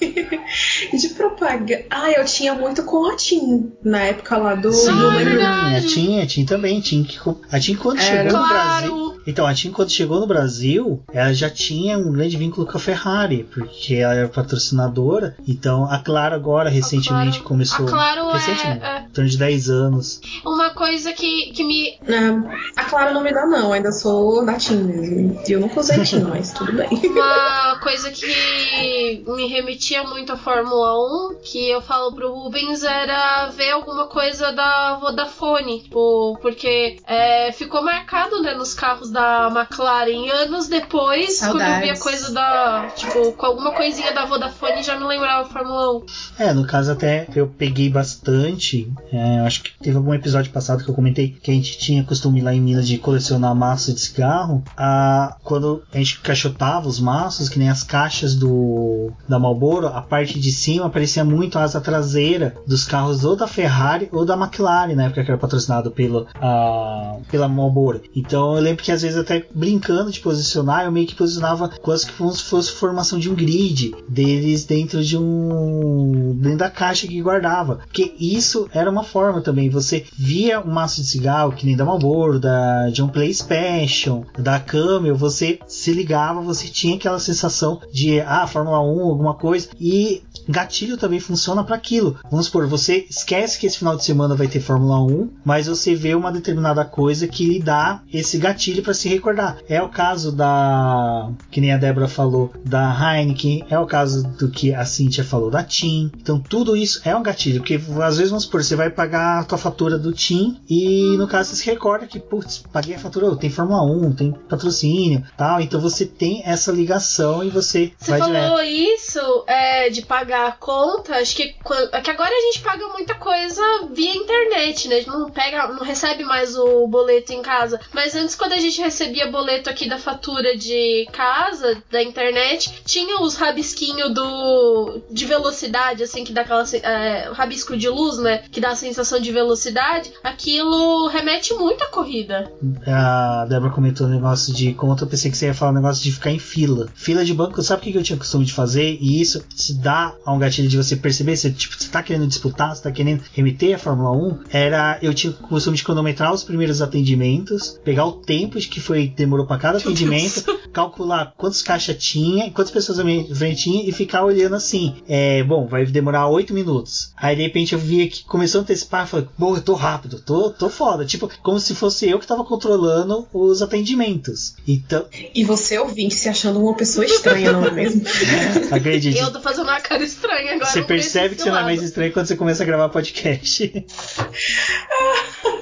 de 0.92 1.08
propaganda. 1.10 1.84
Ah, 1.88 2.10
eu 2.10 2.24
tinha 2.24 2.52
muito 2.54 2.82
com 2.82 3.08
a 3.10 3.16
Tim 3.16 3.72
na 3.82 4.02
época 4.02 4.36
lá 4.36 4.54
do. 4.56 4.72
Sim, 4.72 4.90
do 4.90 5.08
a 5.08 5.80
Tim, 5.80 6.20
a 6.20 6.26
Tim 6.26 6.44
também. 6.44 6.80
Tim, 6.80 7.06
a 7.50 7.60
Tim 7.60 7.76
quando 7.76 8.00
chegou 8.00 8.30
claro. 8.30 8.86
no 8.86 9.08
Brasil. 9.08 9.17
Então, 9.28 9.46
a 9.46 9.52
Tim 9.52 9.70
quando 9.70 9.90
chegou 9.90 10.18
no 10.20 10.26
Brasil, 10.26 11.02
ela 11.12 11.34
já 11.34 11.50
tinha 11.50 11.98
um 11.98 12.10
grande 12.10 12.34
vínculo 12.38 12.66
com 12.66 12.78
a 12.78 12.80
Ferrari, 12.80 13.46
porque 13.52 13.96
ela 13.96 14.14
era 14.14 14.28
patrocinadora. 14.28 15.36
Então, 15.46 15.84
a 15.84 15.98
Claro 15.98 16.34
agora, 16.34 16.70
recentemente, 16.70 17.32
Claro. 17.40 17.44
começou. 17.44 17.86
A 17.86 17.90
Claro 17.90 18.32
recentemente, 18.32 18.82
é, 18.82 18.88
é. 18.88 19.00
em 19.00 19.10
torno 19.10 19.28
de 19.28 19.36
10 19.36 19.68
anos. 19.68 20.20
Uma 20.46 20.70
coisa 20.70 21.12
que, 21.12 21.52
que 21.52 21.62
me. 21.62 21.98
Ah, 22.08 22.80
a 22.80 22.84
Clara 22.84 23.12
não 23.12 23.22
me 23.22 23.30
dá, 23.30 23.44
não. 23.44 23.70
Ainda 23.74 23.92
sou 23.92 24.46
da 24.46 24.54
Tim 24.54 24.76
mesmo. 24.76 25.38
E 25.46 25.52
eu 25.52 25.60
nunca 25.60 25.80
usei 25.80 26.02
Tim, 26.04 26.20
mas 26.28 26.54
tudo 26.54 26.72
bem. 26.72 26.88
Uma 26.88 27.78
coisa 27.82 28.10
que 28.10 29.22
me 29.26 29.46
remetia 29.46 30.04
muito 30.04 30.32
à 30.32 30.38
Fórmula 30.38 30.94
1, 31.34 31.40
que 31.42 31.68
eu 31.68 31.82
falo 31.82 32.14
pro 32.14 32.32
Rubens, 32.32 32.82
era 32.82 33.48
ver 33.48 33.72
alguma 33.72 34.06
coisa 34.06 34.52
da 34.52 34.96
Vodafone. 34.98 35.82
Tipo, 35.82 36.38
porque 36.40 36.96
é, 37.06 37.52
ficou 37.52 37.82
marcado 37.82 38.40
né, 38.40 38.54
nos 38.54 38.72
carros 38.72 39.10
da 39.10 39.17
McLaren. 39.50 40.28
Anos 40.30 40.68
depois, 40.68 41.38
quando 41.40 41.60
eu 41.60 41.66
vi 41.80 41.90
a 41.90 41.96
Saudades. 41.96 42.02
coisa 42.02 42.32
da. 42.32 42.88
Tipo, 42.96 43.32
com 43.32 43.46
alguma 43.46 43.72
coisinha 43.72 44.12
da 44.12 44.24
Vodafone, 44.24 44.82
já 44.82 44.98
me 44.98 45.04
lembrava 45.04 45.42
a 45.42 45.50
Fórmula 45.50 45.98
1. 45.98 46.06
É, 46.38 46.52
no 46.52 46.66
caso 46.66 46.92
até 46.92 47.26
eu 47.34 47.46
peguei 47.46 47.88
bastante. 47.88 48.90
é, 49.12 49.40
acho 49.40 49.62
que 49.62 49.72
teve 49.80 49.96
algum 49.96 50.14
episódio 50.14 50.52
passado 50.52 50.84
que 50.84 50.90
eu 50.90 50.94
comentei 50.94 51.30
que 51.30 51.50
a 51.50 51.54
gente 51.54 51.78
tinha 51.78 52.04
costume 52.04 52.40
lá 52.40 52.54
em 52.54 52.60
Minas 52.60 52.86
de 52.86 52.98
colecionar 52.98 53.54
maços 53.54 53.94
de 53.94 54.00
cigarro. 54.00 54.62
Ah, 54.76 55.36
quando 55.42 55.82
a 55.92 55.98
gente 55.98 56.20
caixotava 56.20 56.88
os 56.88 57.00
maços, 57.00 57.48
que 57.48 57.58
nem 57.58 57.68
as 57.68 57.82
caixas 57.82 58.34
do 58.34 59.10
da 59.28 59.38
Marlboro, 59.38 59.88
a 59.88 60.02
parte 60.02 60.38
de 60.38 60.52
cima 60.52 60.86
aparecia 60.86 61.24
muito 61.24 61.58
a 61.58 61.62
asa 61.62 61.80
traseira 61.80 62.54
dos 62.66 62.84
carros 62.84 63.24
ou 63.24 63.36
da 63.36 63.46
Ferrari 63.46 64.08
ou 64.12 64.24
da 64.24 64.34
McLaren, 64.34 64.94
na 64.94 65.04
época 65.04 65.24
que 65.24 65.30
era 65.30 65.38
patrocinado 65.38 65.90
pelo, 65.90 66.26
ah, 66.40 67.16
pela 67.30 67.48
Marlboro. 67.48 68.02
Então 68.14 68.56
eu 68.56 68.62
lembro 68.62 68.82
que 68.82 68.92
às 68.92 69.02
vezes 69.02 69.07
até 69.16 69.46
brincando 69.54 70.10
de 70.10 70.20
posicionar, 70.20 70.84
eu 70.84 70.92
meio 70.92 71.06
que 71.06 71.14
posicionava 71.14 71.68
quase 71.80 72.06
que 72.06 72.12
como 72.12 72.32
se 72.32 72.42
fosse 72.42 72.72
formação 72.72 73.18
de 73.18 73.30
um 73.30 73.34
grid 73.34 73.94
deles 74.08 74.64
dentro 74.64 75.02
de 75.04 75.16
um 75.16 76.34
dentro 76.36 76.58
da 76.58 76.70
caixa 76.70 77.06
que 77.06 77.20
guardava, 77.20 77.76
porque 77.76 78.14
isso 78.18 78.68
era 78.72 78.90
uma 78.90 79.02
forma 79.02 79.40
também. 79.40 79.68
Você 79.70 80.04
via 80.16 80.60
um 80.60 80.70
maço 80.70 81.00
de 81.00 81.08
cigarro 81.08 81.52
que 81.52 81.66
nem 81.66 81.76
da 81.76 81.84
Marlboro, 81.84 82.38
da 82.38 82.90
John 82.90 83.08
Play 83.08 83.32
Special, 83.32 84.24
da 84.38 84.60
Camel, 84.60 85.16
você 85.16 85.58
se 85.66 85.92
ligava, 85.92 86.40
você 86.40 86.68
tinha 86.68 86.96
aquela 86.96 87.18
sensação 87.18 87.80
de 87.92 88.20
ah, 88.20 88.46
Fórmula 88.46 88.80
1, 88.80 89.00
alguma 89.00 89.34
coisa 89.34 89.68
e 89.80 90.22
gatilho 90.48 90.96
também 90.96 91.20
funciona 91.20 91.62
para 91.64 91.76
aquilo. 91.76 92.16
Vamos 92.30 92.46
supor, 92.46 92.66
você 92.66 93.06
esquece 93.08 93.58
que 93.58 93.66
esse 93.66 93.78
final 93.78 93.96
de 93.96 94.04
semana 94.04 94.34
vai 94.34 94.48
ter 94.48 94.60
Fórmula 94.60 95.00
1, 95.04 95.30
mas 95.44 95.66
você 95.66 95.94
vê 95.94 96.14
uma 96.14 96.32
determinada 96.32 96.84
coisa 96.84 97.26
que 97.28 97.44
lhe 97.46 97.60
dá 97.60 98.02
esse 98.12 98.38
gatilho 98.38 98.82
para 98.82 98.94
se 98.94 99.08
recordar. 99.08 99.58
É 99.68 99.82
o 99.82 99.88
caso 99.88 100.32
da, 100.32 101.30
que 101.50 101.60
nem 101.60 101.72
a 101.72 101.76
Débora 101.76 102.08
falou, 102.08 102.52
da 102.64 102.88
Heineken, 103.16 103.64
é 103.68 103.78
o 103.78 103.86
caso 103.86 104.22
do 104.38 104.48
que 104.50 104.74
a 104.74 104.84
Cynthia 104.84 105.24
falou 105.24 105.50
da 105.50 105.62
TIM. 105.62 106.10
Então 106.20 106.40
tudo 106.40 106.76
isso 106.76 107.00
é 107.04 107.14
um 107.16 107.22
gatilho, 107.22 107.60
porque 107.60 107.80
às 108.02 108.16
vezes 108.16 108.30
vamos 108.30 108.44
supor, 108.44 108.62
você 108.62 108.76
vai 108.76 108.90
pagar 108.90 109.40
a 109.40 109.44
tua 109.44 109.58
fatura 109.58 109.98
do 109.98 110.12
TIM 110.12 110.58
e 110.68 111.16
no 111.18 111.26
caso 111.28 111.50
você 111.50 111.56
se 111.56 111.66
recorda 111.66 112.06
que, 112.06 112.18
putz, 112.18 112.62
paguei 112.72 112.94
a 112.94 112.98
fatura, 112.98 113.34
tem 113.36 113.50
Fórmula 113.50 113.82
1, 113.82 114.12
tem 114.12 114.32
patrocínio, 114.32 115.24
tal. 115.36 115.60
Então 115.60 115.80
você 115.80 116.06
tem 116.06 116.42
essa 116.44 116.72
ligação 116.72 117.44
e 117.44 117.50
você, 117.50 117.92
Você 117.98 118.10
vai 118.12 118.20
falou 118.20 118.34
direto. 118.34 118.62
isso 118.62 119.44
é, 119.46 119.90
de 119.90 120.02
pagar 120.02 120.37
a 120.46 120.52
conta, 120.52 121.16
acho 121.16 121.34
que, 121.36 121.54
é 121.92 122.00
que 122.00 122.10
agora 122.10 122.30
a 122.30 122.52
gente 122.52 122.60
paga 122.62 122.86
muita 122.88 123.14
coisa 123.14 123.62
via 123.90 124.14
internet, 124.14 124.88
né? 124.88 124.96
A 124.96 124.98
gente 124.98 125.08
não 125.08 125.30
pega, 125.30 125.68
não 125.68 125.84
recebe 125.84 126.24
mais 126.24 126.56
o 126.56 126.86
boleto 126.86 127.32
em 127.32 127.42
casa. 127.42 127.80
Mas 127.92 128.14
antes, 128.14 128.34
quando 128.34 128.52
a 128.52 128.58
gente 128.58 128.80
recebia 128.80 129.30
boleto 129.30 129.70
aqui 129.70 129.88
da 129.88 129.98
fatura 129.98 130.56
de 130.56 131.06
casa, 131.12 131.82
da 131.90 132.02
internet, 132.02 132.82
tinha 132.84 133.20
os 133.20 133.36
rabisquinhos 133.36 134.12
do 134.12 135.00
de 135.10 135.24
velocidade, 135.24 136.02
assim, 136.02 136.24
que 136.24 136.32
dá 136.32 136.42
aquela 136.42 136.64
é, 136.72 137.30
rabisco 137.32 137.76
de 137.76 137.88
luz, 137.88 138.18
né? 138.18 138.38
Que 138.50 138.60
dá 138.60 138.70
a 138.70 138.76
sensação 138.76 139.20
de 139.20 139.32
velocidade. 139.32 140.12
Aquilo 140.22 141.08
remete 141.08 141.54
muito 141.54 141.82
à 141.84 141.88
corrida. 141.88 142.50
A 142.86 143.46
Débora 143.48 143.72
comentou 143.72 144.06
o 144.06 144.10
negócio 144.10 144.52
de. 144.52 144.74
Como 144.74 144.96
eu 144.98 145.06
pensei 145.06 145.30
que 145.30 145.36
você 145.36 145.46
ia 145.46 145.54
falar 145.54 145.72
o 145.72 145.74
negócio 145.74 146.02
de 146.02 146.12
ficar 146.12 146.30
em 146.30 146.38
fila. 146.38 146.88
Fila 146.94 147.24
de 147.24 147.34
banco, 147.34 147.62
sabe 147.62 147.80
o 147.80 147.92
que 147.92 147.98
eu 147.98 148.02
tinha 148.02 148.18
costume 148.18 148.44
de 148.44 148.52
fazer? 148.52 148.98
E 149.00 149.20
isso 149.20 149.44
se 149.54 149.74
dá 149.78 150.14
a 150.28 150.32
um 150.32 150.38
gatilho 150.38 150.68
de 150.68 150.76
você 150.76 150.94
perceber 150.94 151.36
se 151.36 151.50
tipo, 151.50 151.74
você 151.74 151.88
tá 151.88 152.02
querendo 152.02 152.26
disputar, 152.26 152.76
você 152.76 152.82
tá 152.82 152.92
querendo 152.92 153.22
remeter 153.32 153.74
a 153.74 153.78
Fórmula 153.78 154.12
1. 154.12 154.38
Era. 154.50 154.98
Eu 155.00 155.14
tinha 155.14 155.30
o 155.30 155.34
costume 155.34 155.74
de 155.74 155.82
cronometrar 155.82 156.34
os 156.34 156.44
primeiros 156.44 156.82
atendimentos, 156.82 157.80
pegar 157.82 158.04
o 158.04 158.12
tempo 158.12 158.58
que 158.58 158.78
foi 158.78 159.08
demorou 159.08 159.46
para 159.46 159.58
cada 159.58 159.78
atendimento, 159.78 160.44
calcular 160.78 161.34
quantos 161.36 161.60
caixas 161.60 161.96
tinha, 161.98 162.52
quantas 162.52 162.70
pessoas 162.70 163.00
à 163.00 163.04
minha 163.04 163.34
frente 163.34 163.64
tinha 163.64 163.88
e 163.88 163.90
ficar 163.90 164.24
olhando 164.24 164.54
assim. 164.54 164.94
É, 165.08 165.42
bom, 165.42 165.66
vai 165.66 165.84
demorar 165.84 166.28
8 166.28 166.54
minutos. 166.54 167.12
Aí 167.16 167.34
de 167.34 167.42
repente 167.42 167.72
eu 167.72 167.78
via 167.80 168.08
que 168.08 168.24
começou 168.24 168.60
a 168.60 168.62
antecipar, 168.62 169.08
falei, 169.08 169.26
bom, 169.36 169.56
eu 169.56 169.60
tô 169.60 169.74
rápido, 169.74 170.20
tô, 170.20 170.50
tô 170.50 170.68
foda. 170.68 171.04
Tipo, 171.04 171.28
como 171.42 171.58
se 171.58 171.74
fosse 171.74 172.08
eu 172.08 172.20
que 172.20 172.26
tava 172.26 172.44
controlando 172.44 173.26
os 173.32 173.60
atendimentos. 173.60 174.54
Então. 174.66 175.06
E 175.34 175.42
você 175.42 175.76
ouvinte 175.78 176.14
se 176.14 176.28
achando 176.28 176.60
uma 176.60 176.74
pessoa 176.74 177.04
estranha, 177.04 177.50
não 177.50 177.64
é 177.64 177.70
mesmo? 177.72 178.02
Acredite. 178.70 179.18
Eu 179.18 179.32
tô 179.32 179.40
fazendo 179.40 179.66
uma 179.66 179.80
cara 179.80 180.04
estranha 180.04 180.54
agora. 180.54 180.70
Você 180.70 180.82
percebe 180.82 181.34
que 181.34 181.42
você 181.42 181.50
não 181.50 181.58
é 181.58 181.64
mais 181.64 181.82
estranho 181.82 182.12
quando 182.12 182.26
você 182.26 182.36
começa 182.36 182.62
a 182.62 182.66
gravar 182.66 182.88
podcast. 182.88 183.84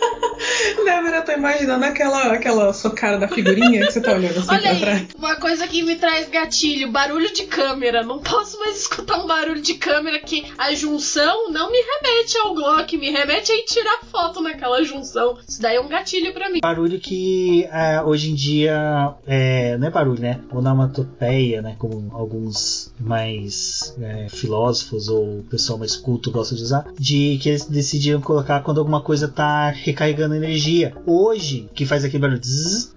Débora, 0.84 1.16
eu 1.16 1.24
tô 1.24 1.32
imaginando 1.32 1.84
aquela, 1.84 2.32
aquela 2.32 2.72
sua 2.72 2.90
cara 2.90 3.18
da 3.18 3.28
figurinha 3.28 3.86
que 3.86 3.92
você 3.92 4.00
tá 4.00 4.12
olhando 4.12 4.38
assim 4.38 4.50
Olha 4.50 4.60
pra 4.60 4.70
aí, 4.70 4.80
trás. 4.80 5.06
uma 5.16 5.36
coisa 5.36 5.66
que 5.66 5.82
me 5.82 5.96
traz 5.96 6.28
gatilho, 6.28 6.90
barulho 6.90 7.32
de 7.32 7.44
câmera. 7.44 8.02
Não 8.02 8.18
posso 8.18 8.58
mais 8.58 8.80
escutar 8.82 9.18
um 9.22 9.26
barulho 9.26 9.60
de 9.60 9.74
câmera 9.74 10.18
que 10.20 10.46
a 10.58 10.72
junção 10.74 11.50
não 11.50 11.70
me 11.70 11.78
remete 11.78 12.38
ao 12.38 12.54
Glock, 12.54 12.96
me 12.96 13.10
remete 13.10 13.52
a 13.52 13.54
ir 13.56 13.64
tirar 13.64 14.00
foto 14.10 14.40
naquela 14.40 14.82
junção. 14.84 15.38
Isso 15.46 15.60
daí 15.60 15.76
é 15.76 15.80
um 15.80 15.88
gatilho 15.88 16.32
pra 16.32 16.48
mim. 16.50 16.60
Barulho 16.62 16.98
que 17.00 17.64
é, 17.72 18.02
hoje 18.02 18.30
em 18.30 18.34
dia 18.34 19.14
é, 19.26 19.76
não 19.78 19.88
é 19.88 19.90
barulho, 19.90 20.20
né? 20.20 20.40
Onomatopeia, 20.52 21.62
né? 21.62 21.74
Como 21.78 22.10
alguns 22.14 22.92
mais 23.00 23.94
é, 24.00 24.28
filósofos 24.28 25.08
ou 25.08 25.44
pessoal 25.50 25.78
mais 25.78 25.96
culto 25.96 26.30
gosta 26.30 26.54
de 26.54 26.62
usar, 26.62 26.86
de 26.98 27.38
que 27.40 27.48
eles 27.48 27.64
decidiram 27.64 28.20
colocar 28.20 28.60
quando 28.60 28.78
alguma 28.78 29.00
coisa 29.00 29.28
tá 29.28 29.70
recarregando 29.70 30.34
energia. 30.34 30.65
Hoje, 31.06 31.68
que 31.74 31.86
faz 31.86 32.04
aquele 32.04 32.20
barulho, 32.20 32.40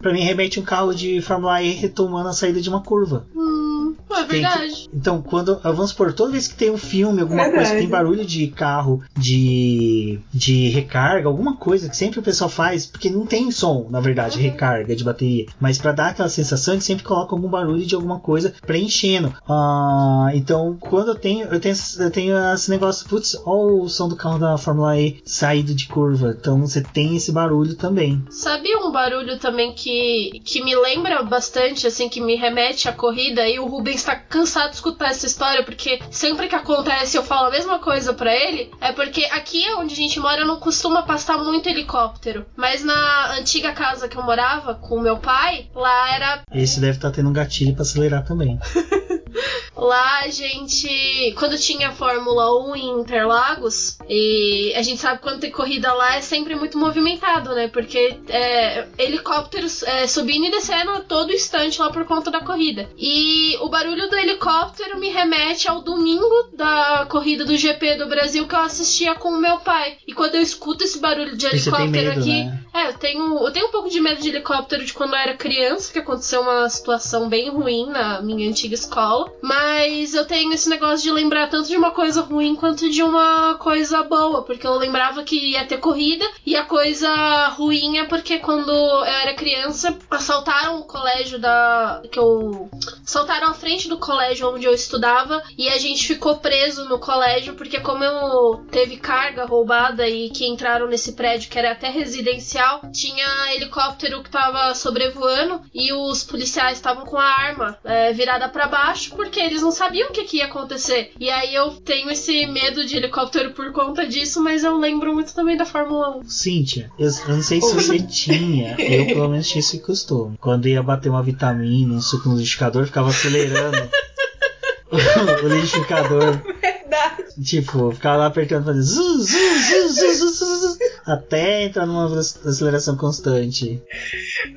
pra 0.01 0.11
mim 0.13 0.21
remete 0.21 0.59
um 0.59 0.63
carro 0.63 0.93
de 0.93 1.21
Fórmula 1.21 1.61
E 1.61 1.71
retomando 1.71 2.29
a 2.29 2.33
saída 2.33 2.59
de 2.61 2.69
uma 2.69 2.81
curva. 2.81 3.27
Hum, 3.35 3.78
é 4.15 4.23
verdade. 4.25 4.73
que- 4.73 4.89
então, 4.93 5.21
quando 5.21 5.59
vamos 5.63 5.93
por 5.93 6.13
toda 6.13 6.31
vez 6.31 6.47
que 6.47 6.55
tem 6.55 6.71
um 6.71 6.77
filme, 6.77 7.21
alguma 7.21 7.43
Verdade. 7.43 7.55
coisa 7.57 7.71
que 7.73 7.79
tem 7.79 7.89
barulho 7.89 8.25
de 8.25 8.47
carro, 8.47 9.01
de, 9.17 10.19
de 10.33 10.69
recarga, 10.69 11.27
alguma 11.27 11.55
coisa 11.55 11.89
que 11.89 11.95
sempre 11.95 12.19
o 12.19 12.23
pessoal 12.23 12.49
faz, 12.49 12.85
porque 12.85 13.09
não 13.09 13.25
tem 13.25 13.51
som, 13.51 13.87
na 13.89 13.99
verdade, 13.99 14.37
Uhum. 14.37 14.43
recarga 14.43 14.95
de 14.95 15.03
bateria, 15.03 15.45
mas 15.59 15.77
pra 15.77 15.91
dar 15.91 16.07
aquela 16.09 16.29
sensação, 16.29 16.73
eles 16.73 16.83
sempre 16.83 17.03
colocam 17.03 17.37
algum 17.37 17.49
barulho 17.49 17.85
de 17.85 17.95
alguma 17.95 18.19
coisa 18.19 18.53
preenchendo. 18.65 19.33
Ah, 19.47 20.29
então, 20.33 20.77
quando 20.79 21.09
eu 21.09 21.15
tenho, 21.15 21.47
eu 21.47 21.59
tenho, 21.59 21.75
eu 21.99 22.11
tenho 22.11 22.53
esse 22.53 22.69
negócio, 22.69 23.07
putz, 23.07 23.35
olha 23.45 23.83
o 23.83 23.89
som 23.89 24.07
do 24.07 24.15
carro 24.15 24.39
da 24.39 24.57
Fórmula 24.57 24.99
E 24.99 25.21
saído 25.25 25.73
de 25.73 25.87
curva. 25.87 26.35
Então, 26.39 26.59
você 26.61 26.81
tem 26.81 27.15
esse 27.15 27.31
barulho 27.31 27.75
também. 27.75 28.21
Sabe 28.29 28.75
um 28.75 28.91
barulho 28.91 29.37
também 29.39 29.73
que, 29.73 30.41
que 30.43 30.63
me 30.63 30.75
lembra 30.75 31.23
bastante, 31.23 31.85
assim, 31.87 32.09
que 32.09 32.21
me 32.21 32.35
remete 32.35 32.87
à 32.87 32.93
corrida? 32.93 33.47
E 33.47 33.59
o 33.59 33.65
Rubens 33.67 33.98
tá 34.03 34.15
cansado 34.15 34.69
de 34.69 34.75
escutar 34.75 35.09
essa 35.11 35.25
história, 35.25 35.63
porque 35.63 35.99
sempre 36.11 36.47
que 36.47 36.55
acontece 36.55 37.17
eu 37.17 37.23
falo 37.23 37.47
a 37.47 37.51
mesma 37.51 37.79
coisa 37.79 38.13
pra 38.13 38.33
ele. 38.33 38.71
É 38.81 38.91
porque 38.91 39.25
aqui 39.25 39.63
onde 39.77 39.93
a 39.93 39.97
gente 39.97 40.19
mora 40.19 40.45
não 40.45 40.59
costuma 40.59 41.03
passar 41.03 41.37
muito 41.37 41.67
helicóptero. 41.67 42.45
Mas 42.55 42.83
na 42.83 43.33
antiga 43.33 43.71
casa 43.71 44.07
que 44.07 44.17
eu 44.17 44.23
morava 44.23 44.75
com 44.75 44.99
meu 44.99 45.17
pai, 45.17 45.69
lá 45.73 46.15
era 46.15 46.41
Esse 46.53 46.79
deve 46.79 46.97
estar 46.97 47.11
tendo 47.11 47.29
um 47.29 47.33
gatilho 47.33 47.73
pra 47.73 47.83
acelerar 47.83 48.25
também. 48.25 48.59
Lá 49.79 50.21
a 50.23 50.29
gente. 50.29 51.33
Quando 51.37 51.57
tinha 51.57 51.91
Fórmula 51.91 52.69
1 52.71 52.75
em 52.75 52.99
Interlagos, 53.01 53.97
e 54.09 54.73
a 54.75 54.81
gente 54.81 54.99
sabe 54.99 55.21
quando 55.21 55.39
tem 55.39 55.51
corrida 55.51 55.93
lá 55.93 56.15
é 56.15 56.21
sempre 56.21 56.55
muito 56.55 56.77
movimentado, 56.77 57.53
né? 57.55 57.67
Porque 57.67 58.17
é, 58.27 58.87
helicópteros 58.97 59.83
é, 59.83 60.07
subindo 60.07 60.47
e 60.47 60.51
descendo 60.51 60.91
a 60.91 61.01
todo 61.01 61.31
instante 61.31 61.79
lá 61.79 61.89
por 61.89 62.05
conta 62.05 62.29
da 62.29 62.41
corrida. 62.41 62.89
E 62.97 63.57
o 63.61 63.69
barulho 63.69 64.09
do 64.09 64.15
helicóptero 64.15 64.99
me 64.99 65.09
remete 65.09 65.69
ao 65.69 65.81
domingo 65.81 66.49
da 66.53 67.05
corrida 67.09 67.45
do 67.45 67.57
GP 67.57 67.95
do 67.95 68.07
Brasil 68.07 68.47
que 68.47 68.55
eu 68.55 68.59
assistia 68.59 69.15
com 69.15 69.29
o 69.29 69.41
meu 69.41 69.59
pai. 69.59 69.97
E 70.07 70.13
quando 70.13 70.35
eu 70.35 70.41
escuto 70.41 70.83
esse 70.83 70.99
barulho 70.99 71.37
de 71.37 71.45
helicóptero 71.45 71.89
medo, 71.89 72.19
aqui. 72.19 72.43
né? 72.43 72.63
É, 72.73 72.87
eu 72.89 72.93
tenho, 72.93 73.37
eu 73.39 73.51
tenho 73.51 73.67
um 73.67 73.71
pouco 73.71 73.89
de 73.89 73.99
medo 73.99 74.21
de 74.21 74.29
helicóptero 74.29 74.83
de 74.85 74.93
quando 74.93 75.13
eu 75.13 75.19
era 75.19 75.33
criança, 75.35 75.91
que 75.91 75.99
aconteceu 75.99 76.41
uma 76.41 76.69
situação 76.69 77.29
bem 77.29 77.49
ruim 77.49 77.87
na 77.87 78.21
minha 78.21 78.49
antiga 78.49 78.75
escola. 78.75 79.31
Mas 79.41 79.68
eu 80.13 80.25
tenho 80.25 80.53
esse 80.53 80.69
negócio 80.69 81.03
de 81.03 81.11
lembrar 81.11 81.49
tanto 81.49 81.67
de 81.67 81.77
uma 81.77 81.91
coisa 81.91 82.21
ruim 82.21 82.55
quanto 82.55 82.89
de 82.89 83.01
uma 83.03 83.55
coisa 83.55 84.03
boa, 84.03 84.43
porque 84.43 84.65
eu 84.65 84.75
lembrava 84.75 85.23
que 85.23 85.51
ia 85.51 85.65
ter 85.65 85.77
corrida, 85.77 86.25
e 86.45 86.55
a 86.55 86.65
coisa 86.65 87.47
ruim 87.49 87.97
é 87.97 88.05
porque 88.05 88.39
quando 88.39 88.71
eu 88.71 89.03
era 89.03 89.33
criança, 89.33 89.97
assaltaram 90.09 90.79
o 90.79 90.83
colégio 90.83 91.39
da. 91.39 92.01
que 92.11 92.19
eu. 92.19 92.69
assaltaram 93.05 93.49
a 93.49 93.53
frente 93.53 93.87
do 93.87 93.97
colégio 93.97 94.49
onde 94.53 94.65
eu 94.65 94.73
estudava, 94.73 95.41
e 95.57 95.69
a 95.69 95.77
gente 95.77 96.07
ficou 96.07 96.37
preso 96.37 96.85
no 96.85 96.99
colégio, 96.99 97.55
porque 97.55 97.79
como 97.79 98.03
eu 98.03 98.65
teve 98.71 98.97
carga 98.97 99.45
roubada 99.45 100.07
e 100.07 100.29
que 100.29 100.47
entraram 100.47 100.87
nesse 100.87 101.13
prédio 101.13 101.49
que 101.49 101.57
era 101.57 101.71
até 101.71 101.89
residencial, 101.89 102.81
tinha 102.91 103.55
helicóptero 103.55 104.23
que 104.23 104.29
tava 104.29 104.73
sobrevoando 104.75 105.61
e 105.73 105.93
os 105.93 106.23
policiais 106.23 106.77
estavam 106.77 107.05
com 107.05 107.17
a 107.17 107.25
arma 107.25 107.77
é, 107.83 108.11
virada 108.13 108.47
para 108.49 108.67
baixo 108.67 109.15
porque 109.15 109.39
eles 109.39 109.58
não 109.61 109.71
sabiam 109.71 110.09
o 110.09 110.11
que, 110.11 110.23
que 110.23 110.37
ia 110.37 110.45
acontecer. 110.45 111.11
E 111.19 111.29
aí 111.29 111.53
eu 111.53 111.71
tenho 111.71 112.09
esse 112.09 112.45
medo 112.47 112.85
de 112.85 112.97
helicóptero 112.97 113.51
por 113.51 113.71
conta 113.71 114.05
disso, 114.07 114.41
mas 114.41 114.63
eu 114.63 114.77
lembro 114.77 115.13
muito 115.13 115.33
também 115.33 115.57
da 115.57 115.65
Fórmula 115.65 116.17
1. 116.17 116.29
Cíntia, 116.29 116.91
eu, 116.97 117.09
eu 117.27 117.35
não 117.35 117.41
sei 117.41 117.61
se 117.61 117.73
você 117.73 117.99
tinha, 118.07 118.75
eu 118.79 119.05
pelo 119.05 119.29
menos 119.29 119.47
tinha 119.47 119.59
esse 119.59 119.79
costume. 119.79 120.37
Quando 120.39 120.67
ia 120.67 120.83
bater 120.83 121.09
uma 121.09 121.23
vitamina, 121.23 121.93
um 121.93 122.01
suco 122.01 122.29
no 122.29 122.35
liquidificador, 122.35 122.85
ficava 122.85 123.09
acelerando 123.09 123.77
o 124.91 125.47
liquidificador. 125.47 126.41
Verdade. 126.89 127.23
Tipo, 127.43 127.91
ficava 127.91 128.17
lá 128.17 128.25
apertando, 128.27 128.65
fazendo 128.65 128.83
zu, 128.83 129.19
zu, 129.21 129.89
zu, 129.89 130.13
zu, 130.15 130.29
zu, 130.33 130.45
zu, 130.73 130.77
até 131.05 131.63
entrar 131.65 131.85
numa 131.85 132.05
aceleração 132.19 132.97
constante. 132.97 133.81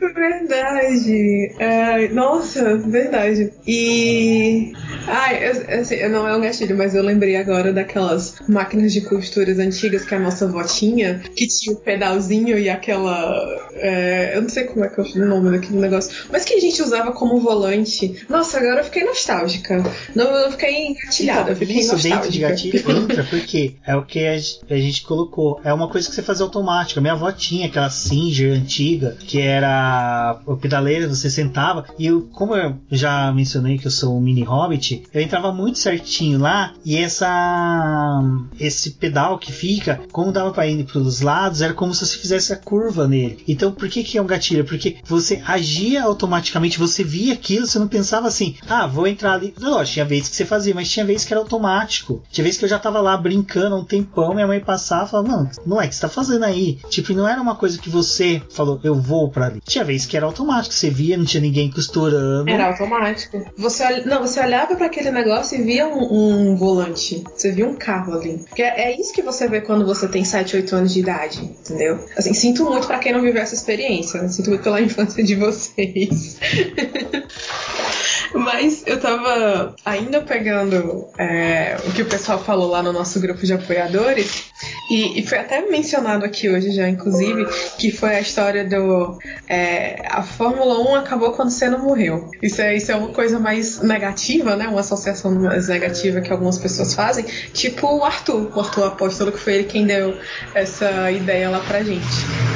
Verdade. 0.00 1.54
Ai, 1.60 2.08
nossa, 2.08 2.76
verdade. 2.78 3.52
E. 3.66 4.72
Ai, 5.06 5.48
eu- 5.48 5.80
assim, 5.80 5.94
eu 5.96 6.10
não 6.10 6.26
é 6.26 6.36
um 6.36 6.40
gatilho, 6.40 6.76
mas 6.76 6.94
eu 6.94 7.02
lembrei 7.02 7.36
agora 7.36 7.72
daquelas 7.72 8.36
máquinas 8.48 8.92
de 8.92 9.00
costuras 9.02 9.58
antigas 9.58 10.04
que 10.04 10.14
a 10.14 10.18
nossa 10.18 10.44
avó 10.46 10.62
tinha, 10.64 11.20
que 11.36 11.46
tinha 11.46 11.76
o 11.76 11.80
pedalzinho 11.80 12.58
e 12.58 12.68
aquela. 12.70 13.32
é, 13.74 14.36
eu 14.36 14.42
não 14.42 14.48
sei 14.48 14.64
como 14.64 14.84
é 14.84 14.88
que 14.88 15.00
é 15.00 15.04
o 15.04 15.26
nome 15.26 15.50
daquele 15.50 15.78
negócio, 15.78 16.26
mas 16.30 16.44
que 16.44 16.54
a 16.54 16.60
gente 16.60 16.82
usava 16.82 17.12
como 17.12 17.40
volante. 17.40 18.24
Nossa, 18.28 18.58
agora 18.58 18.80
eu 18.80 18.84
fiquei 18.84 19.04
nostálgica. 19.04 19.82
Não, 20.14 20.30
eu 20.30 20.50
fiquei 20.52 20.86
engatilhada, 20.88 21.52
eu 21.52 21.56
fiquei 21.56 21.76
isso 21.80 21.92
nostálgica. 21.92 22.21
Dentro 22.22 22.32
de 22.32 22.38
gatilho 22.40 22.90
entra 22.90 23.24
porque 23.24 23.76
é 23.86 23.96
o 23.96 24.02
que 24.04 24.26
a 24.26 24.38
gen- 24.38 24.58
a 24.70 24.74
gente 24.76 25.02
colocou. 25.02 25.60
É 25.64 25.72
uma 25.72 25.88
coisa 25.88 26.08
que 26.08 26.14
você 26.14 26.22
faz 26.22 26.40
automática. 26.40 27.00
Minha 27.00 27.12
avó 27.14 27.30
tinha 27.32 27.66
aquela 27.66 27.90
Singer 27.90 28.56
antiga, 28.56 29.16
que 29.26 29.40
era 29.40 30.40
o 30.46 30.56
pedaleiro, 30.56 31.08
você 31.08 31.28
sentava. 31.30 31.84
E 31.98 32.06
eu, 32.06 32.22
como 32.32 32.54
eu 32.56 32.76
já 32.90 33.32
mencionei 33.32 33.78
que 33.78 33.86
eu 33.86 33.90
sou 33.90 34.16
um 34.16 34.20
mini 34.20 34.42
hobbit, 34.42 35.02
eu 35.12 35.20
entrava 35.20 35.52
muito 35.52 35.78
certinho 35.78 36.38
lá. 36.38 36.74
E 36.84 36.96
essa 36.96 38.22
esse 38.58 38.90
pedal 38.92 39.38
que 39.38 39.52
fica, 39.52 40.00
como 40.12 40.32
dava 40.32 40.50
pra 40.52 40.66
ir 40.66 40.84
pros 40.84 41.20
lados, 41.20 41.60
era 41.62 41.74
como 41.74 41.94
se 41.94 42.06
você 42.06 42.16
fizesse 42.18 42.52
a 42.52 42.56
curva 42.56 43.06
nele. 43.08 43.42
Então, 43.48 43.72
por 43.72 43.88
que 43.88 44.02
que 44.04 44.18
é 44.18 44.22
um 44.22 44.26
gatilho? 44.26 44.64
Porque 44.64 44.96
você 45.04 45.42
agia 45.46 46.02
automaticamente, 46.04 46.78
você 46.78 47.02
via 47.04 47.32
aquilo, 47.34 47.66
você 47.66 47.78
não 47.78 47.88
pensava 47.88 48.28
assim, 48.28 48.56
ah, 48.68 48.86
vou 48.86 49.06
entrar 49.06 49.34
ali. 49.34 49.54
Lógico, 49.60 49.94
tinha 49.94 50.04
vezes 50.04 50.28
que 50.28 50.36
você 50.36 50.44
fazia, 50.44 50.74
mas 50.74 50.90
tinha 50.90 51.04
vezes 51.06 51.24
que 51.24 51.32
era 51.32 51.40
automático. 51.40 52.11
Tinha 52.30 52.44
vezes 52.44 52.58
que 52.58 52.64
eu 52.64 52.68
já 52.68 52.78
tava 52.78 53.00
lá 53.00 53.16
brincando 53.16 53.76
um 53.76 53.84
tempão, 53.84 54.34
minha 54.34 54.46
mãe 54.46 54.60
passava 54.60 55.06
e 55.06 55.10
falava, 55.10 55.28
mano, 55.28 55.50
moleque, 55.66 55.88
o 55.88 55.90
que 55.90 55.96
você 55.96 56.00
tá 56.02 56.08
fazendo 56.08 56.44
aí? 56.44 56.78
Tipo, 56.88 57.12
não 57.12 57.28
era 57.28 57.40
uma 57.40 57.54
coisa 57.54 57.78
que 57.78 57.88
você 57.88 58.42
falou, 58.50 58.80
eu 58.82 58.94
vou 58.94 59.30
pra 59.30 59.46
ali. 59.46 59.60
Tinha 59.64 59.84
vezes 59.84 60.06
que 60.06 60.16
era 60.16 60.26
automático, 60.26 60.74
você 60.74 60.90
via, 60.90 61.16
não 61.16 61.24
tinha 61.24 61.40
ninguém 61.40 61.70
costurando. 61.70 62.48
Era 62.48 62.68
automático. 62.68 63.44
Você 63.56 64.02
não, 64.04 64.20
você 64.20 64.40
olhava 64.40 64.74
para 64.74 64.86
aquele 64.86 65.10
negócio 65.10 65.58
e 65.58 65.62
via 65.62 65.86
um, 65.86 66.50
um, 66.50 66.56
volante. 66.56 67.22
Você 67.34 67.52
via 67.52 67.66
um 67.66 67.76
carro 67.76 68.14
ali. 68.14 68.38
Porque 68.48 68.62
é, 68.62 68.92
é, 68.92 69.00
isso 69.00 69.12
que 69.12 69.22
você 69.22 69.48
vê 69.48 69.60
quando 69.60 69.84
você 69.84 70.08
tem 70.08 70.24
7, 70.24 70.56
8 70.56 70.76
anos 70.76 70.92
de 70.92 71.00
idade, 71.00 71.42
entendeu? 71.42 71.98
Assim, 72.16 72.34
sinto 72.34 72.64
muito 72.64 72.86
para 72.86 72.98
quem 72.98 73.12
não 73.12 73.20
viveu 73.20 73.42
essa 73.42 73.54
experiência. 73.54 74.28
Sinto 74.28 74.50
muito 74.50 74.62
pela 74.62 74.80
infância 74.82 75.22
de 75.22 75.34
vocês. 75.34 76.38
Mas 78.34 78.82
eu 78.86 78.98
tava 78.98 79.74
ainda 79.84 80.22
pegando 80.22 81.06
é, 81.18 81.76
o 81.86 81.92
que 81.92 82.01
o 82.02 82.06
pessoal 82.06 82.42
falou 82.42 82.68
lá 82.68 82.82
no 82.82 82.92
nosso 82.92 83.20
grupo 83.20 83.44
de 83.44 83.52
apoiadores, 83.52 84.52
e, 84.90 85.20
e, 85.20 85.26
foi 85.26 85.38
até 85.38 85.62
mencionado 85.62 86.24
aqui 86.24 86.50
hoje 86.50 86.70
já, 86.70 86.88
inclusive, 86.88 87.46
que 87.78 87.90
foi 87.90 88.16
a 88.16 88.20
história 88.20 88.64
do. 88.64 89.18
É, 89.48 90.02
a 90.06 90.22
Fórmula 90.22 90.78
1 90.80 90.96
acabou 90.96 91.32
quando 91.32 91.50
Senna 91.50 91.78
morreu. 91.78 92.30
Isso 92.42 92.60
é, 92.60 92.76
isso 92.76 92.92
é 92.92 92.96
uma 92.96 93.08
coisa 93.08 93.38
mais 93.38 93.80
negativa, 93.80 94.54
né? 94.54 94.68
Uma 94.68 94.80
associação 94.80 95.34
mais 95.34 95.68
negativa 95.68 96.20
que 96.20 96.30
algumas 96.30 96.58
pessoas 96.58 96.94
fazem. 96.94 97.24
Tipo 97.54 97.86
o 97.86 98.04
Arthur, 98.04 98.52
o 98.54 98.60
Arthur 98.60 98.84
Apóstolo, 98.84 99.32
que 99.32 99.38
foi 99.38 99.54
ele 99.54 99.64
quem 99.64 99.86
deu 99.86 100.16
essa 100.54 101.10
ideia 101.10 101.48
lá 101.48 101.60
pra 101.60 101.82
gente. 101.82 102.02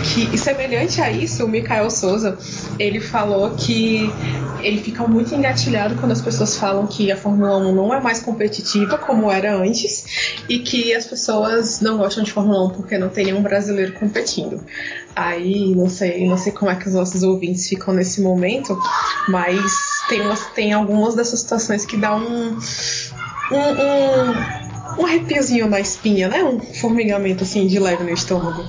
Que, 0.04 0.28
e 0.34 0.38
semelhante 0.38 1.00
a 1.00 1.10
isso, 1.10 1.44
o 1.44 1.48
Mikael 1.48 1.90
Souza, 1.90 2.36
ele 2.78 3.00
falou 3.00 3.50
que 3.50 4.12
ele 4.60 4.82
fica 4.82 5.06
muito 5.06 5.34
engatilhado 5.34 5.94
quando 5.96 6.12
as 6.12 6.20
pessoas 6.20 6.56
falam 6.56 6.86
que 6.86 7.10
a 7.10 7.16
Fórmula 7.16 7.56
1 7.58 7.74
não 7.74 7.94
é 7.94 8.00
mais 8.00 8.20
competitiva 8.20 8.98
como 8.98 9.30
era 9.36 9.56
antes 9.56 10.42
e 10.48 10.58
que 10.58 10.94
as 10.94 11.06
pessoas 11.06 11.80
não 11.80 11.98
gostam 11.98 12.24
de 12.24 12.32
Fórmula 12.32 12.66
1 12.66 12.70
porque 12.70 12.98
não 12.98 13.08
tem 13.08 13.26
nenhum 13.26 13.42
brasileiro 13.42 13.92
competindo. 13.92 14.64
Aí 15.14 15.74
não 15.74 15.88
sei, 15.88 16.28
não 16.28 16.36
sei 16.36 16.52
como 16.52 16.70
é 16.70 16.76
que 16.76 16.88
os 16.88 16.94
nossos 16.94 17.22
ouvintes 17.22 17.68
ficam 17.68 17.94
nesse 17.94 18.20
momento, 18.20 18.78
mas 19.28 19.60
tem, 20.08 20.20
umas, 20.20 20.46
tem 20.48 20.72
algumas 20.72 21.14
dessas 21.14 21.40
situações 21.40 21.84
que 21.84 21.96
dá 21.96 22.14
um, 22.14 22.58
um, 23.50 23.56
um, 23.56 25.00
um 25.02 25.06
arrepiozinho 25.06 25.68
na 25.68 25.80
espinha, 25.80 26.28
né? 26.28 26.44
Um 26.44 26.60
formigamento 26.60 27.44
assim 27.44 27.66
de 27.66 27.78
leve 27.78 28.04
no 28.04 28.10
estômago. 28.10 28.64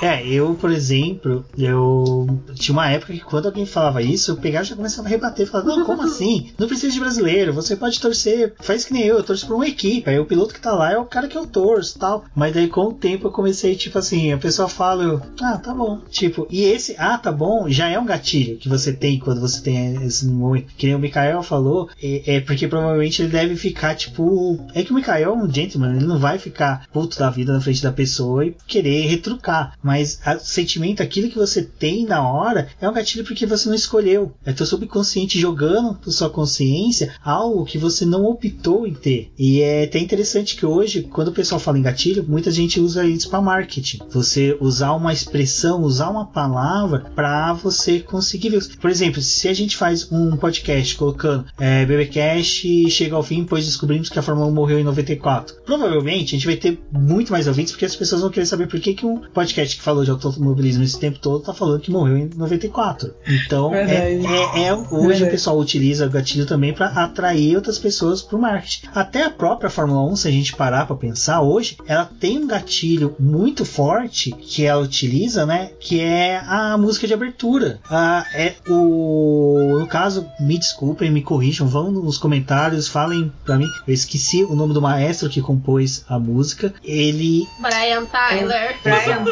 É, 0.00 0.26
eu, 0.26 0.54
por 0.54 0.70
exemplo, 0.70 1.44
eu 1.56 2.26
tinha 2.54 2.72
uma 2.72 2.90
época 2.90 3.12
que 3.12 3.20
quando 3.20 3.46
alguém 3.46 3.66
falava 3.66 4.02
isso, 4.02 4.30
eu 4.30 4.36
pegava 4.36 4.64
e 4.64 4.68
já 4.68 4.76
começava 4.76 5.06
a 5.06 5.10
rebater, 5.10 5.46
falava, 5.46 5.76
não, 5.76 5.84
como 5.84 6.02
assim? 6.02 6.50
Não 6.58 6.66
precisa 6.66 6.92
de 6.92 7.00
brasileiro, 7.00 7.52
você 7.52 7.76
pode 7.76 8.00
torcer, 8.00 8.54
faz 8.60 8.84
que 8.84 8.92
nem 8.92 9.04
eu, 9.04 9.16
eu 9.16 9.22
torço 9.22 9.46
pra 9.46 9.56
uma 9.56 9.68
equipe, 9.68 10.08
aí 10.08 10.18
o 10.18 10.26
piloto 10.26 10.54
que 10.54 10.60
tá 10.60 10.72
lá 10.72 10.92
é 10.92 10.98
o 10.98 11.04
cara 11.04 11.28
que 11.28 11.36
eu 11.36 11.46
torço 11.46 11.98
tal. 11.98 12.24
Mas 12.34 12.54
daí 12.54 12.68
com 12.68 12.86
o 12.86 12.94
tempo 12.94 13.26
eu 13.26 13.32
comecei, 13.32 13.74
tipo 13.74 13.98
assim, 13.98 14.32
a 14.32 14.38
pessoa 14.38 14.68
fala, 14.68 15.04
eu, 15.04 15.22
ah, 15.42 15.58
tá 15.58 15.74
bom. 15.74 16.00
Tipo, 16.10 16.46
e 16.50 16.64
esse, 16.64 16.94
ah, 16.98 17.18
tá 17.18 17.30
bom, 17.30 17.68
já 17.68 17.88
é 17.88 17.98
um 17.98 18.06
gatilho 18.06 18.56
que 18.56 18.68
você 18.68 18.92
tem 18.92 19.18
quando 19.18 19.40
você 19.40 19.60
tem 19.60 20.02
esse 20.04 20.26
momento. 20.26 20.72
Que 20.76 20.86
nem 20.86 20.96
o 20.96 20.98
Mikael 20.98 21.42
falou, 21.42 21.90
é, 22.02 22.36
é 22.36 22.40
porque 22.40 22.66
provavelmente 22.66 23.22
ele 23.22 23.30
deve 23.30 23.56
ficar, 23.56 23.94
tipo. 23.94 24.58
É 24.74 24.82
que 24.82 24.92
o 24.92 24.94
Mikael 24.94 25.30
é 25.30 25.34
um 25.34 25.52
gentleman, 25.52 25.96
ele 25.96 26.06
não 26.06 26.18
vai 26.18 26.38
ficar 26.38 26.86
puto 26.92 27.18
da 27.18 27.30
vida 27.30 27.52
na 27.52 27.60
frente 27.60 27.82
da 27.82 27.92
pessoa 27.92 28.46
e 28.46 28.56
querer 28.66 29.06
retrucar 29.06 29.74
mas 29.89 29.89
o 29.90 30.40
sentimento, 30.40 31.02
aquilo 31.02 31.28
que 31.28 31.38
você 31.38 31.62
tem 31.62 32.04
na 32.04 32.26
hora, 32.26 32.68
é 32.80 32.88
um 32.88 32.92
gatilho 32.92 33.24
porque 33.24 33.46
você 33.46 33.68
não 33.68 33.74
escolheu. 33.74 34.32
É 34.44 34.52
teu 34.52 34.66
subconsciente 34.66 35.38
jogando 35.38 35.94
por 35.94 36.12
sua 36.12 36.30
consciência 36.30 37.12
algo 37.22 37.64
que 37.64 37.78
você 37.78 38.04
não 38.04 38.24
optou 38.24 38.86
em 38.86 38.94
ter. 38.94 39.32
E 39.38 39.60
é 39.60 39.84
até 39.84 39.98
interessante 39.98 40.56
que 40.56 40.66
hoje, 40.66 41.02
quando 41.02 41.28
o 41.28 41.32
pessoal 41.32 41.60
fala 41.60 41.78
em 41.78 41.82
gatilho, 41.82 42.24
muita 42.26 42.50
gente 42.50 42.80
usa 42.80 43.04
isso 43.04 43.28
para 43.28 43.40
marketing. 43.40 44.00
Você 44.10 44.56
usar 44.60 44.92
uma 44.92 45.12
expressão, 45.12 45.82
usar 45.82 46.10
uma 46.10 46.26
palavra 46.26 47.10
para 47.14 47.52
você 47.52 48.00
conseguir 48.00 48.50
ver. 48.50 48.60
Por 48.76 48.90
exemplo, 48.90 49.20
se 49.22 49.48
a 49.48 49.54
gente 49.54 49.76
faz 49.76 50.10
um 50.10 50.36
podcast 50.36 50.94
colocando 50.96 51.46
é, 51.58 51.84
BBcast 51.84 52.90
chega 52.90 53.16
ao 53.16 53.22
fim, 53.22 53.44
pois 53.44 53.64
descobrimos 53.64 54.08
que 54.08 54.18
a 54.18 54.22
Fórmula 54.22 54.46
1 54.48 54.52
morreu 54.52 54.78
em 54.78 54.84
94. 54.84 55.56
Provavelmente 55.64 56.34
a 56.34 56.38
gente 56.38 56.46
vai 56.46 56.56
ter 56.56 56.78
muito 56.92 57.32
mais 57.32 57.46
ouvintes 57.46 57.72
porque 57.72 57.84
as 57.84 57.96
pessoas 57.96 58.20
vão 58.20 58.30
querer 58.30 58.46
saber 58.46 58.66
por 58.66 58.80
que, 58.80 58.94
que 58.94 59.06
um 59.06 59.18
podcast 59.32 59.79
que 59.80 59.84
falou 59.84 60.04
de 60.04 60.10
automobilismo 60.10 60.84
esse 60.84 61.00
tempo 61.00 61.18
todo 61.18 61.42
tá 61.42 61.54
falando 61.54 61.80
que 61.80 61.90
morreu 61.90 62.18
em 62.18 62.30
94. 62.36 63.14
Então, 63.26 63.74
é, 63.74 64.12
é, 64.12 64.66
é, 64.66 64.74
hoje 64.74 64.90
Verdade. 64.90 65.24
o 65.24 65.30
pessoal 65.30 65.58
utiliza 65.58 66.06
o 66.06 66.10
gatilho 66.10 66.44
também 66.44 66.72
para 66.72 66.88
atrair 66.88 67.56
outras 67.56 67.78
pessoas 67.78 68.20
pro 68.20 68.38
marketing. 68.38 68.88
Até 68.94 69.24
a 69.24 69.30
própria 69.30 69.70
Fórmula 69.70 70.02
1, 70.12 70.16
se 70.16 70.28
a 70.28 70.30
gente 70.30 70.54
parar 70.54 70.86
para 70.86 70.96
pensar 70.96 71.40
hoje, 71.40 71.78
ela 71.86 72.04
tem 72.04 72.38
um 72.38 72.46
gatilho 72.46 73.16
muito 73.18 73.64
forte 73.64 74.32
que 74.32 74.66
ela 74.66 74.82
utiliza, 74.82 75.46
né? 75.46 75.70
Que 75.80 76.00
é 76.00 76.42
a 76.46 76.76
música 76.76 77.06
de 77.06 77.14
abertura. 77.14 77.80
Ah, 77.88 78.26
é 78.34 78.54
o, 78.68 79.78
no 79.80 79.86
caso, 79.86 80.26
me 80.38 80.58
desculpem, 80.58 81.10
me 81.10 81.22
corrijam, 81.22 81.66
vão 81.66 81.90
nos 81.90 82.18
comentários, 82.18 82.86
falem 82.86 83.32
para 83.44 83.56
mim. 83.56 83.68
Eu 83.86 83.94
esqueci 83.94 84.44
o 84.44 84.54
nome 84.54 84.74
do 84.74 84.82
maestro 84.82 85.30
que 85.30 85.40
compôs 85.40 86.04
a 86.08 86.18
música. 86.18 86.74
Ele. 86.84 87.48
Brian 87.60 88.04
Tyler. 88.04 88.76
Brian 88.82 89.24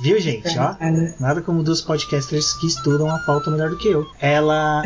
Viu, 0.00 0.20
gente? 0.20 0.58
Ó, 0.58 0.74
nada 1.18 1.42
como 1.42 1.62
dos 1.62 1.80
podcasters 1.80 2.54
que 2.54 2.66
estudam 2.66 3.10
a 3.10 3.18
pauta 3.20 3.50
melhor 3.50 3.70
do 3.70 3.76
que 3.76 3.88
eu. 3.88 4.06
Ela. 4.20 4.82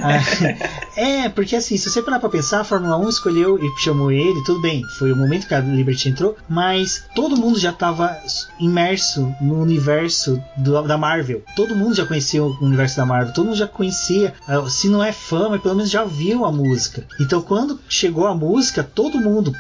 é, 0.97 1.29
porque 1.29 1.57
assim, 1.57 1.77
se 1.77 1.91
você 1.91 2.03
parar 2.03 2.21
pra 2.21 2.29
pensar, 2.29 2.61
a 2.61 2.65
Fórmula 2.65 2.97
1 2.99 3.09
escolheu 3.09 3.59
e 3.59 3.81
chamou 3.81 4.11
ele, 4.11 4.43
tudo 4.45 4.61
bem, 4.61 4.83
foi 4.99 5.13
o 5.13 5.17
momento 5.17 5.47
que 5.47 5.55
a 5.55 5.61
Liberty 5.61 6.09
entrou, 6.09 6.37
mas 6.49 7.05
todo 7.15 7.37
mundo 7.37 7.59
já 7.59 7.73
tava 7.73 8.17
imerso 8.59 9.35
no 9.41 9.61
universo 9.61 10.43
do, 10.57 10.83
da 10.83 10.97
Marvel. 10.97 11.43
Todo 11.57 11.77
mundo 11.77 11.95
já 11.95 12.07
conhecia 12.07 12.43
o 12.43 12.57
universo 12.61 12.97
da 12.97 13.07
Marvel, 13.07 13.33
todo 13.33 13.47
mundo 13.47 13.57
já 13.57 13.67
conhecia, 13.67 14.35
ah, 14.47 14.69
se 14.69 14.89
não 14.89 15.03
é 15.03 15.13
fã, 15.13 15.49
mas 15.49 15.61
pelo 15.61 15.75
menos 15.75 15.91
já 15.91 16.05
viu 16.05 16.45
a 16.45 16.53
música. 16.53 17.07
Então 17.21 17.43
quando 17.43 17.81
chegou 17.89 18.27
a 18.27 18.35
música, 18.35 18.83
todo 18.83 19.21
mundo 19.21 19.53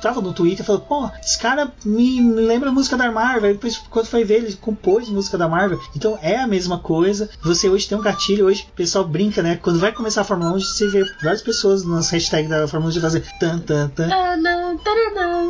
tava 0.00 0.20
no 0.20 0.32
Twitter 0.32 0.64
falando, 0.64 0.82
pô, 0.82 1.10
esse 1.22 1.38
cara 1.38 1.70
me, 1.84 2.20
me 2.20 2.40
lembra 2.40 2.68
a 2.70 2.72
música 2.72 2.96
da 2.96 3.10
Marvel. 3.10 3.52
Depois, 3.52 3.78
quando 3.90 4.06
foi 4.06 4.24
ver, 4.28 4.44
ele 4.44 4.52
compôs 4.60 5.08
música 5.08 5.38
da 5.38 5.48
Marvel. 5.48 5.80
Então 5.96 6.18
é 6.22 6.36
a 6.36 6.46
mesma 6.46 6.78
coisa. 6.78 7.28
Você 7.42 7.68
hoje 7.68 7.88
tem 7.88 7.96
um 7.96 8.02
gatilho, 8.02 8.46
hoje 8.46 8.66
o 8.70 8.76
pessoal 8.76 9.04
brinca, 9.04 9.42
né? 9.42 9.58
Quando 9.60 9.78
vai 9.78 9.90
começar 9.90 10.20
a 10.20 10.24
Fórmula 10.24 10.52
1, 10.52 10.60
você 10.60 10.88
vê 10.88 11.04
várias 11.22 11.42
pessoas 11.42 11.84
nas 11.84 12.10
hashtags 12.10 12.50
da 12.50 12.68
Fórmula 12.68 12.90
1 12.90 12.94
de 12.94 13.00
fazer 13.00 13.24
tan 13.40 13.58
tan 13.58 13.88
tan. 13.88 14.08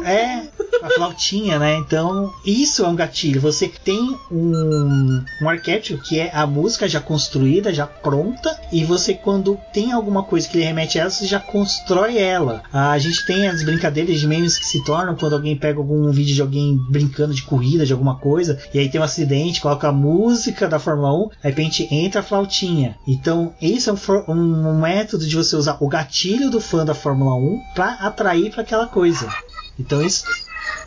É, 0.05 0.49
a 0.83 0.91
flautinha, 0.91 1.59
né? 1.59 1.77
Então, 1.77 2.33
isso 2.45 2.85
é 2.85 2.89
um 2.89 2.95
gatilho. 2.95 3.41
Você 3.41 3.69
tem 3.69 4.17
um, 4.31 5.25
um 5.43 5.49
arquétipo 5.49 6.03
que 6.03 6.21
é 6.21 6.31
a 6.33 6.47
música 6.47 6.89
já 6.89 7.01
construída, 7.01 7.75
já 7.75 7.87
pronta, 7.87 8.59
e 8.73 8.85
você, 8.85 9.15
quando 9.15 9.59
tem 9.73 9.93
alguma 9.93 10.23
coisa 10.23 10.49
que 10.49 10.57
lhe 10.57 10.65
remete 10.65 10.99
a 10.99 11.03
ela, 11.03 11.11
você 11.11 11.27
já 11.27 11.41
constrói 11.41 12.19
ela. 12.19 12.63
A 12.73 12.97
gente 12.99 13.27
tem 13.27 13.49
as 13.49 13.63
brincadeiras 13.63 14.21
de 14.21 14.27
memes 14.27 14.57
que 14.57 14.67
se 14.67 14.85
tornam 14.85 15.17
quando 15.17 15.35
alguém 15.35 15.57
pega 15.57 15.79
algum 15.79 16.11
vídeo 16.11 16.35
de 16.35 16.43
alguém 16.43 16.79
brincando 16.89 17.35
de 17.35 17.43
corrida, 17.43 17.85
de 17.85 17.93
alguma 17.93 18.17
coisa, 18.17 18.59
e 18.73 18.79
aí 18.79 18.89
tem 18.89 19.01
um 19.01 19.05
acidente, 19.05 19.61
coloca 19.61 19.89
a 19.89 19.93
música 19.93 20.69
da 20.69 20.79
Fórmula 20.79 21.13
1, 21.13 21.29
de 21.29 21.35
repente 21.43 21.95
entra 21.95 22.21
a 22.21 22.25
flautinha. 22.25 22.97
Então, 23.07 23.55
esse 23.61 23.89
é 23.89 23.93
um, 23.93 24.33
um 24.33 24.81
método 24.81 25.27
de 25.27 25.37
você 25.37 25.57
usar 25.57 25.79
o 25.81 25.89
gatilho 25.89 26.51
do 26.51 26.61
fã 26.61 26.85
da 26.85 26.95
Fórmula 26.95 27.35
1 27.35 27.61
para 27.75 27.93
atrair 27.95 28.51
para 28.51 28.63
aquela 28.63 28.87
coisa. 28.87 29.29
Então, 29.79 30.03
isso 30.03 30.25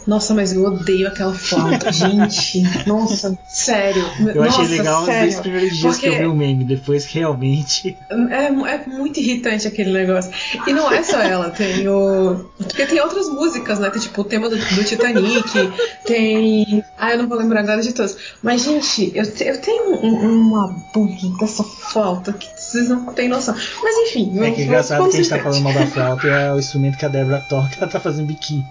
nossa, 0.05 0.33
mas 0.33 0.51
eu 0.53 0.63
odeio 0.63 1.07
aquela 1.07 1.33
flauta, 1.33 1.91
gente. 1.93 2.63
Nossa, 2.87 3.37
sério. 3.47 4.03
Eu 4.19 4.43
Nossa, 4.43 4.61
achei 4.61 4.77
legal 4.77 5.05
sério. 5.05 5.29
os 5.29 5.35
primeiros 5.35 5.77
dias 5.77 5.93
Porque 5.95 6.09
que 6.09 6.15
eu 6.15 6.19
vi 6.19 6.25
o 6.25 6.35
meme, 6.35 6.63
depois 6.63 7.05
realmente. 7.05 7.97
É, 8.09 8.45
é 8.45 8.87
muito 8.87 9.19
irritante 9.19 9.67
aquele 9.67 9.91
negócio. 9.91 10.31
E 10.65 10.73
não 10.73 10.91
é 10.91 11.03
só 11.03 11.21
ela, 11.21 11.49
tem 11.51 11.87
o. 11.87 12.49
Porque 12.57 12.85
tem 12.85 12.99
outras 12.99 13.29
músicas, 13.29 13.79
né? 13.79 13.89
Tem 13.89 14.01
tipo 14.01 14.21
o 14.21 14.23
tema 14.23 14.49
do, 14.49 14.57
do 14.57 14.83
Titanic, 14.83 15.71
tem. 16.05 16.83
Ah, 16.97 17.11
eu 17.11 17.19
não 17.19 17.27
vou 17.27 17.37
lembrar 17.37 17.61
agora 17.61 17.81
de 17.81 17.93
todas. 17.93 18.17
Mas, 18.41 18.63
gente, 18.63 19.11
eu, 19.15 19.23
eu 19.23 19.61
tenho 19.61 19.95
um, 20.03 20.47
uma 20.47 20.67
bullying 20.93 21.37
dessa 21.37 21.63
flauta 21.63 22.33
que 22.33 22.47
vocês 22.71 22.89
não 22.89 23.05
têm 23.13 23.27
noção. 23.27 23.55
Mas 23.83 23.95
enfim, 23.97 24.31
É 24.39 24.51
que 24.51 24.61
é 24.61 24.65
engraçado 24.65 25.03
que 25.03 25.09
a 25.15 25.17
gente 25.17 25.29
tá 25.29 25.39
falando 25.39 25.61
mal 25.61 25.73
da 25.73 25.85
flauta 25.87 26.27
e 26.27 26.29
é 26.29 26.53
o 26.53 26.59
instrumento 26.59 26.97
que 26.97 27.05
a 27.05 27.09
Débora 27.09 27.45
toca, 27.49 27.75
ela 27.77 27.87
tá 27.87 27.99
fazendo 27.99 28.27
biquinho. 28.27 28.65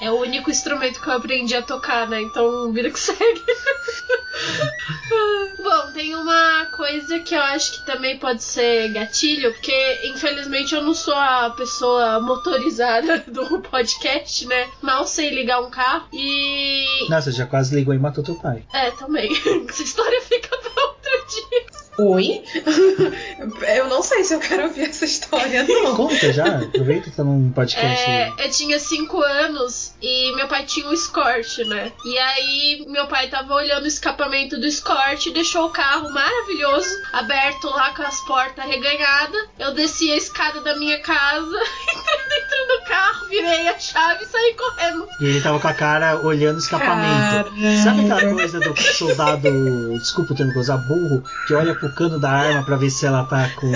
É 0.00 0.10
o 0.10 0.20
único 0.20 0.50
instrumento 0.50 1.00
que 1.00 1.08
eu 1.08 1.12
aprendi 1.14 1.54
a 1.54 1.62
tocar, 1.62 2.08
né? 2.08 2.20
Então 2.22 2.72
vira 2.72 2.90
que 2.90 2.98
segue. 2.98 3.42
Bom, 5.62 5.92
tem 5.92 6.14
uma 6.14 6.66
coisa 6.76 7.18
que 7.20 7.34
eu 7.34 7.40
acho 7.40 7.72
que 7.72 7.86
também 7.86 8.18
pode 8.18 8.42
ser 8.42 8.88
gatilho, 8.92 9.52
porque 9.52 10.00
infelizmente 10.04 10.74
eu 10.74 10.82
não 10.82 10.94
sou 10.94 11.14
a 11.14 11.50
pessoa 11.50 12.20
motorizada 12.20 13.24
do 13.28 13.60
podcast, 13.60 14.46
né? 14.46 14.68
Mal 14.80 15.06
sei 15.06 15.30
ligar 15.30 15.60
um 15.60 15.70
carro 15.70 16.06
e. 16.12 17.08
Nossa, 17.08 17.30
já 17.30 17.46
quase 17.46 17.74
ligou 17.74 17.94
e 17.94 17.98
matou 17.98 18.24
teu 18.24 18.34
pai. 18.36 18.64
É, 18.72 18.90
também. 18.92 19.30
Essa 19.68 19.82
história 19.82 20.20
fica 20.22 20.48
pra 20.56 20.84
outro 20.84 21.26
dia. 21.28 21.81
Oi? 21.98 22.42
eu 23.76 23.88
não 23.88 24.02
sei 24.02 24.24
se 24.24 24.34
eu 24.34 24.40
quero 24.40 24.64
ouvir 24.64 24.88
essa 24.88 25.04
história, 25.04 25.64
não. 25.64 25.94
Conta 25.94 26.32
já, 26.32 26.58
aproveita 26.58 27.10
que 27.10 27.16
tá 27.16 27.22
num 27.22 27.50
podcast. 27.52 28.10
É, 28.10 28.32
eu 28.38 28.50
tinha 28.50 28.78
5 28.78 29.20
anos 29.20 29.92
e 30.00 30.34
meu 30.34 30.48
pai 30.48 30.64
tinha 30.64 30.88
um 30.88 30.92
Escort, 30.92 31.58
né? 31.66 31.92
E 32.04 32.18
aí 32.18 32.86
meu 32.88 33.06
pai 33.08 33.28
tava 33.28 33.52
olhando 33.54 33.84
o 33.84 33.88
escapamento 33.88 34.58
do 34.58 34.66
Escort 34.66 35.26
e 35.26 35.32
deixou 35.32 35.66
o 35.66 35.70
carro 35.70 36.10
maravilhoso, 36.10 36.88
aberto 37.12 37.68
lá 37.68 37.94
com 37.94 38.02
as 38.02 38.18
portas 38.20 38.64
reganhadas. 38.64 39.48
Eu 39.58 39.74
desci 39.74 40.10
a 40.12 40.16
escada 40.16 40.62
da 40.62 40.76
minha 40.78 40.98
casa, 41.00 41.46
entrei 41.92 42.28
dentro 42.28 42.68
do 42.68 42.84
carro, 42.88 43.28
virei 43.28 43.68
a 43.68 43.78
chave 43.78 44.24
e 44.24 44.26
saí 44.26 44.54
correndo. 44.54 45.06
E 45.20 45.24
ele 45.26 45.40
tava 45.42 45.60
com 45.60 45.68
a 45.68 45.74
cara 45.74 46.20
olhando 46.24 46.56
o 46.56 46.60
escapamento. 46.60 47.50
Caramba. 47.50 47.82
Sabe 47.84 48.10
aquela 48.10 48.32
coisa 48.32 48.60
do 48.60 48.80
soldado, 48.80 49.98
desculpa 49.98 50.32
o 50.32 50.36
termo 50.36 50.52
que 50.52 50.58
usar, 50.58 50.78
burro, 50.78 51.22
que 51.46 51.54
olha 51.54 51.74
pro 51.82 51.91
cano 51.92 52.18
da 52.18 52.30
arma 52.30 52.62
pra 52.62 52.76
ver 52.76 52.90
se 52.90 53.06
ela 53.06 53.24
tá 53.24 53.48
com 53.56 53.70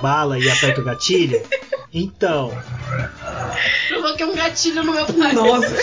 bala 0.00 0.38
e 0.38 0.48
aperta 0.50 0.80
o 0.80 0.84
gatilho? 0.84 1.40
Então, 1.92 2.52
Provoquei 3.88 4.26
um 4.26 4.34
gatilho 4.34 4.84
no 4.84 4.92
meu 4.92 5.06
pai. 5.06 5.32
Nossa. 5.32 5.74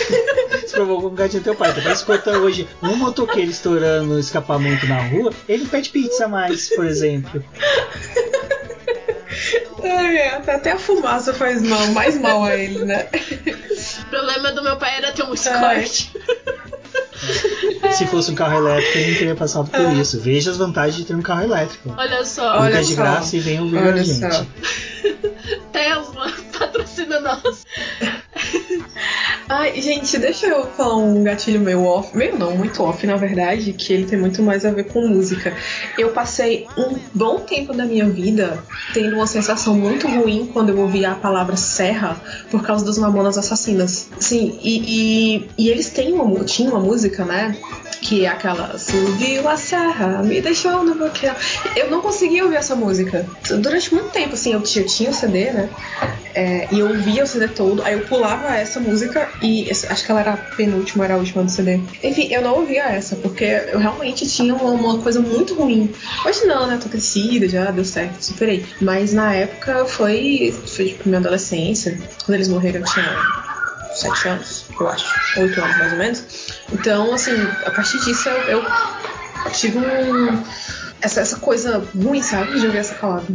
se 0.66 0.72
provocou 0.72 1.10
um 1.10 1.14
gatilho 1.14 1.40
no 1.40 1.44
teu 1.44 1.54
pai. 1.54 1.70
Então, 1.70 1.92
escuta 1.92 2.38
hoje 2.38 2.68
um 2.82 2.96
motoqueiro 2.96 3.50
estourando 3.50 4.14
o 4.14 4.18
escapamento 4.18 4.86
na 4.86 5.00
rua, 5.02 5.32
ele 5.48 5.66
pede 5.66 5.90
pizza 5.90 6.26
a 6.26 6.28
mais, 6.28 6.68
por 6.74 6.84
exemplo. 6.86 7.42
Ai, 9.82 10.16
é, 10.16 10.34
até 10.36 10.72
a 10.72 10.78
fumaça 10.78 11.34
faz 11.34 11.60
mal, 11.62 11.86
mais 11.88 12.18
mal 12.18 12.44
a 12.44 12.56
ele, 12.56 12.84
né? 12.84 13.08
O 13.12 14.10
problema 14.10 14.52
do 14.52 14.62
meu 14.62 14.76
pai 14.76 14.96
era 14.96 15.12
ter 15.12 15.24
um 15.24 15.34
Escort. 15.34 16.10
Se 17.92 18.06
fosse 18.06 18.32
um 18.32 18.34
carro 18.34 18.56
elétrico, 18.58 18.98
ele 18.98 19.10
não 19.12 19.18
teria 19.18 19.34
passado 19.34 19.70
por 19.70 19.92
isso. 19.94 20.20
Veja 20.20 20.50
as 20.50 20.56
vantagens 20.56 20.96
de 20.96 21.04
ter 21.04 21.14
um 21.14 21.22
carro 21.22 21.42
elétrico. 21.44 21.94
Olha 21.96 22.24
só. 22.24 22.58
Olha 22.58 22.64
Nunca 22.64 22.78
é 22.78 22.82
de 22.82 22.94
só. 22.94 23.02
graça 23.02 23.36
e 23.36 23.40
vem 23.40 23.60
ouvir 23.60 23.78
a 23.78 23.82
Olha 23.82 24.04
gente. 24.04 24.34
só. 24.34 24.46
Tesla 25.72 26.32
patrocina 26.58 27.20
nós. 27.20 27.64
Ai, 29.48 29.80
gente, 29.80 30.18
deixa 30.18 30.46
eu 30.46 30.66
falar 30.68 30.96
um 30.96 31.22
gatilho 31.22 31.60
meio 31.60 31.84
off. 31.84 32.16
Meio 32.16 32.38
não, 32.38 32.56
muito 32.56 32.82
off, 32.82 33.06
na 33.06 33.16
verdade, 33.16 33.72
que 33.74 33.92
ele 33.92 34.06
tem 34.06 34.18
muito 34.18 34.42
mais 34.42 34.64
a 34.64 34.70
ver 34.70 34.84
com 34.84 35.06
música. 35.06 35.54
Eu 35.98 36.10
passei 36.10 36.66
um 36.78 36.96
bom 37.12 37.40
tempo 37.40 37.74
da 37.74 37.84
minha 37.84 38.08
vida 38.08 38.58
tendo 38.94 39.16
uma 39.16 39.26
sensação 39.26 39.74
muito 39.74 40.08
ruim 40.08 40.48
quando 40.52 40.70
eu 40.70 40.78
ouvia 40.78 41.12
a 41.12 41.14
palavra 41.14 41.56
serra 41.56 42.20
por 42.50 42.62
causa 42.62 42.84
dos 42.84 42.96
Mamonas 42.96 43.36
Assassinas. 43.36 44.08
Sim, 44.18 44.58
e, 44.62 45.36
e, 45.36 45.50
e 45.58 45.68
eles 45.68 45.90
têm 45.90 46.14
uma, 46.14 46.42
tinham 46.44 46.72
uma 46.72 46.80
música, 46.84 47.24
né? 47.24 47.56
Que 48.00 48.24
é 48.24 48.28
aquela 48.28 48.78
Subiu 48.78 49.48
a 49.48 49.56
serra, 49.56 50.22
me 50.22 50.40
deixou 50.40 50.84
no 50.84 50.94
boqueiro. 50.94 51.34
Eu 51.76 51.90
não 51.90 52.00
conseguia 52.00 52.44
ouvir 52.44 52.56
essa 52.56 52.76
música. 52.76 53.26
Durante 53.48 53.94
muito 53.94 54.10
tempo, 54.10 54.34
assim, 54.34 54.52
eu 54.52 54.62
eu 54.76 54.86
tinha 54.86 55.10
o 55.10 55.14
CD, 55.14 55.50
né? 55.50 55.68
É, 56.34 56.66
e 56.72 56.80
eu 56.80 56.88
ouvia 56.88 57.22
o 57.22 57.26
CD 57.26 57.46
todo, 57.46 57.82
aí 57.84 57.94
eu 57.94 58.00
pulava 58.06 58.56
essa 58.56 58.80
música 58.80 59.30
e 59.40 59.70
acho 59.70 60.04
que 60.04 60.10
ela 60.10 60.20
era 60.20 60.32
a 60.32 60.36
penúltima, 60.36 61.04
era 61.04 61.14
a 61.14 61.16
última 61.16 61.44
do 61.44 61.50
CD. 61.50 61.80
Enfim, 62.02 62.32
eu 62.32 62.42
não 62.42 62.56
ouvia 62.56 62.84
essa, 62.84 63.14
porque 63.16 63.44
eu 63.44 63.78
realmente 63.78 64.26
tinha 64.28 64.52
uma, 64.54 64.72
uma 64.72 64.98
coisa 64.98 65.20
muito 65.20 65.54
ruim. 65.54 65.92
Hoje 66.26 66.44
não, 66.44 66.66
né? 66.66 66.78
Tô 66.82 66.88
crescida, 66.88 67.48
já 67.48 67.70
deu 67.70 67.84
certo, 67.84 68.20
superei. 68.20 68.66
Mas 68.80 69.12
na 69.12 69.32
época 69.32 69.84
foi, 69.84 70.52
foi 70.66 70.86
tipo 70.86 71.08
minha 71.08 71.20
adolescência. 71.20 71.98
Quando 72.24 72.34
eles 72.34 72.48
morreram 72.48 72.80
eu 72.80 72.86
tinha 72.86 73.53
sete 73.94 74.28
anos, 74.28 74.64
eu 74.78 74.88
acho. 74.88 75.40
Oito 75.40 75.60
anos 75.60 75.76
mais 75.76 75.92
ou 75.92 75.98
menos. 75.98 76.24
Então, 76.72 77.14
assim, 77.14 77.32
a 77.64 77.70
partir 77.70 77.98
disso 78.04 78.28
eu, 78.28 78.58
eu 78.58 78.64
tive 79.52 79.78
um. 79.78 80.42
Essa, 81.00 81.20
essa 81.20 81.36
coisa 81.38 81.86
ruim, 81.94 82.22
sabe? 82.22 82.58
De 82.58 82.66
ouvir 82.66 82.78
essa 82.78 82.94
palavra. 82.94 83.26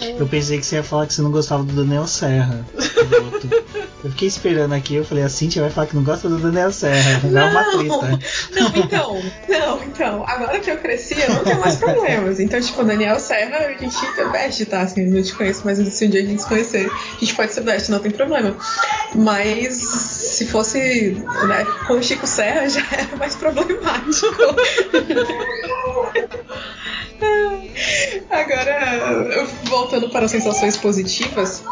Eu 0.00 0.26
pensei 0.26 0.58
que 0.58 0.66
você 0.66 0.76
ia 0.76 0.82
falar 0.82 1.06
que 1.06 1.14
você 1.14 1.22
não 1.22 1.30
gostava 1.30 1.64
do 1.64 1.72
Daniel 1.72 2.06
Serra. 2.06 2.64
eu 4.04 4.10
fiquei 4.10 4.28
esperando 4.28 4.72
aqui, 4.72 4.94
eu 4.94 5.04
falei, 5.04 5.24
a 5.24 5.28
Cintia 5.28 5.62
vai 5.62 5.70
falar 5.70 5.88
que 5.88 5.96
não 5.96 6.04
gosta 6.04 6.28
do 6.28 6.38
Daniel 6.38 6.72
Serra. 6.72 7.20
É 7.24 7.44
uma 7.44 7.64
treta. 7.64 8.18
Não, 8.54 8.68
então, 8.76 9.22
não, 9.48 9.84
então, 9.84 10.24
agora 10.26 10.60
que 10.60 10.70
eu 10.70 10.78
cresci, 10.78 11.20
eu 11.20 11.30
não 11.30 11.44
tenho 11.44 11.60
mais 11.60 11.76
problemas. 11.76 12.38
Então, 12.38 12.60
tipo, 12.60 12.84
Daniel 12.84 13.18
Serra, 13.18 13.56
a 13.56 13.72
gente 13.72 13.96
é 14.18 14.28
best, 14.28 14.64
tá? 14.66 14.82
Assim, 14.82 15.04
eu 15.04 15.10
não 15.10 15.22
te 15.22 15.34
conheço, 15.34 15.62
mas 15.64 15.78
se 15.78 16.06
um 16.06 16.10
dia 16.10 16.22
a 16.22 16.24
gente 16.24 16.42
se 16.42 16.48
conhecer, 16.48 16.88
a 16.88 17.20
gente 17.20 17.34
pode 17.34 17.52
ser 17.52 17.62
best, 17.62 17.90
não 17.90 17.98
tem 17.98 18.10
problema. 18.10 18.56
Mas 19.14 19.74
se 19.74 20.46
fosse 20.46 21.16
né, 21.46 21.66
com 21.86 21.94
o 21.94 22.02
Chico 22.02 22.26
Serra, 22.26 22.68
já 22.68 22.82
era 22.92 23.16
mais 23.16 23.34
problemático. 23.34 24.26
Agora, 28.30 29.46
voltando 29.88 30.10
para 30.10 30.26
as 30.26 30.30
sensações 30.30 30.76
positivas, 30.76 31.62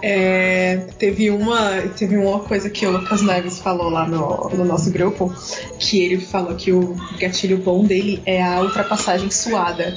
é, 0.00 0.86
teve 0.98 1.30
uma 1.30 1.82
teve 1.96 2.16
uma 2.16 2.40
coisa 2.40 2.68
que 2.68 2.86
o 2.86 2.90
Lucas 2.90 3.22
Neves 3.22 3.58
falou 3.58 3.88
lá 3.90 4.06
no, 4.06 4.50
no 4.50 4.64
nosso 4.64 4.90
grupo 4.90 5.32
que 5.78 6.02
ele 6.02 6.18
falou 6.20 6.54
que 6.56 6.72
o 6.72 6.94
gatilho 7.18 7.56
bom 7.58 7.84
dele 7.84 8.22
é 8.26 8.42
a 8.42 8.60
ultrapassagem 8.60 9.30
suada 9.30 9.94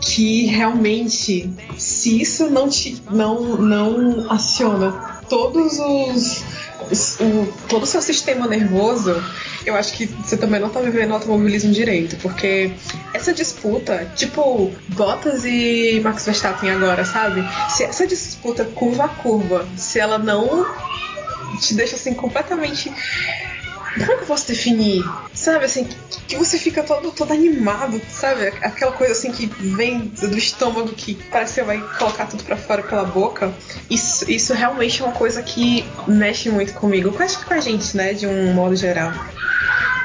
que 0.00 0.46
realmente 0.46 1.50
se 1.76 2.20
isso 2.20 2.48
não 2.50 2.68
te 2.68 3.02
não 3.10 3.56
não 3.56 4.30
aciona 4.30 4.92
todos 5.28 5.78
os, 5.78 6.16
os- 6.16 6.42
o, 7.20 7.52
todo 7.68 7.82
o 7.82 7.86
seu 7.86 8.02
sistema 8.02 8.46
nervoso 8.46 9.22
eu 9.66 9.76
acho 9.76 9.92
que 9.92 10.06
você 10.06 10.36
também 10.36 10.60
não 10.60 10.70
tá 10.70 10.80
vivendo 10.80 11.10
o 11.10 11.14
automobilismo 11.14 11.72
direito, 11.72 12.16
porque 12.16 12.72
essa 13.12 13.32
disputa, 13.34 14.10
tipo 14.16 14.72
Bottas 14.88 15.44
e 15.44 16.00
Max 16.02 16.24
Verstappen 16.24 16.70
agora, 16.70 17.04
sabe? 17.04 17.44
Se 17.70 17.84
essa 17.84 18.06
disputa 18.06 18.64
curva 18.64 19.04
a 19.04 19.08
curva, 19.08 19.68
se 19.76 19.98
ela 19.98 20.18
não 20.18 20.66
te 21.60 21.74
deixa 21.74 21.96
assim 21.96 22.14
completamente. 22.14 22.92
Como 23.94 24.02
é 24.02 24.06
que 24.06 24.12
eu 24.12 24.26
posso 24.26 24.46
definir? 24.48 25.04
Sabe, 25.32 25.64
assim, 25.64 25.84
que, 25.84 25.96
que 26.28 26.36
você 26.36 26.58
fica 26.58 26.82
todo, 26.82 27.10
todo 27.10 27.32
animado, 27.32 28.00
sabe? 28.10 28.48
Aquela 28.48 28.92
coisa 28.92 29.12
assim 29.12 29.32
que 29.32 29.46
vem 29.46 30.00
do 30.00 30.36
estômago 30.36 30.88
que 30.90 31.14
parece 31.30 31.54
que 31.54 31.60
você 31.60 31.66
vai 31.66 31.80
colocar 31.98 32.26
tudo 32.26 32.44
pra 32.44 32.56
fora 32.56 32.82
pela 32.82 33.04
boca. 33.04 33.52
Isso, 33.90 34.30
isso 34.30 34.52
realmente 34.52 35.02
é 35.02 35.04
uma 35.04 35.14
coisa 35.14 35.42
que 35.42 35.84
mexe 36.06 36.50
muito 36.50 36.74
comigo. 36.74 37.14
Eu 37.14 37.24
acho 37.24 37.38
que 37.38 37.44
com 37.46 37.54
a 37.54 37.60
gente, 37.60 37.96
né? 37.96 38.12
De 38.12 38.26
um 38.26 38.52
modo 38.52 38.76
geral. 38.76 39.12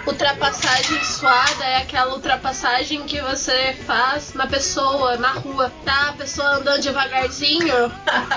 Ultrapassagem 0.05 1.01
suada 1.03 1.63
é 1.63 1.77
aquela 1.77 2.13
ultrapassagem 2.13 3.03
que 3.03 3.21
você 3.21 3.73
faz 3.85 4.33
na 4.33 4.45
pessoa, 4.45 5.15
na 5.17 5.31
rua, 5.31 5.71
tá? 5.85 6.09
A 6.09 6.13
pessoa 6.13 6.57
andando 6.57 6.81
devagarzinho 6.81 7.91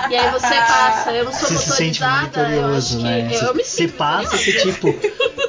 e 0.09 0.15
aí 0.15 0.31
você 0.31 0.55
passa. 0.55 1.11
Eu 1.11 1.25
não 1.25 1.33
sou 1.33 1.49
Você 1.49 1.57
se 1.57 1.71
sente 1.71 2.01
motorizada, 2.01 2.49
eu 2.55 2.75
acho 2.75 2.97
vitorioso, 2.97 2.97
que 2.97 3.03
né? 3.03 3.29
eu, 3.35 3.41
eu 3.47 3.53
me 3.55 3.63
Você 3.63 3.69
sinto 3.83 3.93
passa, 3.97 4.37
você 4.37 4.53
tipo, 4.53 4.93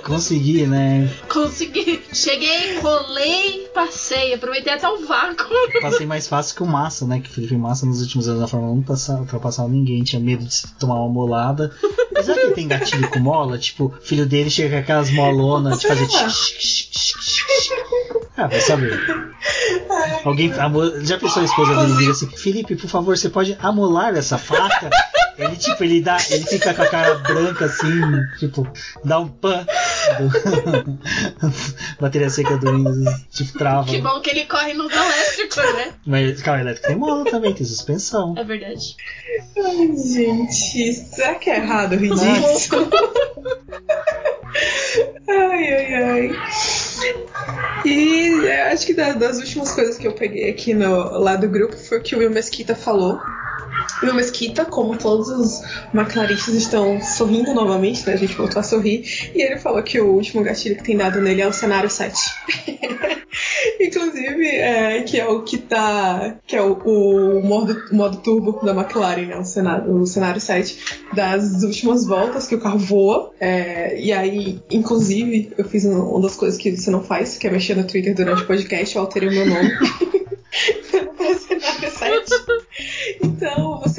consegui, 0.03 0.67
né? 0.67 1.09
Consegui. 1.29 2.03
Cheguei, 2.13 2.81
rolei, 2.81 3.69
passei. 3.73 4.35
Aproveitei 4.35 4.73
até 4.73 4.89
o 4.89 5.07
vácuo. 5.07 5.47
Passei 5.81 6.07
mais 6.07 6.27
fácil 6.27 6.57
que 6.57 6.63
o 6.63 6.67
Massa, 6.67 7.07
né? 7.07 7.21
Que 7.21 7.31
o 7.31 7.33
Felipe 7.33 7.57
Massa 7.57 7.87
nos 7.87 8.01
últimos 8.01 8.29
anos 8.29 8.41
da 8.41 8.49
Fórmula 8.49 8.73
1 8.73 8.77
não 8.77 8.83
passava, 8.83 9.21
ultrapassava 9.21 9.69
ninguém, 9.69 10.03
tinha 10.03 10.21
medo 10.21 10.45
de 10.45 10.67
tomar 10.79 10.97
uma 10.97 11.09
molada. 11.09 11.71
Mas 12.13 12.27
será 12.27 12.41
que 12.41 12.55
tem 12.55 12.67
gatilho 12.67 13.09
com 13.09 13.21
mola? 13.21 13.57
Tipo, 13.59 13.95
o 13.97 14.01
filho 14.03 14.27
dele 14.27 14.51
chega 14.51 14.77
com 14.77 14.83
aquelas 14.83 15.11
molonas 15.11 15.81
de 15.81 15.87
fazer. 15.87 16.08
Ah, 18.37 18.47
vai 18.47 18.61
saber. 18.61 18.99
Alguém. 20.25 20.53
Já 21.03 21.19
pensou 21.19 21.43
a 21.43 21.45
esposa 21.45 21.75
dele 21.97 22.11
assim, 22.11 22.29
Felipe, 22.29 22.77
por 22.77 22.89
favor, 22.89 23.17
você 23.17 23.29
pode 23.29 23.57
amolar 23.61 24.15
essa 24.17 24.39
faca? 24.39 24.91
Ele, 25.39 25.57
tipo, 25.57 25.85
ele 25.85 26.01
dá. 26.01 26.17
Ele 26.31 26.45
fica 26.45 26.75
com 26.75 26.83
a 26.83 26.87
cara 26.89 27.15
branca 27.17 27.67
assim, 27.67 28.01
tipo, 28.39 28.67
dá 29.05 29.21
um 29.21 29.29
pan. 29.29 29.65
Do... 30.19 30.99
Bateria 32.01 32.29
seca 32.29 32.57
do 32.57 32.73
Windows, 32.73 33.21
tipo, 33.31 33.57
trava. 33.59 33.87
Que 33.89 34.01
bom 34.01 34.21
que 34.21 34.31
ele 34.31 34.47
corre 34.47 34.75
nos 34.75 34.93
elétricos, 34.93 35.57
né? 35.75 35.93
Mas 36.07 36.43
carro 36.43 36.61
elétrico 36.61 36.89
tem 36.89 36.97
mola 36.97 37.25
também, 37.31 37.55
tem 37.55 37.65
suspensão. 37.67 38.35
É 38.37 38.43
verdade. 38.43 38.97
Ai, 39.57 39.97
gente, 39.97 40.93
será 40.95 41.35
que 41.37 41.51
é 41.51 41.57
errado 41.59 41.95
rir 41.97 42.11
disso? 42.11 42.75
ai, 45.29 45.75
ai, 45.75 45.95
ai. 45.95 46.31
E 47.85 48.47
é, 48.47 48.73
acho 48.73 48.87
que 48.87 48.95
da- 48.95 49.13
das 49.13 49.39
últimas 49.39 49.71
coisas 49.73 49.97
que 49.97 50.07
eu 50.07 50.13
peguei 50.13 50.51
aqui 50.51 50.75
no, 50.75 51.19
lá 51.19 51.37
do 51.37 51.49
grupo 51.49 51.77
foi 51.77 51.99
o 51.99 52.03
que 52.03 52.17
o 52.17 52.19
Will 52.19 52.31
Mesquita 52.31 52.75
falou. 52.75 53.21
Will 54.03 54.15
Mesquita, 54.15 54.65
como 54.65 54.97
todos 54.97 55.29
os 55.29 55.61
maclaristas, 55.93 56.55
estão 56.55 57.01
sorrindo 57.01 57.53
novamente, 57.55 58.07
né? 58.07 58.15
A 58.15 58.17
gente 58.17 58.35
voltou 58.35 58.61
a 58.61 58.63
sorrir. 58.63 59.05
E 59.35 59.43
ele 59.43 59.59
falou 59.59 59.83
que 59.83 60.01
o 60.01 60.07
último 60.15 60.43
gatilho 60.43 60.77
que 60.77 60.85
tem 60.85 60.97
dado 60.97 61.21
nele 61.21 61.43
é 61.43 61.47
o 61.47 61.53
cenário 61.53 61.91
7. 61.91 62.15
Inclusive, 63.81 64.47
é, 64.47 65.03
que 65.03 65.19
é 65.19 65.27
o 65.27 65.43
que 65.43 65.59
tá. 65.59 66.37
que 66.47 66.57
é 66.57 66.63
o, 66.63 66.73
o 66.75 67.43
modo, 67.47 67.77
modo 67.93 68.19
turbo 68.19 68.65
da 68.65 68.73
McLaren, 68.73 69.27
né? 69.27 69.37
O 69.37 69.45
cenário, 69.45 69.93
o 69.95 70.07
cenário 70.07 70.41
7 70.41 70.79
das 71.15 71.63
últimas 71.63 72.07
voltas 72.07 72.47
que 72.47 72.55
o 72.55 72.61
carro 72.61 72.79
voa. 72.79 73.33
É, 73.41 74.01
e 74.01 74.13
aí, 74.13 74.61
inclusive, 74.71 75.53
eu 75.57 75.65
fiz 75.65 75.85
um- 75.85 76.01
uma 76.03 76.23
das 76.23 76.35
coisas 76.37 76.59
que 76.59 76.77
você 76.77 76.91
não 76.91 77.03
faz, 77.03 77.37
que 77.37 77.47
é 77.47 77.51
mexer 77.51 77.77
no 77.77 77.85
Twitter 77.85 78.15
durante 78.15 78.43
o 78.43 78.47
podcast, 78.47 78.95
eu 78.97 79.03
alterei 79.03 79.29
o 79.29 79.33
meu 79.33 79.47
nome. 79.47 79.71
para 83.33 83.51
cenário 83.51 83.59
7. 83.59 83.59
Então, 83.59 83.81
você 83.81 83.98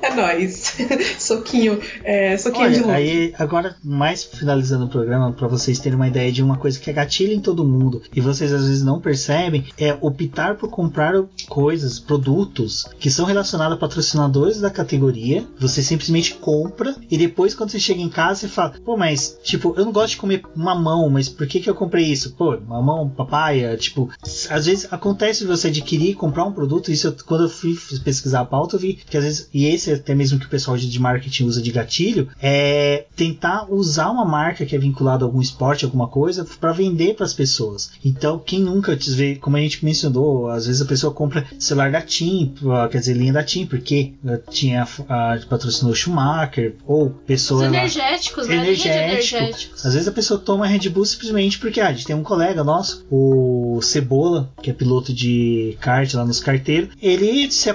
que 0.00 0.06
é 0.06 0.14
nóis. 0.14 0.76
soquinho, 1.18 1.80
é, 2.04 2.36
soquinho 2.36 2.64
Olha, 2.64 2.74
de 2.74 2.80
luz. 2.80 2.94
aí 2.94 3.34
agora 3.38 3.76
mais 3.82 4.24
finalizando 4.24 4.86
o 4.86 4.88
programa 4.88 5.32
para 5.32 5.48
vocês 5.48 5.78
terem 5.78 5.96
uma 5.96 6.08
ideia 6.08 6.30
de 6.30 6.42
uma 6.42 6.56
coisa 6.56 6.78
que 6.78 6.90
é 6.90 6.92
gatilho 6.92 7.32
em 7.32 7.40
todo 7.40 7.64
mundo 7.64 8.02
e 8.14 8.20
vocês 8.20 8.52
às 8.52 8.66
vezes 8.66 8.82
não 8.82 9.00
percebem 9.00 9.66
é 9.78 9.96
optar 10.00 10.56
por 10.56 10.70
comprar 10.70 11.14
coisas, 11.48 11.98
produtos 11.98 12.86
que 12.98 13.10
são 13.10 13.24
relacionados 13.24 13.76
a 13.76 13.80
patrocinadores 13.80 14.60
da 14.60 14.70
categoria. 14.70 15.46
Você 15.58 15.82
simplesmente 15.82 16.34
compra 16.34 16.94
e 17.10 17.16
depois 17.16 17.54
quando 17.54 17.70
você 17.70 17.80
chega 17.80 18.00
em 18.00 18.08
casa 18.08 18.40
você 18.40 18.48
fala, 18.48 18.74
pô, 18.84 18.96
mas 18.96 19.38
tipo 19.42 19.74
eu 19.76 19.84
não 19.84 19.92
gosto 19.92 20.10
de 20.10 20.16
comer 20.18 20.42
mamão, 20.54 21.08
mas 21.08 21.28
por 21.28 21.46
que 21.46 21.60
que 21.60 21.70
eu 21.70 21.74
comprei 21.74 22.04
isso? 22.04 22.34
Pô, 22.34 22.58
mamão, 22.60 23.08
papaya, 23.08 23.76
tipo 23.76 24.10
às 24.50 24.66
vezes 24.66 24.86
acontece 24.90 25.40
de 25.40 25.46
você 25.46 25.68
adquirir, 25.68 26.14
comprar 26.14 26.44
um 26.44 26.52
produto. 26.52 26.90
Isso 26.90 27.08
eu, 27.08 27.16
quando 27.24 27.44
eu 27.44 27.48
fui 27.48 27.76
pesquisar 28.04 28.40
a 28.40 28.44
pauta 28.44 28.65
eu 28.74 28.80
vi 28.80 28.94
que 28.94 29.16
às 29.16 29.24
vezes 29.24 29.48
e 29.52 29.66
esse 29.66 29.90
é 29.90 29.94
até 29.94 30.14
mesmo 30.14 30.38
que 30.38 30.46
o 30.46 30.50
pessoal 30.50 30.76
de 30.76 31.00
marketing 31.00 31.44
usa 31.44 31.62
de 31.62 31.70
gatilho 31.70 32.28
é 32.40 33.06
tentar 33.14 33.66
usar 33.70 34.10
uma 34.10 34.24
marca 34.24 34.66
que 34.66 34.74
é 34.74 34.78
vinculada 34.78 35.24
a 35.24 35.26
algum 35.26 35.40
esporte, 35.40 35.84
alguma 35.84 36.08
coisa, 36.08 36.46
para 36.60 36.72
vender 36.72 37.14
para 37.14 37.24
as 37.24 37.34
pessoas. 37.34 37.90
Então, 38.04 38.38
quem 38.38 38.60
nunca 38.60 38.96
te 38.96 39.10
vê, 39.10 39.36
como 39.36 39.56
a 39.56 39.60
gente 39.60 39.84
mencionou, 39.84 40.48
às 40.48 40.66
vezes 40.66 40.82
a 40.82 40.86
pessoa 40.86 41.12
compra 41.12 41.46
celular 41.58 41.90
da 41.90 42.00
TIM, 42.00 42.54
quer 42.90 42.98
dizer, 42.98 43.14
linha 43.14 43.32
da 43.32 43.42
TIM, 43.42 43.66
porque 43.66 44.14
tinha 44.50 44.86
a, 45.08 45.38
patrocinou 45.48 45.94
Schumacher, 45.94 46.74
ou 46.86 47.10
pessoa. 47.10 47.62
Os 47.62 47.66
energéticos, 47.68 48.48
né? 48.48 48.56
Energético. 48.56 49.36
energéticos. 49.36 49.86
Às 49.86 49.94
vezes 49.94 50.08
a 50.08 50.12
pessoa 50.12 50.38
toma 50.40 50.66
Red 50.66 50.88
Bull 50.88 51.04
simplesmente 51.04 51.58
porque 51.58 51.80
ah, 51.80 51.88
a 51.88 51.92
gente 51.92 52.06
tem 52.06 52.16
um 52.16 52.22
colega 52.22 52.62
nosso, 52.62 53.06
o 53.10 53.80
Cebola, 53.82 54.52
que 54.62 54.70
é 54.70 54.72
piloto 54.72 55.12
de 55.12 55.76
kart 55.80 56.12
lá 56.14 56.24
nos 56.24 56.40
carteiros, 56.40 56.90
ele 57.00 57.50
se 57.50 57.70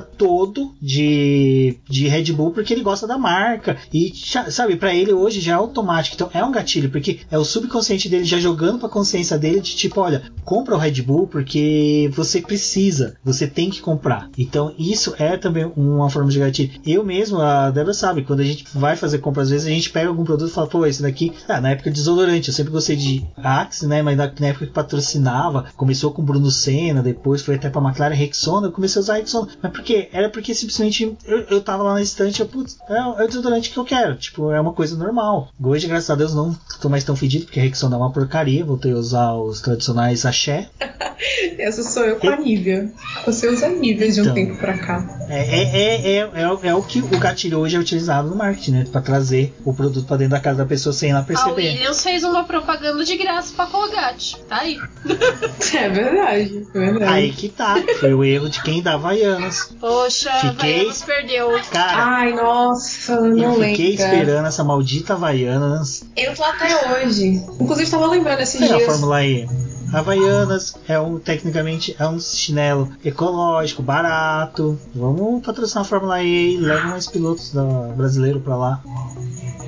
todo 0.00 0.74
de, 0.80 1.76
de 1.88 2.08
Red 2.08 2.32
Bull 2.32 2.50
porque 2.50 2.72
ele 2.72 2.82
gosta 2.82 3.06
da 3.06 3.18
marca. 3.18 3.76
E, 3.92 4.12
sabe, 4.50 4.76
para 4.76 4.94
ele 4.94 5.12
hoje 5.12 5.40
já 5.40 5.52
é 5.52 5.54
automático. 5.54 6.14
Então 6.14 6.30
é 6.32 6.44
um 6.44 6.52
gatilho, 6.52 6.90
porque 6.90 7.20
é 7.30 7.38
o 7.38 7.44
subconsciente 7.44 8.08
dele 8.08 8.24
já 8.24 8.38
jogando 8.38 8.78
pra 8.78 8.88
consciência 8.88 9.38
dele 9.38 9.60
de 9.60 9.74
tipo, 9.76 10.00
olha, 10.00 10.22
compra 10.44 10.74
o 10.74 10.78
Red 10.78 11.02
Bull 11.02 11.26
porque 11.26 12.10
você 12.14 12.40
precisa, 12.40 13.16
você 13.24 13.46
tem 13.46 13.70
que 13.70 13.80
comprar. 13.80 14.28
Então 14.36 14.74
isso 14.78 15.14
é 15.18 15.36
também 15.36 15.70
uma 15.76 16.10
forma 16.10 16.30
de 16.30 16.38
gatilho. 16.38 16.80
Eu 16.86 17.04
mesmo, 17.04 17.40
a 17.40 17.70
Débora 17.70 17.94
sabe, 17.94 18.22
quando 18.22 18.40
a 18.40 18.44
gente 18.44 18.64
vai 18.74 18.96
fazer 18.96 19.18
compra, 19.18 19.42
às 19.42 19.50
vezes 19.50 19.66
a 19.66 19.70
gente 19.70 19.90
pega 19.90 20.08
algum 20.08 20.24
produto 20.24 20.50
e 20.50 20.52
fala, 20.52 20.66
pô, 20.66 20.86
esse 20.86 21.02
daqui, 21.02 21.32
ah, 21.48 21.60
na 21.60 21.70
época 21.70 21.90
de 21.90 21.96
desodorante, 21.96 22.48
eu 22.48 22.54
sempre 22.54 22.72
gostei 22.72 22.96
de 22.96 23.24
Axe, 23.36 23.86
né? 23.86 24.02
Mas 24.02 24.16
na, 24.16 24.24
época 24.24 24.66
que 24.66 24.72
patrocinava, 24.72 25.66
começou 25.76 26.12
com 26.12 26.22
Bruno 26.22 26.50
Senna, 26.50 27.02
depois 27.02 27.42
foi 27.42 27.56
até 27.56 27.68
pra 27.68 27.82
McLaren 27.82 28.14
Rexona, 28.14 28.68
eu 28.68 28.72
comecei 28.72 29.00
a 29.00 29.02
usar 29.02 29.14
Rexona. 29.14 29.48
Mas 29.62 29.72
por 29.72 29.82
quê? 29.90 30.08
Era 30.12 30.28
porque 30.28 30.54
simplesmente 30.54 31.16
eu, 31.24 31.40
eu 31.50 31.60
tava 31.60 31.82
lá 31.82 31.94
na 31.94 32.02
estante, 32.02 32.40
eu, 32.40 32.46
putz, 32.46 32.78
é, 32.88 32.96
é 32.96 33.24
o 33.24 33.26
desodorante 33.26 33.70
que 33.70 33.76
eu 33.76 33.84
quero. 33.84 34.14
Tipo, 34.16 34.50
é 34.52 34.60
uma 34.60 34.72
coisa 34.72 34.96
normal. 34.96 35.50
Hoje, 35.62 35.88
graças 35.88 36.10
a 36.10 36.14
Deus, 36.14 36.34
não 36.34 36.56
tô 36.80 36.88
mais 36.88 37.04
tão 37.04 37.16
fedido, 37.16 37.46
porque 37.46 37.58
a 37.58 37.62
Rexona 37.62 37.96
é 37.96 37.98
uma 37.98 38.12
porcaria. 38.12 38.64
Voltei 38.64 38.92
a 38.92 38.96
usar 38.96 39.34
os 39.34 39.60
tradicionais 39.60 40.24
axé. 40.24 40.68
Essa 41.58 41.82
sou 41.82 42.04
eu 42.04 42.16
com 42.16 42.28
a 42.28 42.36
Nivea. 42.36 42.90
Você 43.26 43.48
usa 43.48 43.68
Nivea 43.68 44.10
de 44.10 44.20
um 44.20 44.22
então, 44.22 44.34
tempo 44.34 44.56
pra 44.56 44.78
cá. 44.78 45.26
É, 45.28 45.38
é, 45.38 45.62
é, 45.62 46.16
é, 46.16 46.68
é, 46.68 46.74
o 46.74 46.82
que 46.82 47.00
o 47.00 47.18
gatilho 47.18 47.58
hoje 47.58 47.76
é 47.76 47.78
utilizado 47.78 48.28
no 48.28 48.36
marketing, 48.36 48.70
né? 48.72 48.86
Pra 48.90 49.00
trazer 49.00 49.54
o 49.64 49.74
produto 49.74 50.06
pra 50.06 50.16
dentro 50.16 50.32
da 50.32 50.40
casa 50.40 50.58
da 50.58 50.66
pessoa 50.66 50.92
sem 50.92 51.10
ela 51.10 51.22
perceber. 51.22 51.68
A 51.68 51.72
Williams 51.72 52.02
fez 52.02 52.24
uma 52.24 52.44
propaganda 52.44 53.04
de 53.04 53.16
graça 53.16 53.52
pra 53.54 53.66
Colgate. 53.66 54.40
Tá 54.48 54.60
aí. 54.60 54.78
é 55.76 55.88
verdade, 55.88 56.66
é 56.74 56.78
verdade. 56.78 57.12
Aí 57.12 57.32
que 57.32 57.48
tá. 57.48 57.76
Foi 58.00 58.14
o 58.14 58.24
erro 58.24 58.48
de 58.48 58.62
quem 58.62 58.82
dá 58.82 58.94
Havaianas. 58.94 59.74
Poxa, 59.80 60.30
fiquei... 60.30 60.74
Havaianas 60.74 61.02
perdeu. 61.02 61.60
Cara, 61.70 62.04
Ai, 62.04 62.32
nossa, 62.34 63.18
não 63.20 63.54
eu 63.54 63.70
fiquei 63.70 63.90
lembra. 63.90 64.04
esperando 64.04 64.46
essa 64.46 64.62
maldita 64.62 65.14
Havaianas. 65.14 66.04
Eu 66.14 66.34
tô 66.34 66.44
até 66.44 67.02
hoje. 67.02 67.42
Inclusive, 67.58 67.90
tava 67.90 68.06
lembrando 68.06 68.40
esses 68.40 68.60
é 68.60 68.66
dias. 68.66 68.82
a 68.82 68.86
Fórmula 68.86 69.24
E. 69.24 69.48
Havaianas 69.92 70.76
é 70.86 71.00
um, 71.00 71.18
tecnicamente, 71.18 71.96
é 71.98 72.06
um 72.06 72.20
chinelo 72.20 72.92
ecológico, 73.04 73.82
barato. 73.82 74.78
Vamos 74.94 75.44
patrocinar 75.44 75.82
a 75.82 75.88
Fórmula 75.88 76.22
E 76.22 76.54
e 76.54 76.56
leva 76.58 76.86
mais 76.88 77.06
pilotos 77.06 77.52
da, 77.52 77.62
brasileiro 77.96 78.40
pra 78.40 78.56
lá. 78.56 78.80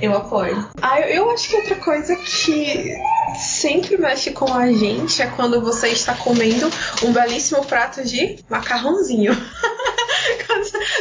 Eu 0.01 0.17
apoio. 0.17 0.69
Ah, 0.81 1.01
eu 1.01 1.31
acho 1.31 1.49
que 1.49 1.57
outra 1.57 1.77
coisa 1.77 2.15
que 2.17 2.95
sempre 3.37 3.97
mexe 3.97 4.33
com 4.33 4.53
a 4.53 4.71
gente 4.71 5.23
é 5.23 5.27
quando 5.27 5.61
você 5.61 5.89
está 5.89 6.15
comendo 6.15 6.69
um 7.03 7.13
belíssimo 7.13 7.65
prato 7.65 8.05
de 8.05 8.39
macarrãozinho. 8.49 9.33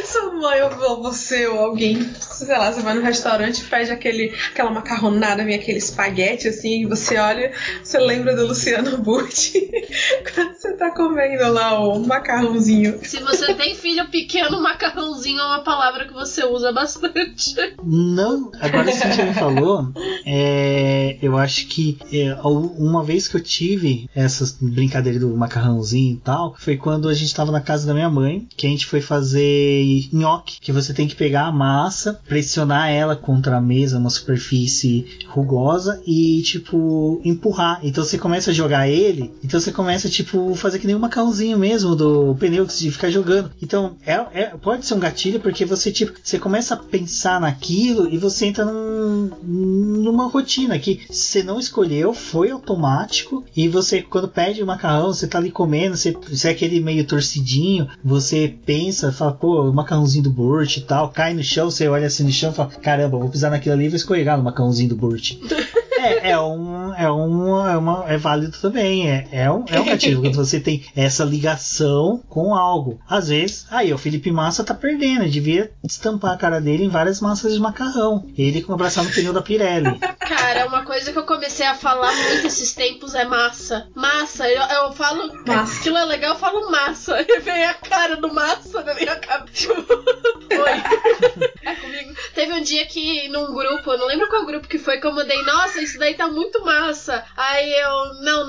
sua 0.04 0.20
mãe 0.42 0.60
ou 0.62 1.02
você 1.02 1.48
ou 1.48 1.60
alguém, 1.60 2.02
sei 2.20 2.58
lá, 2.58 2.72
você 2.72 2.82
vai 2.82 2.96
no 2.96 3.02
restaurante 3.02 3.64
pede 3.64 3.92
aquele, 3.92 4.34
aquela 4.52 4.72
macarronada, 4.72 5.46
vem 5.46 5.56
aquele 5.56 5.78
espaguete 5.78 6.48
assim, 6.48 6.82
e 6.82 6.86
você 6.86 7.18
olha, 7.18 7.54
você 7.84 8.00
lembra 8.00 8.36
do 8.36 8.48
Luciano 8.48 8.98
Burti 8.98 9.70
quando 10.34 10.56
você 10.56 10.74
tá 10.74 10.92
comendo 10.92 11.52
lá 11.54 11.80
o 11.80 12.00
macarrãozinho. 12.06 13.00
Se 13.04 13.20
você 13.20 13.54
tem 13.54 13.76
filho 13.76 14.10
pequeno, 14.10 14.62
macarrãozinho 14.62 15.40
é 15.40 15.46
uma 15.46 15.64
palavra 15.64 16.08
que 16.08 16.14
você 16.14 16.44
usa 16.44 16.72
bastante. 16.72 17.56
Não, 17.84 18.52
agora 18.60 18.92
sim 18.92 19.12
você 19.12 19.24
me 19.24 19.34
falou, 19.34 19.92
é, 20.26 21.18
eu 21.22 21.38
acho 21.38 21.68
que 21.68 22.00
é, 22.12 22.36
uma 22.44 23.04
vez 23.04 23.28
que 23.28 23.38
eu 23.38 23.42
tive 23.42 24.10
essas 24.16 24.52
brincadeiras 24.60 25.22
do 25.22 25.30
macarrãozinho 25.36 26.16
e 26.16 26.18
tal, 26.18 26.56
foi 26.58 26.78
quando 26.78 27.08
a 27.08 27.14
gente 27.14 27.34
tava 27.34 27.52
na 27.52 27.62
casa 27.62 27.86
da 27.86 27.94
minha 27.94 28.10
mãe, 28.10 28.48
que 28.56 28.66
a 28.66 28.70
gente 28.70 28.86
foi 28.86 29.02
fazer 29.02 30.10
nhoque, 30.12 30.31
que 30.40 30.72
você 30.72 30.94
tem 30.94 31.08
que 31.08 31.16
pegar 31.16 31.46
a 31.46 31.52
massa, 31.52 32.20
pressionar 32.28 32.90
ela 32.90 33.16
contra 33.16 33.58
a 33.58 33.62
mesa, 33.62 33.98
uma 33.98 34.10
superfície 34.10 35.06
rugosa 35.28 36.02
e 36.06 36.42
tipo 36.44 37.22
empurrar. 37.24 37.80
Então 37.84 38.04
você 38.04 38.18
começa 38.18 38.52
a 38.52 38.54
jogar 38.54 38.88
ele, 38.88 39.34
então 39.44 39.60
você 39.60 39.72
começa 39.72 40.10
tipo 40.10 40.54
fazer 40.56 40.80
que 40.80 40.88
nem 40.88 40.96
um 40.96 41.00
macarrãozinho 41.00 41.58
mesmo 41.58 41.96
do 41.96 42.36
pneu 42.36 42.66
de 42.66 42.92
ficar 42.92 43.10
jogando. 43.10 43.52
Então 43.62 43.96
é, 44.06 44.14
é, 44.34 44.46
pode 44.62 44.86
ser 44.86 44.94
um 44.94 45.00
gatilho 45.00 45.40
porque 45.40 45.66
você 45.66 45.92
tipo 45.92 46.14
você 46.22 46.38
começa 46.38 46.74
a 46.74 46.78
pensar 46.78 47.40
naquilo 47.40 48.08
e 48.12 48.18
você 48.18 48.46
entra 48.46 48.66
num, 48.66 49.32
numa 49.44 50.28
rotina 50.28 50.78
que 50.80 51.02
você 51.10 51.44
não 51.44 51.60
escolheu, 51.60 52.14
foi 52.14 52.52
automático 52.52 53.44
e 53.56 53.68
você 53.68 54.02
quando 54.02 54.28
pede 54.28 54.62
o 54.62 54.68
macarrão, 54.68 55.14
você 55.14 55.28
tá 55.28 55.38
ali 55.38 55.52
comendo, 55.52 55.96
você, 55.96 56.12
você 56.12 56.50
é 56.50 56.52
aquele 56.52 56.80
meio 56.80 57.06
torcidinho, 57.06 57.88
você 58.04 58.54
pensa, 58.66 59.12
fala, 59.12 59.34
pô, 59.34 59.70
o 59.70 59.74
macarrãozinho 59.74 60.21
do 60.22 60.30
Burt 60.30 60.78
e 60.78 60.82
tal, 60.82 61.10
cai 61.10 61.34
no 61.34 61.44
chão, 61.44 61.70
você 61.70 61.88
olha 61.88 62.08
assim 62.08 62.24
no 62.24 62.32
chão 62.32 62.52
e 62.52 62.56
fala, 62.56 62.70
caramba, 62.70 63.18
vou 63.18 63.30
pisar 63.30 63.52
naquilo 63.52 63.76
ali 63.76 63.86
e 63.86 63.90
vou 63.90 63.96
escorregar 63.96 64.38
no 64.38 64.44
macarrãozinho 64.44 64.90
do 64.90 64.96
Burt. 64.96 65.34
é, 66.02 66.32
é, 66.32 66.40
um, 66.40 66.94
é, 66.94 67.12
um, 67.12 67.68
é, 67.68 67.78
uma, 67.78 68.06
é 68.08 68.18
válido 68.18 68.58
também. 68.60 69.10
É, 69.10 69.28
é, 69.32 69.52
um, 69.52 69.66
é 69.68 69.80
um 69.80 69.86
gatilho 69.86 70.22
quando 70.22 70.36
você 70.36 70.60
tem 70.60 70.86
essa 70.96 71.24
ligação 71.24 72.24
com 72.30 72.56
algo. 72.56 73.00
Às 73.08 73.30
vezes, 73.30 73.66
aí 73.70 73.94
o 73.94 73.98
Felipe 73.98 74.32
Massa 74.32 74.64
tá 74.64 74.74
perdendo. 74.74 75.30
devia 75.30 75.72
estampar 75.84 76.34
a 76.34 76.38
cara 76.38 76.60
dele 76.60 76.86
em 76.86 76.90
várias 76.90 77.22
massas 77.22 77.54
de 77.54 77.60
macarrão. 77.60 78.26
Ele 78.38 78.62
com 78.62 78.74
abraçar 78.74 79.04
no 79.04 79.12
pneu 79.12 79.34
da 79.34 79.42
Pirelli. 79.42 80.00
Cara, 80.20 80.68
uma 80.68 80.84
coisa 80.84 81.12
que 81.12 81.20
eu 81.20 81.26
comecei 81.26 81.66
a 81.66 81.76
falar 81.76 82.14
muito 82.14 82.48
esses 82.48 82.74
tempos 82.74 83.14
é 83.14 83.26
massa. 83.26 83.88
Massa, 83.96 84.50
eu, 84.50 84.62
eu 84.62 84.92
falo. 84.94 85.32
Massa. 85.46 85.80
Aquilo 85.80 85.98
é 85.98 86.06
legal, 86.06 86.34
eu 86.34 86.40
falo 86.40 86.72
massa. 86.72 87.22
E 87.32 87.40
vem 87.40 87.64
a 87.66 87.74
cara 87.74 88.18
do 88.18 88.34
massa 88.34 88.82
na 88.84 88.94
minha 88.94 89.16
cabeça. 89.16 89.72
Oi. 89.72 91.52
É 91.64 91.76
comigo. 91.76 92.16
Teve 92.34 92.54
um 92.54 92.62
dia 92.64 92.86
que 92.88 93.30
num 93.30 93.54
grupo, 93.54 93.92
eu 93.92 93.98
não 93.98 94.08
lembro 94.08 94.28
qual 94.28 94.46
grupo 94.46 94.68
que 94.68 94.80
foi, 94.80 95.00
que 95.00 95.06
eu 95.06 95.14
mandei, 95.14 95.42
nossa, 95.44 95.80
isso 95.92 96.00
daí 96.00 96.14
tá 96.14 96.28
muito 96.28 96.64
massa. 96.64 97.24
Aí 97.36 97.74
eu, 97.74 98.24
não, 98.24 98.48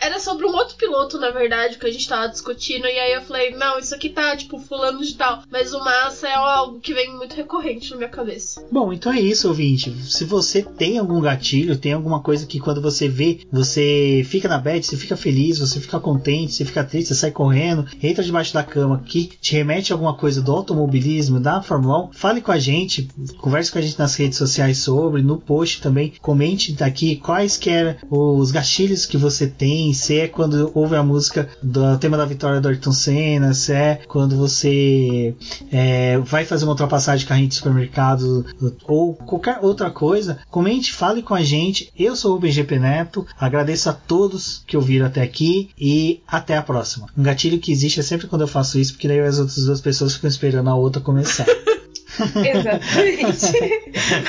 era 0.00 0.18
sobre 0.20 0.46
um 0.46 0.54
outro 0.54 0.76
piloto, 0.76 1.18
na 1.18 1.30
verdade, 1.30 1.78
que 1.78 1.86
a 1.86 1.90
gente 1.90 2.08
tava 2.08 2.28
discutindo. 2.28 2.86
E 2.86 2.98
aí 2.98 3.12
eu 3.14 3.22
falei, 3.22 3.50
não, 3.52 3.78
isso 3.78 3.94
aqui 3.94 4.10
tá, 4.10 4.36
tipo, 4.36 4.58
fulano 4.58 5.02
de 5.02 5.14
tal. 5.14 5.42
Mas 5.50 5.72
o 5.72 5.78
massa 5.80 6.28
é 6.28 6.34
algo 6.34 6.80
que 6.80 6.94
vem 6.94 7.16
muito 7.16 7.34
recorrente 7.34 7.90
na 7.90 7.96
minha 7.96 8.08
cabeça. 8.08 8.66
Bom, 8.70 8.92
então 8.92 9.12
é 9.12 9.20
isso, 9.20 9.48
ouvinte. 9.48 9.94
Se 10.04 10.24
você 10.24 10.62
tem 10.62 10.98
algum 10.98 11.20
gatilho, 11.20 11.78
tem 11.78 11.92
alguma 11.92 12.20
coisa 12.20 12.46
que 12.46 12.60
quando 12.60 12.82
você 12.82 13.08
vê, 13.08 13.40
você 13.50 14.24
fica 14.28 14.48
na 14.48 14.58
bed, 14.58 14.84
você 14.84 14.96
fica 14.96 15.16
feliz, 15.16 15.58
você 15.58 15.80
fica 15.80 15.98
contente, 15.98 16.52
você 16.52 16.64
fica 16.64 16.84
triste, 16.84 17.08
você 17.08 17.14
sai 17.14 17.30
correndo, 17.30 17.86
entra 18.02 18.22
debaixo 18.22 18.52
da 18.52 18.62
cama, 18.62 19.02
que 19.06 19.26
te 19.40 19.54
remete 19.54 19.92
a 19.92 19.94
alguma 19.94 20.14
coisa 20.14 20.42
do 20.42 20.52
automobilismo, 20.52 21.40
da 21.40 21.62
Fórmula 21.62 22.06
1, 22.06 22.12
fale 22.12 22.40
com 22.40 22.52
a 22.52 22.58
gente, 22.58 23.08
converse 23.38 23.72
com 23.72 23.78
a 23.78 23.82
gente 23.82 23.98
nas 23.98 24.14
redes 24.16 24.36
sociais 24.36 24.78
sobre, 24.78 25.22
no 25.22 25.38
post 25.38 25.80
também, 25.80 26.12
comente 26.20 26.73
daqui 26.74 27.16
quais 27.16 27.56
que 27.56 27.70
eram 27.70 27.96
os 28.10 28.50
gatilhos 28.50 29.06
que 29.06 29.16
você 29.16 29.46
tem, 29.46 29.92
se 29.92 30.18
é 30.18 30.28
quando 30.28 30.70
ouve 30.74 30.96
a 30.96 31.02
música 31.02 31.48
do 31.62 31.96
tema 31.98 32.16
da 32.16 32.24
vitória 32.24 32.60
do 32.60 32.68
Ayrton 32.68 32.92
Senna, 32.92 33.54
se 33.54 33.72
é 33.72 34.00
quando 34.06 34.36
você 34.36 35.34
é, 35.70 36.18
vai 36.18 36.44
fazer 36.44 36.64
uma 36.64 36.72
ultrapassagem 36.72 37.20
de 37.20 37.26
carrinho 37.26 37.48
de 37.48 37.54
supermercado 37.54 38.44
ou 38.86 39.14
qualquer 39.14 39.58
outra 39.62 39.90
coisa, 39.90 40.38
comente, 40.50 40.92
fale 40.92 41.22
com 41.22 41.34
a 41.34 41.42
gente. 41.42 41.90
Eu 41.96 42.16
sou 42.16 42.36
o 42.36 42.38
BGP 42.38 42.78
Neto, 42.78 43.26
agradeço 43.38 43.88
a 43.88 43.92
todos 43.92 44.62
que 44.66 44.76
ouviram 44.76 45.06
até 45.06 45.22
aqui 45.22 45.70
e 45.78 46.20
até 46.26 46.56
a 46.56 46.62
próxima. 46.62 47.06
Um 47.16 47.22
gatilho 47.22 47.58
que 47.58 47.72
existe 47.72 48.00
é 48.00 48.02
sempre 48.02 48.26
quando 48.26 48.42
eu 48.42 48.48
faço 48.48 48.78
isso, 48.78 48.92
porque 48.92 49.08
daí 49.08 49.20
as 49.20 49.38
outras 49.38 49.64
duas 49.64 49.80
pessoas 49.80 50.14
ficam 50.14 50.28
esperando 50.28 50.70
a 50.70 50.74
outra 50.74 51.00
começar. 51.00 51.46
Exatamente. 52.44 53.82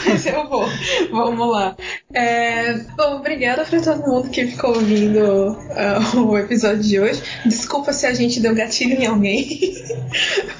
Mas 0.06 0.26
eu 0.26 0.48
vou. 0.48 0.68
Vamos 1.12 1.52
lá. 1.52 1.76
É, 2.14 2.74
bom, 2.96 3.18
obrigada 3.18 3.64
para 3.66 3.82
todo 3.82 4.08
mundo 4.08 4.30
que 4.30 4.48
ficou 4.48 4.76
ouvindo 4.76 5.52
uh, 5.52 6.20
o 6.20 6.38
episódio 6.38 6.82
de 6.82 7.00
hoje. 7.00 7.22
Desculpa 7.46 7.94
se 7.94 8.06
a 8.06 8.14
gente 8.14 8.40
deu 8.40 8.56
gatilho 8.56 9.02
em 9.02 9.06
alguém. 9.06 9.76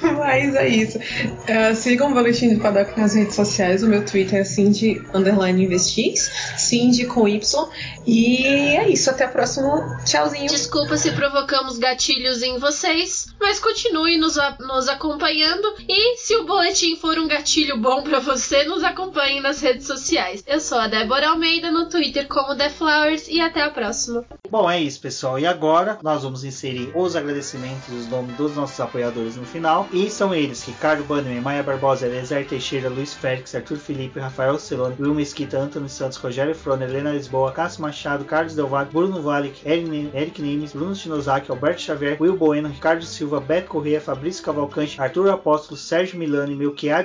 Mas 0.00 0.54
é 0.54 0.68
isso. 0.68 0.98
Uh, 0.98 1.74
sigam 1.74 2.10
o 2.10 2.14
Boletim 2.14 2.54
do 2.54 2.60
Paddock 2.60 2.98
nas 2.98 3.14
redes 3.14 3.34
sociais. 3.34 3.82
O 3.82 3.88
meu 3.88 4.04
Twitter 4.04 4.40
é 4.40 4.44
Cindy 4.44 5.02
Underline 5.12 5.64
Investis. 5.64 6.30
Cindy 6.56 7.06
com 7.06 7.26
Y. 7.28 7.68
E 8.06 8.46
é 8.76 8.88
isso. 8.88 9.10
Até 9.10 9.24
a 9.24 9.28
próxima. 9.28 10.00
Tchauzinho. 10.04 10.48
Desculpa 10.48 10.96
se 10.96 11.10
provocamos 11.12 11.78
gatilhos 11.78 12.42
em 12.42 12.58
vocês. 12.58 13.26
Mas 13.40 13.58
continue 13.58 14.16
nos, 14.16 14.36
nos 14.60 14.88
acompanhando. 14.88 15.74
E 15.88 16.16
se 16.18 16.36
o 16.36 16.46
boletim 16.46 16.96
for 16.96 17.15
um 17.18 17.28
gatilho 17.28 17.78
bom 17.78 18.02
para 18.02 18.20
você, 18.20 18.64
nos 18.64 18.84
acompanhe 18.84 19.40
nas 19.40 19.60
redes 19.60 19.86
sociais. 19.86 20.42
Eu 20.46 20.60
sou 20.60 20.78
a 20.78 20.88
Débora 20.88 21.30
Almeida 21.30 21.70
no 21.70 21.88
Twitter 21.88 22.26
como 22.28 22.56
The 22.56 22.70
Flowers 22.70 23.28
e 23.28 23.40
até 23.40 23.62
a 23.62 23.70
próxima. 23.70 24.24
Bom, 24.50 24.70
é 24.70 24.80
isso, 24.80 25.00
pessoal. 25.00 25.38
E 25.38 25.46
agora 25.46 25.98
nós 26.02 26.22
vamos 26.22 26.44
inserir 26.44 26.90
os 26.94 27.16
agradecimentos 27.16 27.88
dos 27.88 28.08
nomes 28.08 28.36
dos 28.36 28.54
nossos 28.54 28.78
apoiadores 28.78 29.36
no 29.36 29.44
final. 29.44 29.88
E 29.92 30.10
são 30.10 30.34
eles: 30.34 30.64
Ricardo 30.64 31.04
Bannerman, 31.04 31.40
Maia 31.40 31.62
Barbosa, 31.62 32.06
Elezer 32.06 32.46
Teixeira, 32.46 32.88
Luiz 32.88 33.14
Félix, 33.14 33.54
Arthur 33.54 33.78
Felipe, 33.78 34.20
Rafael 34.20 34.58
Celone, 34.58 34.96
Will 34.98 35.14
Mesquita, 35.14 35.58
Antônio 35.58 35.88
Santos, 35.88 36.18
Rogério 36.18 36.54
Froner, 36.54 36.88
Helena 36.88 37.12
Lisboa, 37.12 37.52
Cássio 37.52 37.82
Machado, 37.82 38.24
Carlos 38.24 38.54
Delvato, 38.54 38.92
Bruno 38.92 39.22
Vale, 39.22 39.52
Eric 39.64 40.40
Nimes, 40.40 40.72
Bruno 40.72 40.94
Shinozaki, 40.94 41.50
Alberto 41.50 41.82
Xavier, 41.82 42.16
Will 42.20 42.36
Bueno, 42.36 42.68
Ricardo 42.68 43.04
Silva, 43.04 43.40
Beto 43.40 43.68
Corrêa, 43.68 44.00
Fabrício 44.00 44.44
Cavalcante, 44.44 45.00
Arthur 45.00 45.30
Apóstolo, 45.30 45.76
Sérgio 45.76 46.18
Milani, 46.18 46.54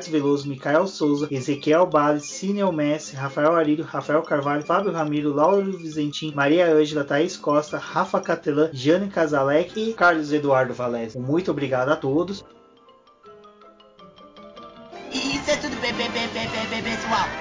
Melquiades 0.02 0.08
Veloso, 0.08 0.48
Micael 0.48 0.88
Souza, 0.88 1.28
Ezequiel 1.30 1.86
Bales, 1.86 2.26
Cineo 2.26 2.72
Messi, 2.72 3.16
Rafael 3.16 3.56
Arílio, 3.56 3.84
Rafael 3.84 4.22
Carvalho, 4.22 4.64
Fábio 4.64 4.92
Ramiro, 4.92 5.34
Lauro 5.34 5.78
Vizentim, 5.78 6.34
Maria 6.34 6.72
Ângela, 6.74 7.04
Thaís 7.04 7.38
Costa, 7.38 7.78
Rafa 7.78 8.20
Catelã, 8.20 8.70
Jane 8.74 9.10
Casalec 9.10 9.80
e 9.80 9.94
Carlos 9.94 10.32
Eduardo 10.32 10.74
Valésio. 10.74 11.22
Muito 11.22 11.52
obrigado 11.52 11.90
a 11.90 11.96
todos. 11.96 12.44
Isso 15.12 15.52
é 15.52 15.56
tudo, 15.58 15.76
bebê, 15.82 16.04
bebê, 16.10 16.48
bebê, 16.48 16.90
pessoal. 16.90 17.41